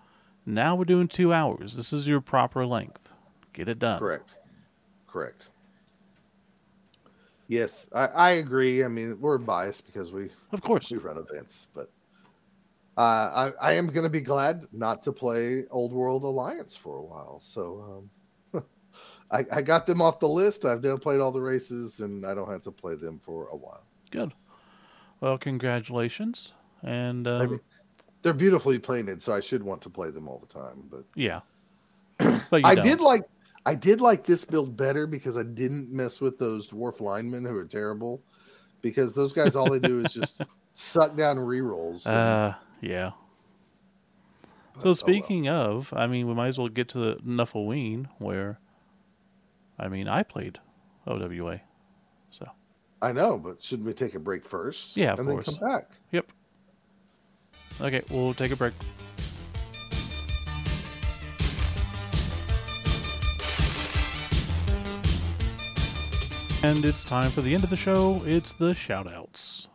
[0.46, 1.76] Now we're doing 2 hours.
[1.76, 3.14] This is your proper length.
[3.54, 4.00] Get it done.
[4.00, 4.36] correct.
[5.08, 5.50] Correct.
[7.48, 8.84] Yes, I, I agree.
[8.84, 10.90] I mean, we're biased because we Of course.
[10.90, 11.92] we run events, but
[12.98, 16.98] uh, I, I am going to be glad not to play Old World Alliance for
[16.98, 17.42] a while.
[17.42, 18.10] So
[18.54, 18.64] um,
[19.32, 20.64] I, I got them off the list.
[20.64, 23.56] I've now played all the races, and I don't have to play them for a
[23.56, 23.84] while.
[24.12, 24.34] Good.
[25.20, 26.54] Well, congratulations.
[26.84, 27.60] And I um, mean,
[28.22, 30.88] they're beautifully painted, so I should want to play them all the time.
[30.90, 31.42] But yeah.
[32.50, 32.84] But you I don't.
[32.84, 33.24] did like
[33.66, 37.56] I did like this build better because I didn't mess with those dwarf linemen who
[37.56, 38.22] are terrible.
[38.82, 40.42] Because those guys, all they do is just
[40.74, 42.06] suck down rerolls.
[42.08, 43.12] and- Uh, yeah.
[44.74, 44.96] but, So oh well.
[44.96, 48.60] speaking of, I mean, we might as well get to the Nuffleween, where,
[49.78, 50.60] I mean, I played
[51.06, 51.62] OWA.
[52.32, 52.48] So
[53.02, 54.96] I know, but shouldn't we take a break first?
[54.96, 55.46] Yeah, of and course.
[55.48, 55.92] then come back.
[56.12, 56.32] yep.
[57.82, 58.74] Okay, we'll take a break.
[66.64, 68.22] And it's time for the end of the show.
[68.24, 69.68] It's the shout-outs.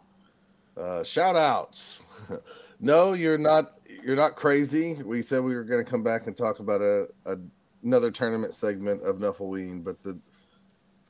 [0.77, 2.05] Uh, shout outs.
[2.81, 3.73] no, you're not.
[4.05, 4.95] You're not crazy.
[4.95, 7.37] We said we were going to come back and talk about a, a
[7.83, 10.17] another tournament segment of Nuffleween, but the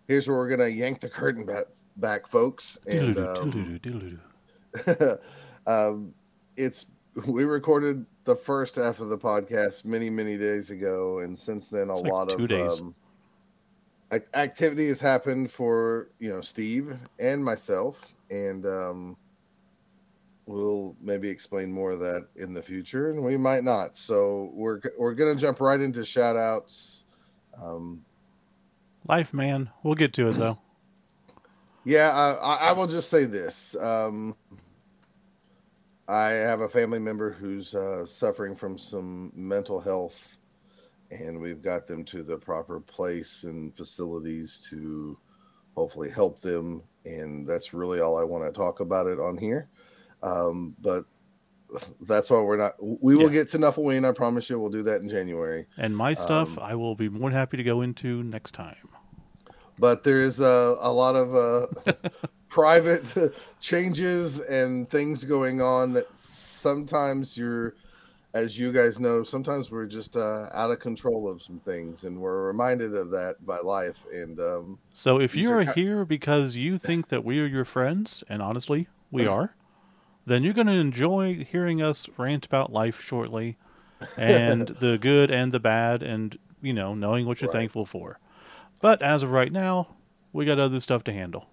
[0.08, 1.64] here's where we're going to yank the curtain back,
[1.96, 2.78] back folks.
[2.86, 3.80] And um,
[5.66, 6.14] um,
[6.56, 6.86] it's
[7.26, 11.88] we recorded the first half of the podcast many many days ago, and since then
[11.88, 12.80] a like lot of days.
[12.80, 12.94] um,
[14.34, 19.16] activity has happened for you know Steve and myself, and um,
[20.46, 23.96] we'll maybe explain more of that in the future, and we might not.
[23.96, 27.04] So we're we're gonna jump right into shout outs.
[27.60, 28.04] Um,
[29.08, 29.70] Life, man.
[29.82, 30.58] We'll get to it though.
[31.86, 33.76] Yeah, I, I will just say this.
[33.76, 34.34] Um,
[36.08, 40.38] I have a family member who's uh, suffering from some mental health,
[41.12, 45.16] and we've got them to the proper place and facilities to
[45.76, 46.82] hopefully help them.
[47.04, 49.68] And that's really all I want to talk about it on here.
[50.24, 51.04] Um, but
[52.00, 52.72] that's why we're not.
[52.82, 53.44] We will Yeah.
[53.44, 54.04] get to Nuffleween.
[54.04, 54.58] I promise you.
[54.58, 55.66] We'll do that in January.
[55.76, 58.88] And my stuff, Um, I will be more than happy to go into next time.
[59.78, 61.66] But there is a, a lot of uh,
[62.48, 63.14] private
[63.60, 67.74] changes and things going on that sometimes you're
[68.34, 72.20] as you guys know sometimes we're just uh, out of control of some things and
[72.20, 76.56] we're reminded of that by life and um, So if you are are here because
[76.56, 79.56] you think that we are your friends, and honestly, we are,
[80.26, 83.58] then you're going to enjoy hearing us rant about life shortly,
[84.16, 87.50] and the good and the bad, and you know, knowing what you're Right.
[87.50, 88.18] thankful for.
[88.80, 89.88] But as of right now,
[90.32, 91.46] we got other stuff to handle.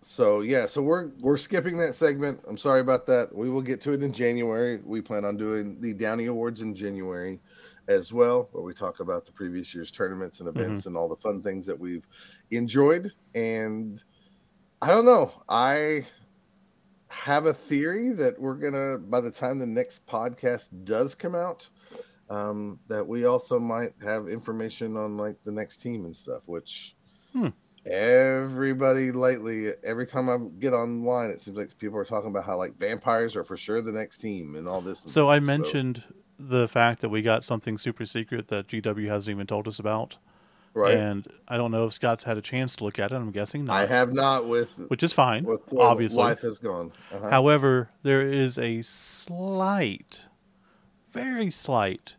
[0.00, 2.40] so yeah so we're we're skipping that segment.
[2.48, 3.34] I'm sorry about that.
[3.34, 4.80] We will get to it in january.
[4.84, 7.40] We plan on doing the downy awards in january
[7.88, 10.60] as well where we talk about the previous year's tournaments and mm-hmm.
[10.60, 12.06] events and all the fun things that we've
[12.50, 13.10] enjoyed.
[13.34, 14.02] And
[14.82, 15.32] i don't know.
[15.48, 16.04] I
[17.08, 21.68] have a theory that we're gonna by the time the next podcast does come out
[22.30, 26.94] um, that we also might have information on like the next team and stuff which
[27.32, 27.48] Hmm.
[27.86, 32.56] everybody lately every time i get online it seems like people are talking about how
[32.56, 35.44] like vampires are for sure the next team and all this and So I that.
[35.46, 36.04] mentioned
[36.38, 40.16] the fact that we got something super secret that GW hasn't even told us about,
[40.74, 43.14] right and I don't know if Scott's had a chance to look at it.
[43.16, 46.18] I'm guessing not, i have not with which is fine, with obviously.
[46.18, 47.30] life has gone uh-huh.
[47.30, 50.26] However, there is a slight,
[51.10, 52.16] very slight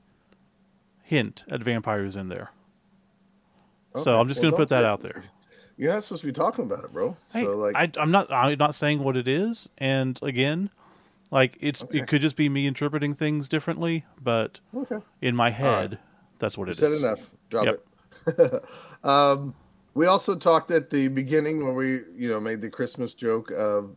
[1.10, 2.52] hint at vampires in there.
[3.95, 5.23] So I'm just well, going to put that out there.
[5.76, 7.18] you're not supposed to be talking about it, bro.
[7.34, 8.31] Hey, so like, I, I'm not.
[8.31, 9.68] I'm not saying what it is.
[9.80, 10.69] And again,
[11.31, 11.98] like it's Okay.
[11.99, 14.06] it could just be me interpreting things differently.
[14.22, 15.53] But okay, in my right.
[15.53, 15.99] head,
[16.38, 17.03] that's what you it said is.
[17.03, 17.27] enough.
[17.49, 17.86] Drop Yep.
[18.27, 18.64] it.
[19.03, 19.56] um,
[19.95, 23.95] we also talked at the beginning when we, you know, made the Christmas joke of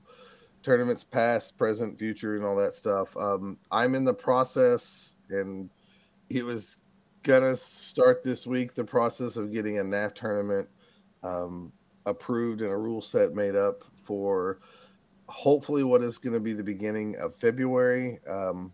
[0.63, 3.15] tournaments past, present, future, and all that stuff.
[3.19, 5.69] Um, I'm in the process, and
[6.31, 6.79] it was
[7.23, 8.75] gonna start this week.
[8.75, 10.69] The process of getting a NAF tournament
[11.23, 11.73] um,
[12.07, 14.59] approved and a rule set made up for
[15.29, 18.19] hopefully what is going to be the beginning of February.
[18.29, 18.73] Um,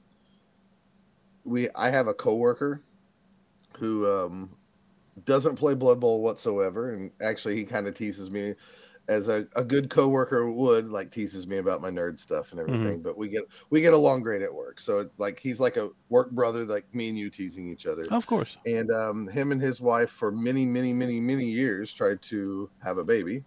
[1.44, 2.82] we I have a coworker
[3.78, 4.56] who um,
[5.24, 8.54] doesn't play Blood Bowl whatsoever, and actually he kind of teases me
[9.08, 13.00] as a, a good coworker would, like teases me about my nerd stuff and everything.
[13.00, 15.90] But we get we get along great at work, so it, like he's like a
[16.10, 18.06] work brother, like me and you teasing each other.
[18.10, 18.58] Of course.
[18.66, 22.98] And um, him and his wife for many, many, many, many years tried to have
[22.98, 23.44] a baby.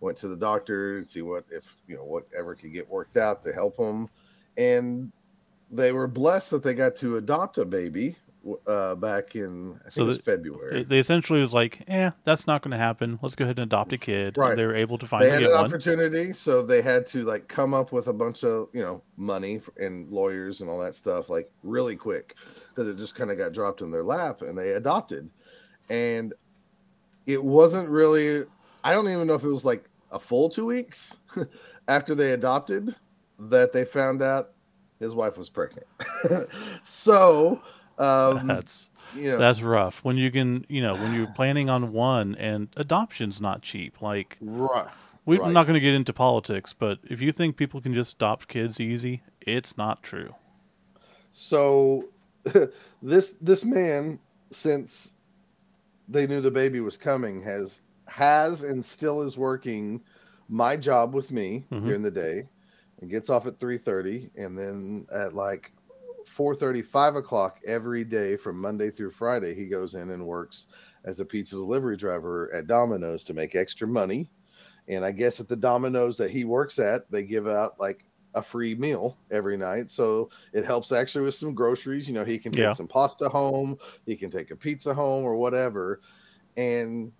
[0.00, 3.42] Went to the doctor to see what if you know whatever could get worked out
[3.44, 4.08] to help them,
[4.56, 5.12] and
[5.70, 8.16] they were blessed that they got to adopt a baby
[8.66, 10.82] uh, back in I So the- February.
[10.82, 13.18] They essentially was like, eh, that's not going to happen.
[13.22, 14.36] Let's go ahead and adopt a kid.
[14.38, 14.50] Right.
[14.50, 15.64] And they were able to they finally had an one.
[15.66, 19.60] opportunity, so they had to like come up with a bunch of you know money
[19.76, 22.34] and lawyers and all that stuff like really quick
[22.68, 25.28] because it just kind of got dropped in their lap and they adopted,
[25.90, 26.32] and
[27.26, 28.44] it wasn't really.
[28.82, 31.16] I don't even know if it was like a full two weeks
[31.88, 32.94] after they adopted
[33.38, 34.52] that they found out
[34.98, 35.86] his wife was pregnant.
[36.82, 37.60] so,
[38.00, 40.04] um, That's you know, that's rough.
[40.04, 44.00] When you can, you know, when you're planning on one, and adoption's not cheap.
[44.02, 44.88] Like right.
[45.24, 45.52] we, Right.
[45.52, 48.80] Not going to get into politics, but if you think people can just adopt kids
[48.80, 50.34] easy, it's not true.
[51.30, 52.10] So
[53.02, 54.20] this this man,
[54.50, 55.14] since
[56.08, 60.02] they knew the baby was coming, has has and still is working
[60.48, 61.84] my job with me Mhm.
[61.84, 62.48] during the day,
[63.00, 65.72] and gets off at three thirty, and then at like
[66.30, 70.68] 4.30 5 o'clock every day from monday through friday he goes in and works
[71.04, 74.30] as a pizza delivery driver at domino's to make extra money.
[74.88, 78.04] And i guess at the domino's that he works at they give out like
[78.34, 79.90] a free meal every night.
[79.90, 82.06] So it helps actually with some groceries.
[82.08, 82.72] You know he can take Yeah.
[82.74, 83.76] some pasta home
[84.06, 86.00] he can take a pizza home or whatever.
[86.56, 87.12] And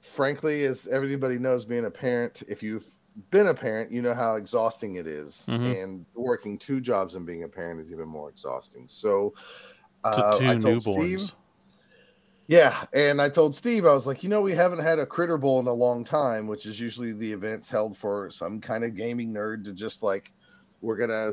[0.00, 2.86] frankly as everybody knows being a parent if you've
[3.30, 5.46] been a parent you know how exhausting it is.
[5.48, 5.82] Mhm.
[5.82, 9.34] and working two jobs and being a parent is even more exhausting so
[10.04, 10.82] uh, I told newborns.
[10.82, 11.34] Steve,
[12.48, 15.38] yeah, and I told Steve, I was like, you know, we haven't had a Critter
[15.38, 18.96] Bowl in a long time, which is usually the events held for some kind of
[18.96, 20.32] gaming nerd to just like,
[20.80, 21.32] we're gonna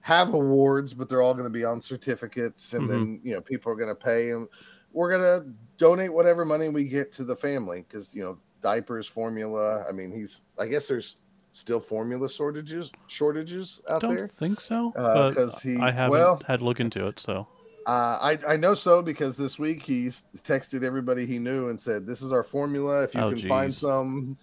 [0.00, 3.76] have awards, but they're all gonna be on certificates, and then you know people are
[3.76, 4.48] gonna pay, and
[4.92, 5.46] we're gonna
[5.76, 9.84] donate whatever money we get to the family because you know diapers, formula.
[9.88, 10.42] I mean, he's.
[10.58, 11.16] I guess there's
[11.52, 14.10] still formula shortages shortages out there.
[14.10, 14.28] I Don't there.
[14.28, 14.92] think so.
[14.94, 17.18] Uh, he- I haven't well- had look into it.
[17.18, 17.46] So
[17.86, 20.08] Uh, I I know so because this week he
[20.44, 23.02] texted everybody he knew and said, "This is our formula.
[23.02, 24.36] If you Oh, can find some,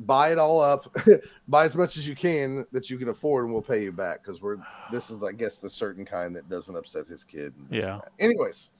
[0.00, 0.94] buy it all up,
[1.48, 4.22] buy as much as you can that you can afford, and we'll pay you back
[4.22, 4.58] because we're
[4.92, 7.54] this is I guess the certain kind that doesn't upset his kid.
[7.56, 8.24] and this and Yeah.
[8.26, 8.70] Anyways,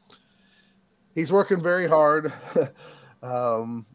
[1.14, 2.32] he's working very hard,
[3.22, 3.86] um,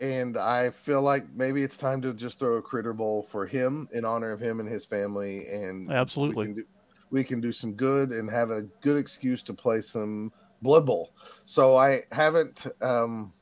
[0.00, 3.88] and I feel like maybe it's time to just throw a critter bowl for him
[3.92, 6.36] in honor of him and his family, and Absolutely.
[6.36, 6.64] we can do,
[7.10, 11.12] we can do some good and have a good excuse to play some Blood Bowl.
[11.44, 12.66] So I haven't.
[12.82, 13.32] Um,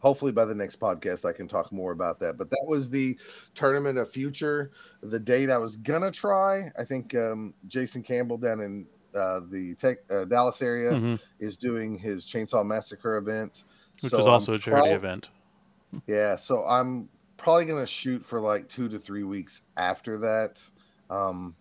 [0.00, 2.36] hopefully, by the next podcast, I can talk more about that.
[2.36, 3.16] But that was the
[3.54, 4.70] tournament of future.
[5.02, 6.70] The date I was gonna try.
[6.78, 11.20] I think um, Jason Campbell down in uh, the tech, uh, Dallas area Mhm.
[11.38, 13.62] is doing his Chainsaw Massacre event,
[14.02, 15.30] which So is I'm also a charity prob- event.
[16.06, 20.62] Yeah, so I'm probably gonna shoot for like two to three weeks after that.
[21.10, 21.54] Um,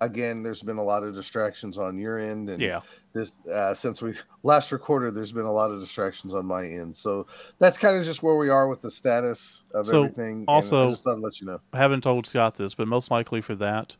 [0.00, 2.80] again, there's been a lot of distractions on your end, and Yeah.
[3.12, 6.96] this uh, since we last recorded, there's been a lot of distractions on my end.
[6.96, 7.26] So
[7.58, 10.44] that's kind of just where we are with the status of So, everything.
[10.48, 11.58] also- I just thought I'd let you know.
[11.72, 13.96] I haven't told Scott this, but most likely for that,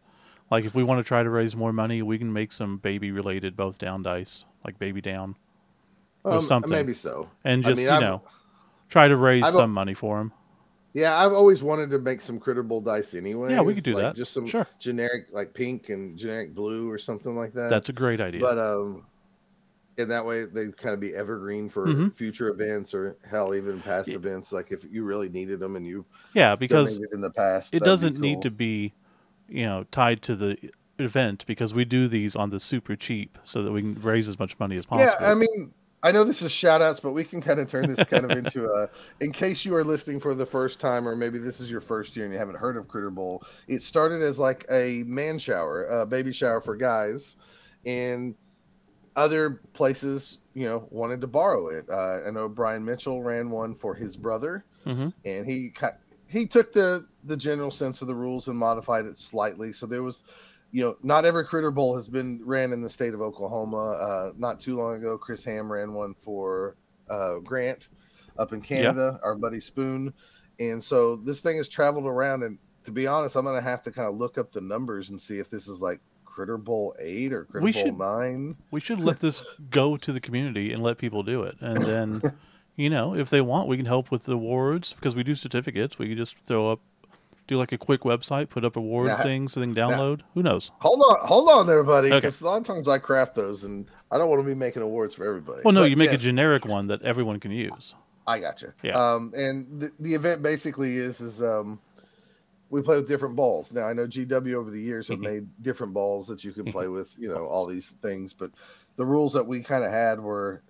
[0.50, 3.10] like if we want to try to raise more money, we can make some baby
[3.12, 5.36] related both down dice, like baby down,
[6.24, 6.70] or Um, something.
[6.70, 7.30] maybe so.
[7.44, 8.22] and I just mean, you I've- know
[8.90, 10.32] try to raise I've- some money for him.
[10.92, 13.52] Yeah, I've always wanted to make some critter bowl dice anyway.
[13.52, 14.16] Yeah, we could do that.
[14.16, 14.66] Just some Sure.
[14.80, 17.70] generic, like pink and generic blue or something like that.
[17.70, 18.40] That's a great idea.
[18.40, 19.06] but um
[19.98, 22.14] and that way they kind of be evergreen for Mhm.
[22.14, 24.14] future events or hell even past Yeah.
[24.16, 27.82] events like if you really needed them and you yeah, because in the past it
[27.82, 28.94] doesn't need to be,
[29.48, 30.56] you know, tied to the
[30.98, 34.38] event because we do these on the super cheap so that we can raise as
[34.38, 37.24] much money as possible yeah i mean I know this is shout outs, but we
[37.24, 38.88] can kind of turn this kind of into a,
[39.22, 42.16] in case you are listening for the first time, or maybe this is your first
[42.16, 43.44] year and you haven't heard of Critter Bowl.
[43.68, 47.36] It started as like a man shower, a baby shower for guys,
[47.84, 48.34] and
[49.16, 51.86] other places, you know, wanted to borrow it.
[51.90, 55.08] Uh, I know Brian Mitchell ran one for his brother, mm-hmm.
[55.24, 55.72] and he
[56.28, 59.72] he took the the general sense of the rules and modified it slightly.
[59.72, 60.24] So there was
[60.72, 63.92] you know, not every critter bowl has been ran in the state of Oklahoma.
[63.92, 66.76] Uh, not too long ago, Chris Ham ran one for
[67.08, 67.88] uh, Grant
[68.38, 70.14] up in Canada, our buddy Spoon.
[70.60, 72.42] And so this thing has traveled around.
[72.42, 75.10] And to be honest, I'm going to have to kind of look up the numbers
[75.10, 78.56] and see if this is like Critter Bowl 8 or Critter we Bowl should, 9.
[78.70, 81.56] We should let this go to the community and let people do it.
[81.60, 82.22] And then,
[82.76, 85.98] you know, if they want, we can help with the awards because we do certificates.
[85.98, 86.80] We can just throw up
[87.50, 90.20] do like a quick website, put up award now, things, and then download.
[90.20, 90.70] Now, Who knows?
[90.78, 92.10] Hold on, hold on, there, buddy.
[92.10, 92.48] Because okay.
[92.48, 95.14] a lot of times I craft those, and I don't want to be making awards
[95.14, 95.62] for everybody.
[95.64, 96.20] Well, no, but you make yes.
[96.20, 97.94] a generic one that everyone can use.
[98.26, 98.72] I got you.
[98.82, 98.92] Yeah.
[98.92, 101.80] Um, and the, the event basically is is um,
[102.70, 103.72] we play with different balls.
[103.72, 105.24] Now I know GW over the years have mm-hmm.
[105.24, 106.94] made different balls that you can play mm-hmm.
[106.94, 107.12] with.
[107.18, 108.52] You know all these things, but
[108.96, 110.62] the rules that we kind of had were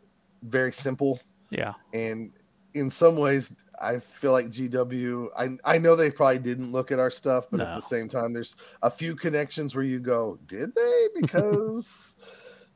[0.43, 1.21] very simple.
[1.51, 1.75] Yeah.
[1.93, 2.33] And
[2.73, 5.29] in some ways I feel like GW.
[5.37, 7.65] I I know they probably didn't look at our stuff, but no.
[7.65, 11.07] at the same time, there's a few connections where you go, did they?
[11.21, 12.17] Because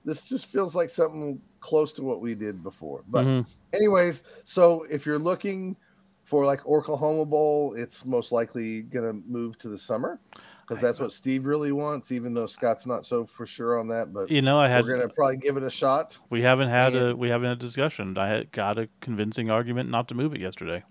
[0.05, 3.05] this just feels like something close to what we did before.
[3.09, 3.51] But mm-hmm.
[3.75, 5.77] anyways, so if you're looking
[6.25, 10.21] for like Oklahoma Bowl, it's most likely gonna move to the summer
[10.67, 12.13] because that's what Steve really wants.
[12.13, 14.97] Even though Scott's not so for sure on that, but you know, I had we're
[14.97, 16.19] gonna probably give it a shot.
[16.31, 18.17] We haven't had and, a we haven't had a discussion.
[18.17, 20.83] I had got a convincing argument not to move it yesterday.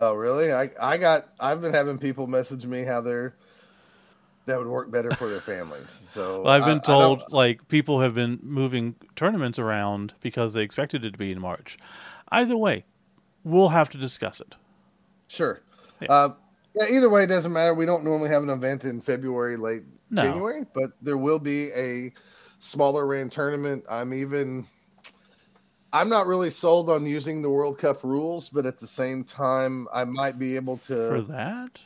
[0.00, 0.52] Oh, really?
[0.52, 3.34] I I got I've been having people message me how they're
[4.46, 5.90] that would work better for their families.
[6.10, 10.54] So well, I've been I, told I like people have been moving tournaments around because
[10.54, 11.78] they expected it to be in March.
[12.30, 12.84] Either way,
[13.44, 14.54] we'll have to discuss it.
[15.28, 15.60] Sure.
[16.00, 16.12] Yeah.
[16.12, 16.34] Uh,
[16.74, 17.74] yeah, either way, it doesn't matter.
[17.74, 20.22] We don't normally have an event in February, late no.
[20.22, 22.12] January, but there will be a
[22.58, 23.84] smaller ran tournament.
[23.88, 24.66] I'm even
[25.96, 29.88] I'm not really sold on using the World Cup rules, but at the same time,
[29.94, 31.80] I might be able to for that.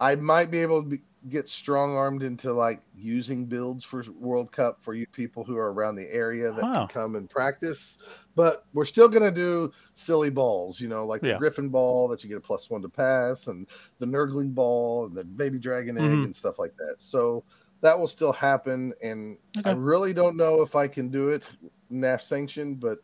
[0.00, 0.98] I might be able to be,
[1.28, 5.72] get strong armed into like using builds for World Cup for you people who are
[5.72, 6.78] around the area that huh.
[6.78, 7.98] can come and practice.
[8.34, 11.34] But we're still gonna do silly balls, you know, like yeah.
[11.34, 13.68] the Griffin ball that you get a plus one to pass, and
[14.00, 16.24] the Nurgling ball, and the Baby Dragon egg, mm-hmm.
[16.24, 16.96] and stuff like that.
[16.96, 17.44] So
[17.82, 19.70] that will still happen, and okay.
[19.70, 21.48] I really don't know if I can do it
[21.92, 22.98] NAF sanctioned, but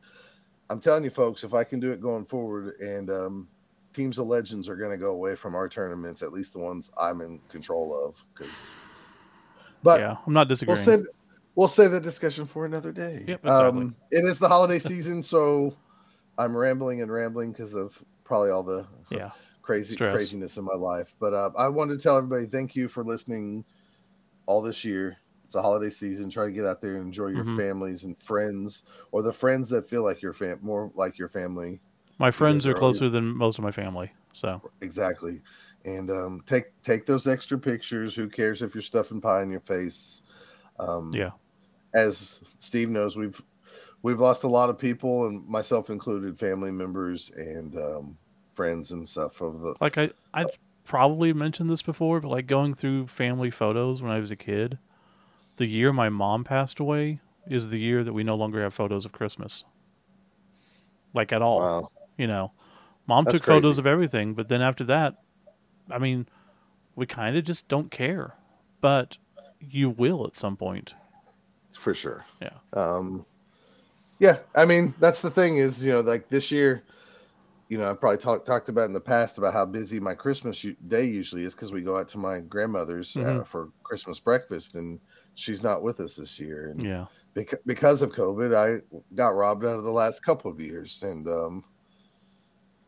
[0.70, 3.48] I'm telling you, folks, if I can do it going forward, and um,
[3.92, 6.90] teams of legends are going to go away from our tournaments, at least the ones
[6.98, 8.24] I'm in control of.
[8.32, 8.74] Because,
[9.82, 10.76] but yeah, I'm not disagreeing.
[10.76, 11.06] We'll save,
[11.54, 13.24] we'll save that discussion for another day.
[13.26, 13.80] Yep, exactly.
[13.82, 15.76] um, it is the holiday season, so
[16.38, 19.30] I'm rambling and rambling because of probably all the yeah
[19.62, 20.12] crazy Stress.
[20.12, 21.14] craziness in my life.
[21.18, 23.64] But uh, I wanted to tell everybody thank you for listening
[24.46, 25.18] all this year
[25.54, 26.30] a holiday season.
[26.30, 27.56] Try to get out there and enjoy your mm-hmm.
[27.56, 31.80] families and friends, or the friends that feel like your fam, more like your family.
[32.18, 35.40] My friends are closer than most of my family, so exactly.
[35.84, 38.14] And um, take take those extra pictures.
[38.14, 40.22] Who cares if you're stuffing pie in your face?
[40.78, 41.30] Um, yeah.
[41.94, 43.40] As Steve knows, we've
[44.02, 48.18] we've lost a lot of people, and myself included, family members and um,
[48.54, 49.40] friends and stuff.
[49.40, 50.46] Of the like, I I
[50.84, 54.78] probably mentioned this before, but like going through family photos when I was a kid
[55.56, 59.04] the year my mom passed away is the year that we no longer have photos
[59.04, 59.64] of Christmas.
[61.12, 61.60] Like at all.
[61.60, 61.88] Wow.
[62.16, 62.52] You know,
[63.06, 63.56] mom That's took crazy.
[63.56, 65.16] photos of everything, but then after that,
[65.90, 66.26] I mean,
[66.94, 68.34] we kind of just don't care.
[68.80, 69.18] But
[69.60, 70.94] you will at some point.
[71.72, 72.24] For sure.
[72.40, 72.58] Yeah.
[72.72, 73.26] Um,
[74.18, 74.38] yeah.
[74.54, 76.82] I mean, that's the thing is, you know, like this year,
[77.68, 80.64] you know, I probably talked talked about in the past about how busy my Christmas
[80.86, 83.40] day usually is because we go out to my grandmother's uh, mm-hmm.
[83.40, 85.00] uh, for Christmas breakfast, and
[85.34, 86.68] she's not with us this year.
[86.68, 88.82] And yeah, beca- because of COVID, I
[89.14, 91.02] got robbed out of the last couple of years.
[91.02, 91.64] And, um,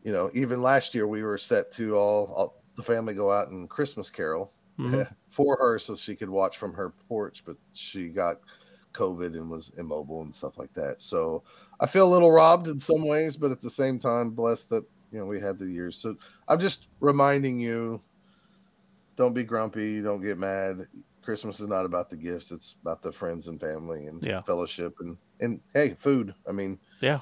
[0.03, 3.49] you know, even last year we were set to all, all the family go out
[3.49, 5.01] and Christmas Carol mm-hmm.
[5.29, 8.37] for her so she could watch from her porch, but she got
[8.93, 11.01] COVID and was immobile and stuff like that.
[11.01, 11.43] So
[11.79, 14.83] I feel a little robbed in some ways, but at the same time, blessed that
[15.11, 15.95] you know we had the years.
[15.95, 16.15] So
[16.47, 18.01] I'm just reminding you,
[19.15, 20.87] don't be grumpy, don't get mad.
[21.27, 24.41] Christmas is not about the gifts; it's about the friends and family and yeah.
[24.43, 26.33] fellowship and and hey, food.
[26.47, 27.19] I mean, yeah.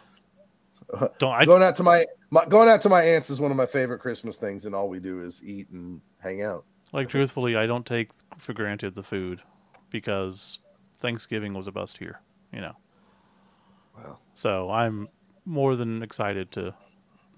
[1.18, 3.58] Don't I, going out to my, my going out to my aunts is one of
[3.58, 6.66] my favorite Christmas things, and all we do is eat and hang out.
[6.94, 9.42] Like truthfully, I don't take for granted the food
[9.90, 10.60] because
[11.00, 12.22] Thanksgiving was a bust here.
[12.54, 12.76] You know.
[13.98, 14.20] Wow.
[14.36, 15.10] So I'm
[15.46, 16.76] more than excited to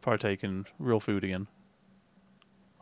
[0.02, 1.48] partake in real food again.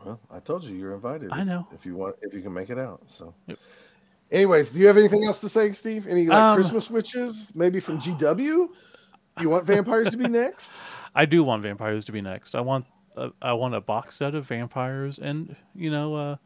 [0.04, 1.30] Well, I told you you're invited.
[1.32, 1.66] I if- know.
[1.72, 3.00] if you want, if you can make it out.
[3.10, 3.58] So, Yep.
[4.30, 6.06] anyways, do you have anything else to say, Steve?
[6.06, 8.68] Any like Um, Christmas witches, maybe from GW?
[9.40, 10.80] You want vampires to be next?
[11.14, 12.54] I do want vampires to be next.
[12.54, 12.86] I want
[13.16, 16.36] a, I want a box set of vampires and you know uh,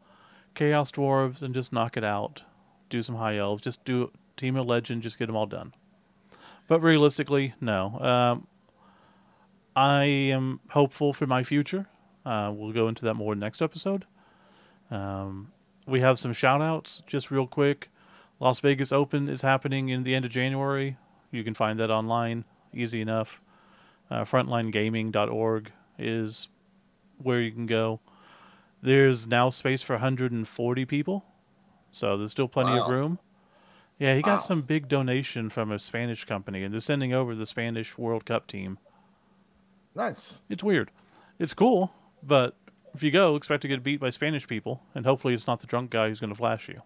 [0.55, 2.43] chaos dwarves and just knock it out.
[2.89, 3.61] Do some high elves.
[3.61, 5.03] Just do team of legend.
[5.03, 5.73] Just get them all done.
[6.67, 7.99] But realistically, no.
[7.99, 8.47] Um,
[9.75, 11.87] I am hopeful for my future.
[12.25, 14.05] Uh, we'll go into that more next episode.
[14.89, 15.51] Um,
[15.87, 17.89] we have some shout outs just real quick.
[18.39, 20.97] Las Vegas Open is happening in the end of January.
[21.31, 22.43] You can find that online,
[22.73, 23.41] easy enough.
[24.09, 26.49] Uh, frontlinegaming.org is
[27.19, 27.99] where you can go.
[28.81, 31.23] There's now space for 140 people,
[31.91, 33.19] so there's still plenty of room.
[33.99, 34.41] Yeah, he got Wow.
[34.41, 38.47] some big donation from a Spanish company, and they're sending over the Spanish World Cup
[38.47, 38.79] team.
[39.95, 40.41] Nice.
[40.49, 40.89] It's weird.
[41.37, 41.93] It's cool,
[42.23, 42.55] but
[42.93, 45.67] if you go, expect to get beat by Spanish people, and hopefully it's not the
[45.67, 46.81] drunk guy who's going to flash you.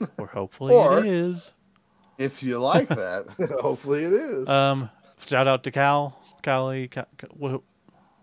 [0.18, 1.54] or hopefully Or- it is.
[2.18, 3.26] If you like that,
[3.60, 4.48] hopefully it is.
[4.48, 4.88] Um,
[5.26, 7.58] shout out to Cal, Callie, Ca Ca-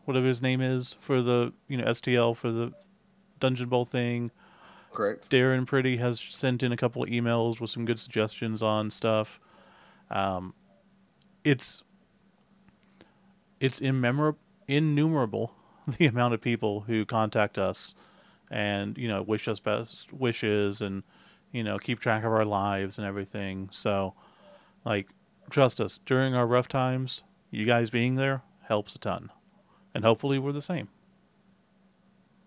[0.06, 2.72] whatever his name is for the you know STL for the
[3.40, 4.32] Dungeon Bowl thing.
[4.94, 5.30] Correct.
[5.30, 9.40] Darren Pretty has sent in a couple of emails with some good suggestions on stuff.
[10.10, 10.54] Um,
[11.44, 11.84] it's
[13.60, 14.36] it's immemor-
[14.68, 15.54] innumerable
[15.98, 17.94] the amount of people who contact us
[18.50, 21.04] and you know wish us best wishes and
[21.52, 23.70] you know keep track of our lives and everything.
[23.72, 24.14] So,
[24.86, 25.08] like,
[25.50, 27.24] trust us during our rough times.
[27.52, 29.32] You guys being there helps a ton,
[29.94, 30.88] and hopefully we're the same.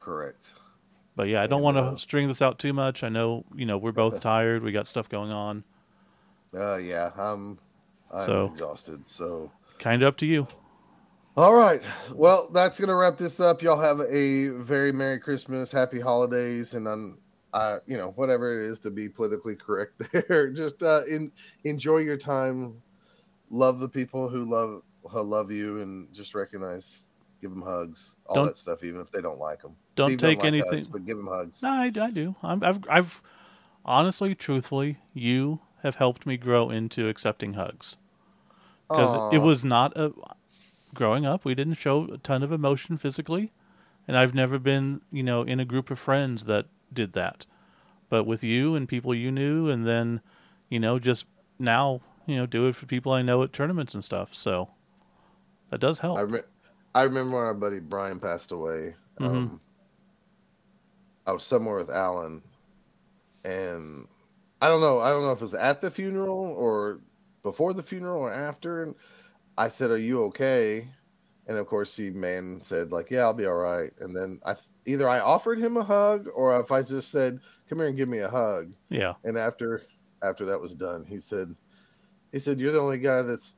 [0.00, 0.52] Correct.
[1.16, 3.04] But yeah, I don't want to uh, string this out too much.
[3.04, 4.62] I know, you know, we're both tired.
[4.62, 5.62] We got stuff going on.
[6.54, 7.58] Uh, yeah, I'm.
[8.10, 9.08] I'm So- exhausted.
[9.08, 9.50] So.
[9.78, 10.46] Kind of up to you.
[11.36, 11.82] All right.
[12.12, 13.60] Well, that's gonna wrap this up.
[13.60, 17.18] Y'all have a very merry Christmas, happy holidays, and then,
[17.52, 20.00] uh, you know, whatever it is to be politically correct.
[20.28, 21.32] There, just uh, in,
[21.64, 22.80] enjoy your time.
[23.50, 27.02] Love the people who love who love you, and just recognize,
[27.40, 29.74] give them hugs, all Don't- that stuff, even if they don't like them.
[29.96, 31.62] don't take anything- hugs, but give them hugs.
[31.64, 32.36] No, I, I do.
[32.44, 33.22] I'm, I've, I've
[33.84, 37.96] honestly, truthfully, you have helped me grow into accepting hugs
[38.88, 40.12] because it was not a.
[40.94, 43.52] Growing up, we didn't show a ton of emotion physically,
[44.06, 47.46] and I've never been, you know, in a group of friends that did that.
[48.08, 50.20] But with you and people you knew, and then,
[50.68, 51.26] you know, just
[51.58, 54.34] now, you know, do it for people I know at tournaments and stuff.
[54.34, 54.70] So
[55.70, 56.18] that does help.
[56.18, 56.44] I, rem-
[56.94, 58.94] I remember when our buddy Brian passed away.
[59.18, 59.26] Mhm.
[59.26, 59.60] Um,
[61.26, 62.42] I was somewhere with Alan,
[63.44, 64.06] and
[64.60, 65.00] I don't know.
[65.00, 67.00] I don't know if it was at the funeral or
[67.42, 68.82] before the funeral or after.
[68.82, 68.94] And
[69.56, 70.88] I said, "Are you okay?"
[71.46, 74.54] And of course, he man said, "Like, yeah, I'll be all right." And then I
[74.54, 77.96] th- either I offered him a hug or if I just said, "Come here and
[77.96, 79.14] give me a hug." yeah.
[79.24, 79.82] And after
[80.22, 81.54] after that was done, he said,
[82.32, 83.56] he said, "You're the only guy that's,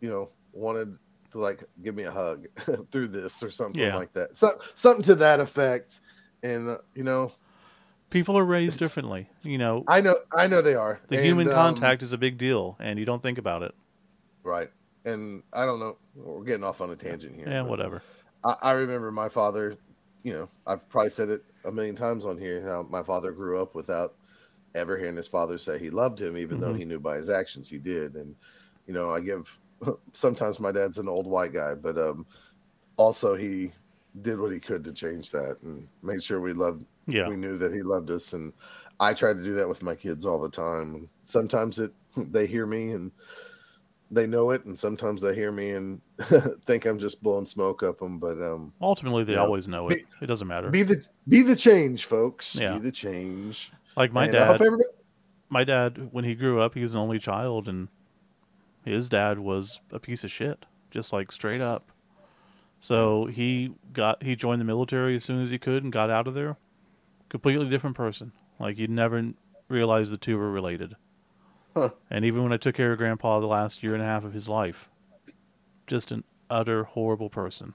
[0.00, 0.96] you know, wanted
[1.32, 2.46] to like give me a hug
[2.90, 3.96] through this or something Yeah.
[3.96, 4.34] like that.
[4.36, 6.00] So something to that effect."
[6.42, 7.32] And uh, you know,
[8.08, 9.28] People are raised differently.
[9.44, 11.00] You know, I know, I know they are.
[11.08, 13.74] the And, human um, contact is a big deal, and you don't think about it.
[14.42, 14.68] right?
[15.04, 15.96] And I don't know.
[16.14, 17.48] We're getting off on a tangent here.
[17.48, 18.02] Yeah, whatever.
[18.44, 19.76] I, I remember my father.
[20.22, 22.62] You know, I've probably said it a million times on here.
[22.62, 24.14] How my father grew up without
[24.74, 26.78] ever hearing his father say he loved him, even though Mhm.
[26.78, 28.14] he knew by his actions he did.
[28.14, 28.34] And
[28.86, 29.58] you know, I give
[30.12, 32.26] sometimes my dad's an old white guy, but um,
[32.96, 33.72] also he
[34.22, 37.28] did what he could to change that and make sure we loved Yeah.
[37.28, 38.52] we knew that he loved us and
[38.98, 42.66] i try to do that with my kids all the time sometimes it they hear
[42.66, 43.12] me and
[44.10, 46.00] they know it and sometimes they hear me and
[46.66, 49.96] think i'm just blowing smoke up them but um Ultimately, they always know it.
[49.98, 50.68] Be- It doesn't matter.
[50.70, 52.72] be the be the change folks Yeah.
[52.74, 54.60] be the change like my And dad.
[55.52, 57.88] My dad, when he grew up, he was an only child, and
[58.84, 61.90] his dad was a piece of shit, just like straight up.
[62.78, 66.28] So he got he joined the military as soon as he could and got out
[66.28, 66.56] of there.
[67.28, 68.30] Completely different person.
[68.60, 69.32] Like you'd never
[69.68, 70.94] realize the two were related.
[71.74, 71.90] Huh.
[72.10, 74.32] And even when I took care of Grandpa the last year and a half of
[74.32, 74.90] his life,
[75.86, 77.74] just an utter horrible person.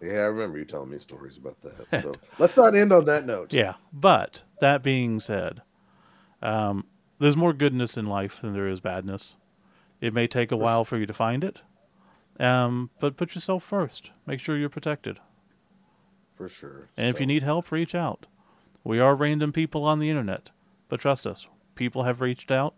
[0.00, 3.24] yeah i remember you telling me stories about that so let's not end on that
[3.24, 5.62] note Yeah, but that being said,
[6.42, 6.84] um,
[7.20, 9.36] there's more goodness in life than there is badness.
[10.00, 11.62] It may take a while for you to find it,
[12.40, 14.10] um, but put yourself first.
[14.26, 15.20] Make sure you're protected.
[16.34, 18.26] for sure And if you need help, reach out.
[18.82, 20.50] We are random people on the internet,
[20.88, 21.46] but trust us,
[21.76, 22.74] people have reached out.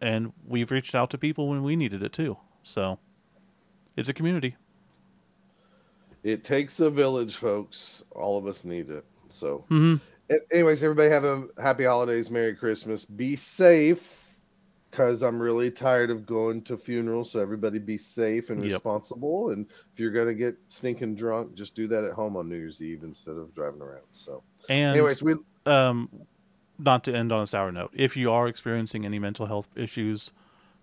[0.00, 2.36] And we've reached out to people when we needed it too.
[2.62, 2.98] So
[3.96, 4.56] it's a community.
[6.22, 8.02] It takes a village, folks.
[8.12, 9.04] All of us need it.
[9.28, 9.96] So, mm-hmm.
[10.50, 13.04] Anyways, everybody have a happy holidays, Merry Christmas.
[13.04, 14.36] Be safe,
[14.90, 17.32] because I'm really tired of going to funerals.
[17.32, 18.72] So everybody be safe and Yep.
[18.72, 19.50] responsible.
[19.50, 22.80] And if you're gonna get stinking drunk, just do that at home on New Year's
[22.82, 24.06] Eve instead of driving around.
[24.12, 25.34] So, And anyways, we
[25.66, 26.08] um,
[26.82, 30.32] not to end on a sour note, if you are experiencing any mental health issues,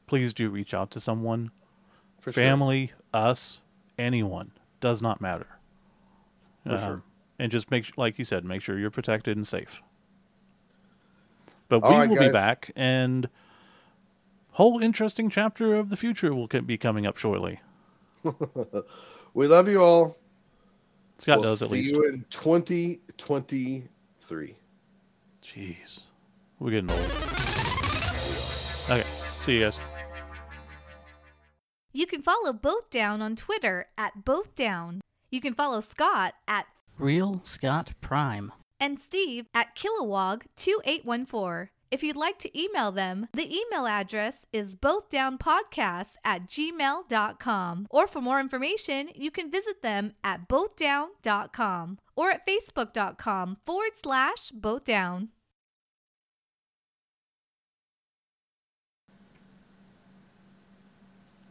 [0.08, 1.52] please do reach out to someone.
[2.20, 2.44] for sure.
[2.44, 3.62] Family, us,
[3.98, 5.48] anyone does not matter.
[6.64, 6.94] For sure.
[6.94, 7.04] Um,
[7.40, 9.82] and just make, like you said, make sure you're protected and safe.
[11.70, 13.30] But All we right, will be back, and
[14.52, 17.62] whole interesting chapter of the future will be coming up shortly.
[19.34, 20.18] we love you all.
[21.20, 21.94] Scott we'll does at see least.
[21.94, 24.56] you in 2023.
[25.50, 26.02] Jeez,
[26.60, 27.00] we're getting old.
[28.86, 29.04] Okay,
[29.44, 29.80] see you guys.
[31.92, 35.02] You can follow Both Down on Twitter at Both Down.
[35.32, 36.68] You can follow Scott at
[37.00, 38.52] Real Scott Prime.
[38.80, 41.70] and Steve at Kilowog2814.
[41.92, 47.88] If you'd like to email them, the email address is bothdownpodcasts at gmail.com.
[47.90, 54.52] Or for more information, you can visit them at bothdown.com or at facebook.com forward slash
[54.52, 55.30] bothdown.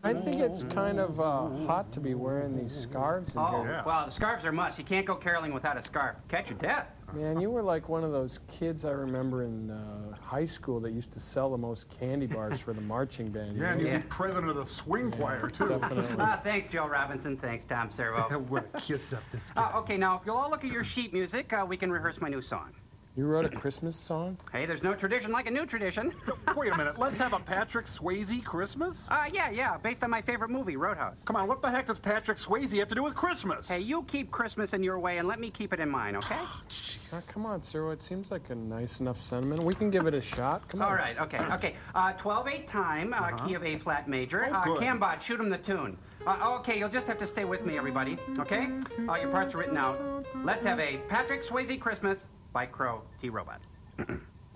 [0.04, 3.82] I think it's kind of uh, hot to be wearing these scarves in Oh, here.
[3.84, 4.78] well, the scarves are must.
[4.78, 6.16] You can't go caroling without a scarf.
[6.28, 6.88] Catch your death.
[7.14, 10.92] Man, you were like one of those kids I remember in uh, high school that
[10.92, 13.56] used to sell the most candy bars for the marching band.
[13.56, 13.86] you Yeah, and know?
[13.86, 13.98] you'd Yeah.
[13.98, 15.68] be president of the swing choir, too.
[15.68, 16.16] Definitely.
[16.18, 17.36] Ah, thanks, Joel Robinson.
[17.36, 18.38] Thanks, Tom Servo.
[18.48, 19.70] what a kiss up this guy.
[19.74, 22.20] Uh, okay, now, if you'll all look at your sheet music, uh, we can rehearse
[22.20, 22.70] my new song.
[23.18, 24.38] You wrote a Christmas song?
[24.52, 26.12] Hey, there's no tradition like a new tradition.
[26.56, 29.10] Wait a minute, let's have a Patrick Swayze Christmas?
[29.10, 31.24] uh, yeah, yeah, based on my favorite movie, Roadhouse.
[31.24, 33.68] Come on, what the heck does Patrick Swayze have to do with Christmas?
[33.68, 36.36] Hey, you keep Christmas in your way and let me keep it in mine, okay?
[36.38, 37.90] Oh, come on, sir.
[37.90, 39.64] It seems like a nice enough sentiment.
[39.64, 40.68] We can give it a shot.
[40.68, 40.88] Come on.
[40.88, 41.74] All right, okay, okay.
[41.96, 44.46] Uh, 12-8 time, uh, key of A flat major.
[44.48, 44.78] Oh, uh, good.
[44.78, 45.98] Cambot, shoot him the tune.
[46.24, 48.68] Uh, okay, you'll just have to stay with me, everybody, okay?
[49.08, 50.24] Uh, your parts are written out.
[50.44, 53.60] Let's have a Patrick Swayze Christmas by Crow T Robot.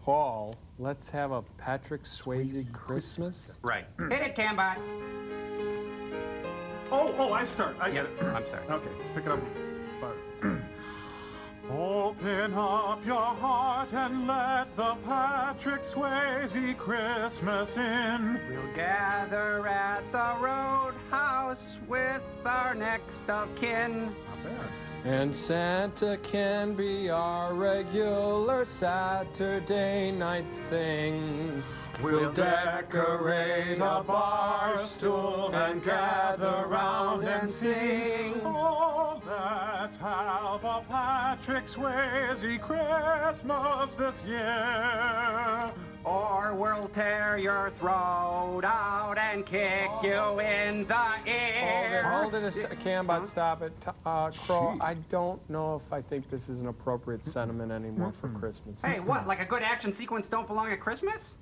[0.03, 3.59] Paul, let's have a Patrick Swayze Christmas.
[3.63, 3.87] Right.
[3.99, 4.77] Hit it, Cambot.
[6.91, 7.77] Oh, oh, I start.
[7.81, 8.23] I Yeah, get it.
[8.23, 8.67] I'm sorry.
[8.71, 9.41] Okay, pick it up.
[11.71, 18.41] Open up your heart and let the Patrick Swayze Christmas in.
[18.51, 24.07] We'll gather at the roadhouse with our next of kin.
[24.07, 24.69] Not bad.
[25.05, 31.61] And Santa can be our regular Saturday night thing.
[32.01, 38.41] We'll decorate a bar stool and gather round and sing.
[38.45, 45.73] Oh, let's have a Patrick Swayze Christmas this year.
[46.05, 52.03] Or we'll tear your throat out and kick you in the ear.
[52.03, 52.81] Hold it, hold it a sec.
[52.81, 53.73] Cambot, stop it.
[54.05, 58.29] Uh, Crow, I don't know if I think this is an appropriate sentiment anymore for
[58.31, 58.83] Christmas.
[58.83, 59.27] Hey, what?
[59.29, 61.37] Like a good action sequence don't belong at Christmas?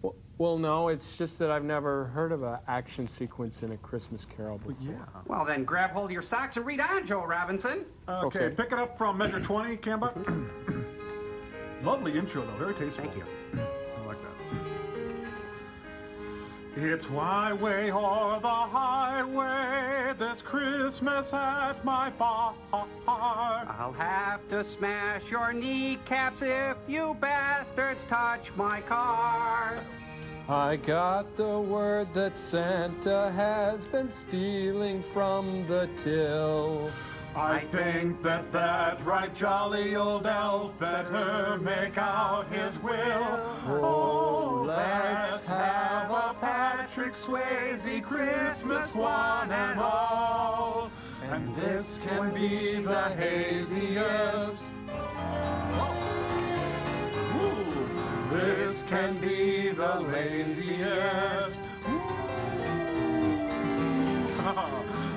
[0.00, 3.76] Well, well, no, it's just that I've never heard of an action sequence in a
[3.78, 4.92] Christmas Carol before.
[4.92, 4.98] Yeah.
[5.26, 7.84] Well, then grab hold of your socks and read on, Joel Robinson.
[8.08, 8.54] Okay, Okay.
[8.54, 10.84] pick it up from measure 20, Cambot.
[11.82, 12.56] Lovely intro, though.
[12.56, 13.04] Very tasteful.
[13.10, 13.66] Thank you.
[16.78, 22.52] It's my way or the highway this Christmas at my bar.
[23.08, 29.82] I'll have to smash your kneecaps if you bastards touch my car.
[30.50, 36.90] I got the word that Santa has been stealing from the till.
[37.36, 42.94] I think that that right jolly old elf better make out his will.
[42.94, 50.90] Oh, oh let's have a Patrick Swayze Christmas one and all.
[51.30, 54.64] And this can be the haziest.
[57.36, 61.60] Ooh, This can be the laziest.
[64.48, 64.75] Ah.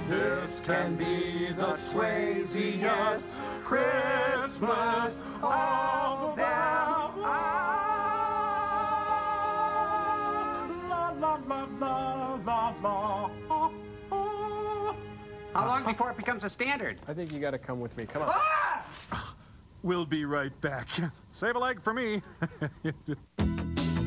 [0.10, 3.30] This can be the Swayziest
[3.64, 7.60] Christmas of them all.
[10.90, 13.30] La, la, la, la, la, la.
[15.54, 16.98] How long before it becomes a standard?
[17.08, 18.08] I think you got to come with me.
[18.08, 18.30] Come on.
[18.32, 19.36] Ah!
[19.84, 20.88] We'll be right back.
[21.30, 22.24] Save a leg for me.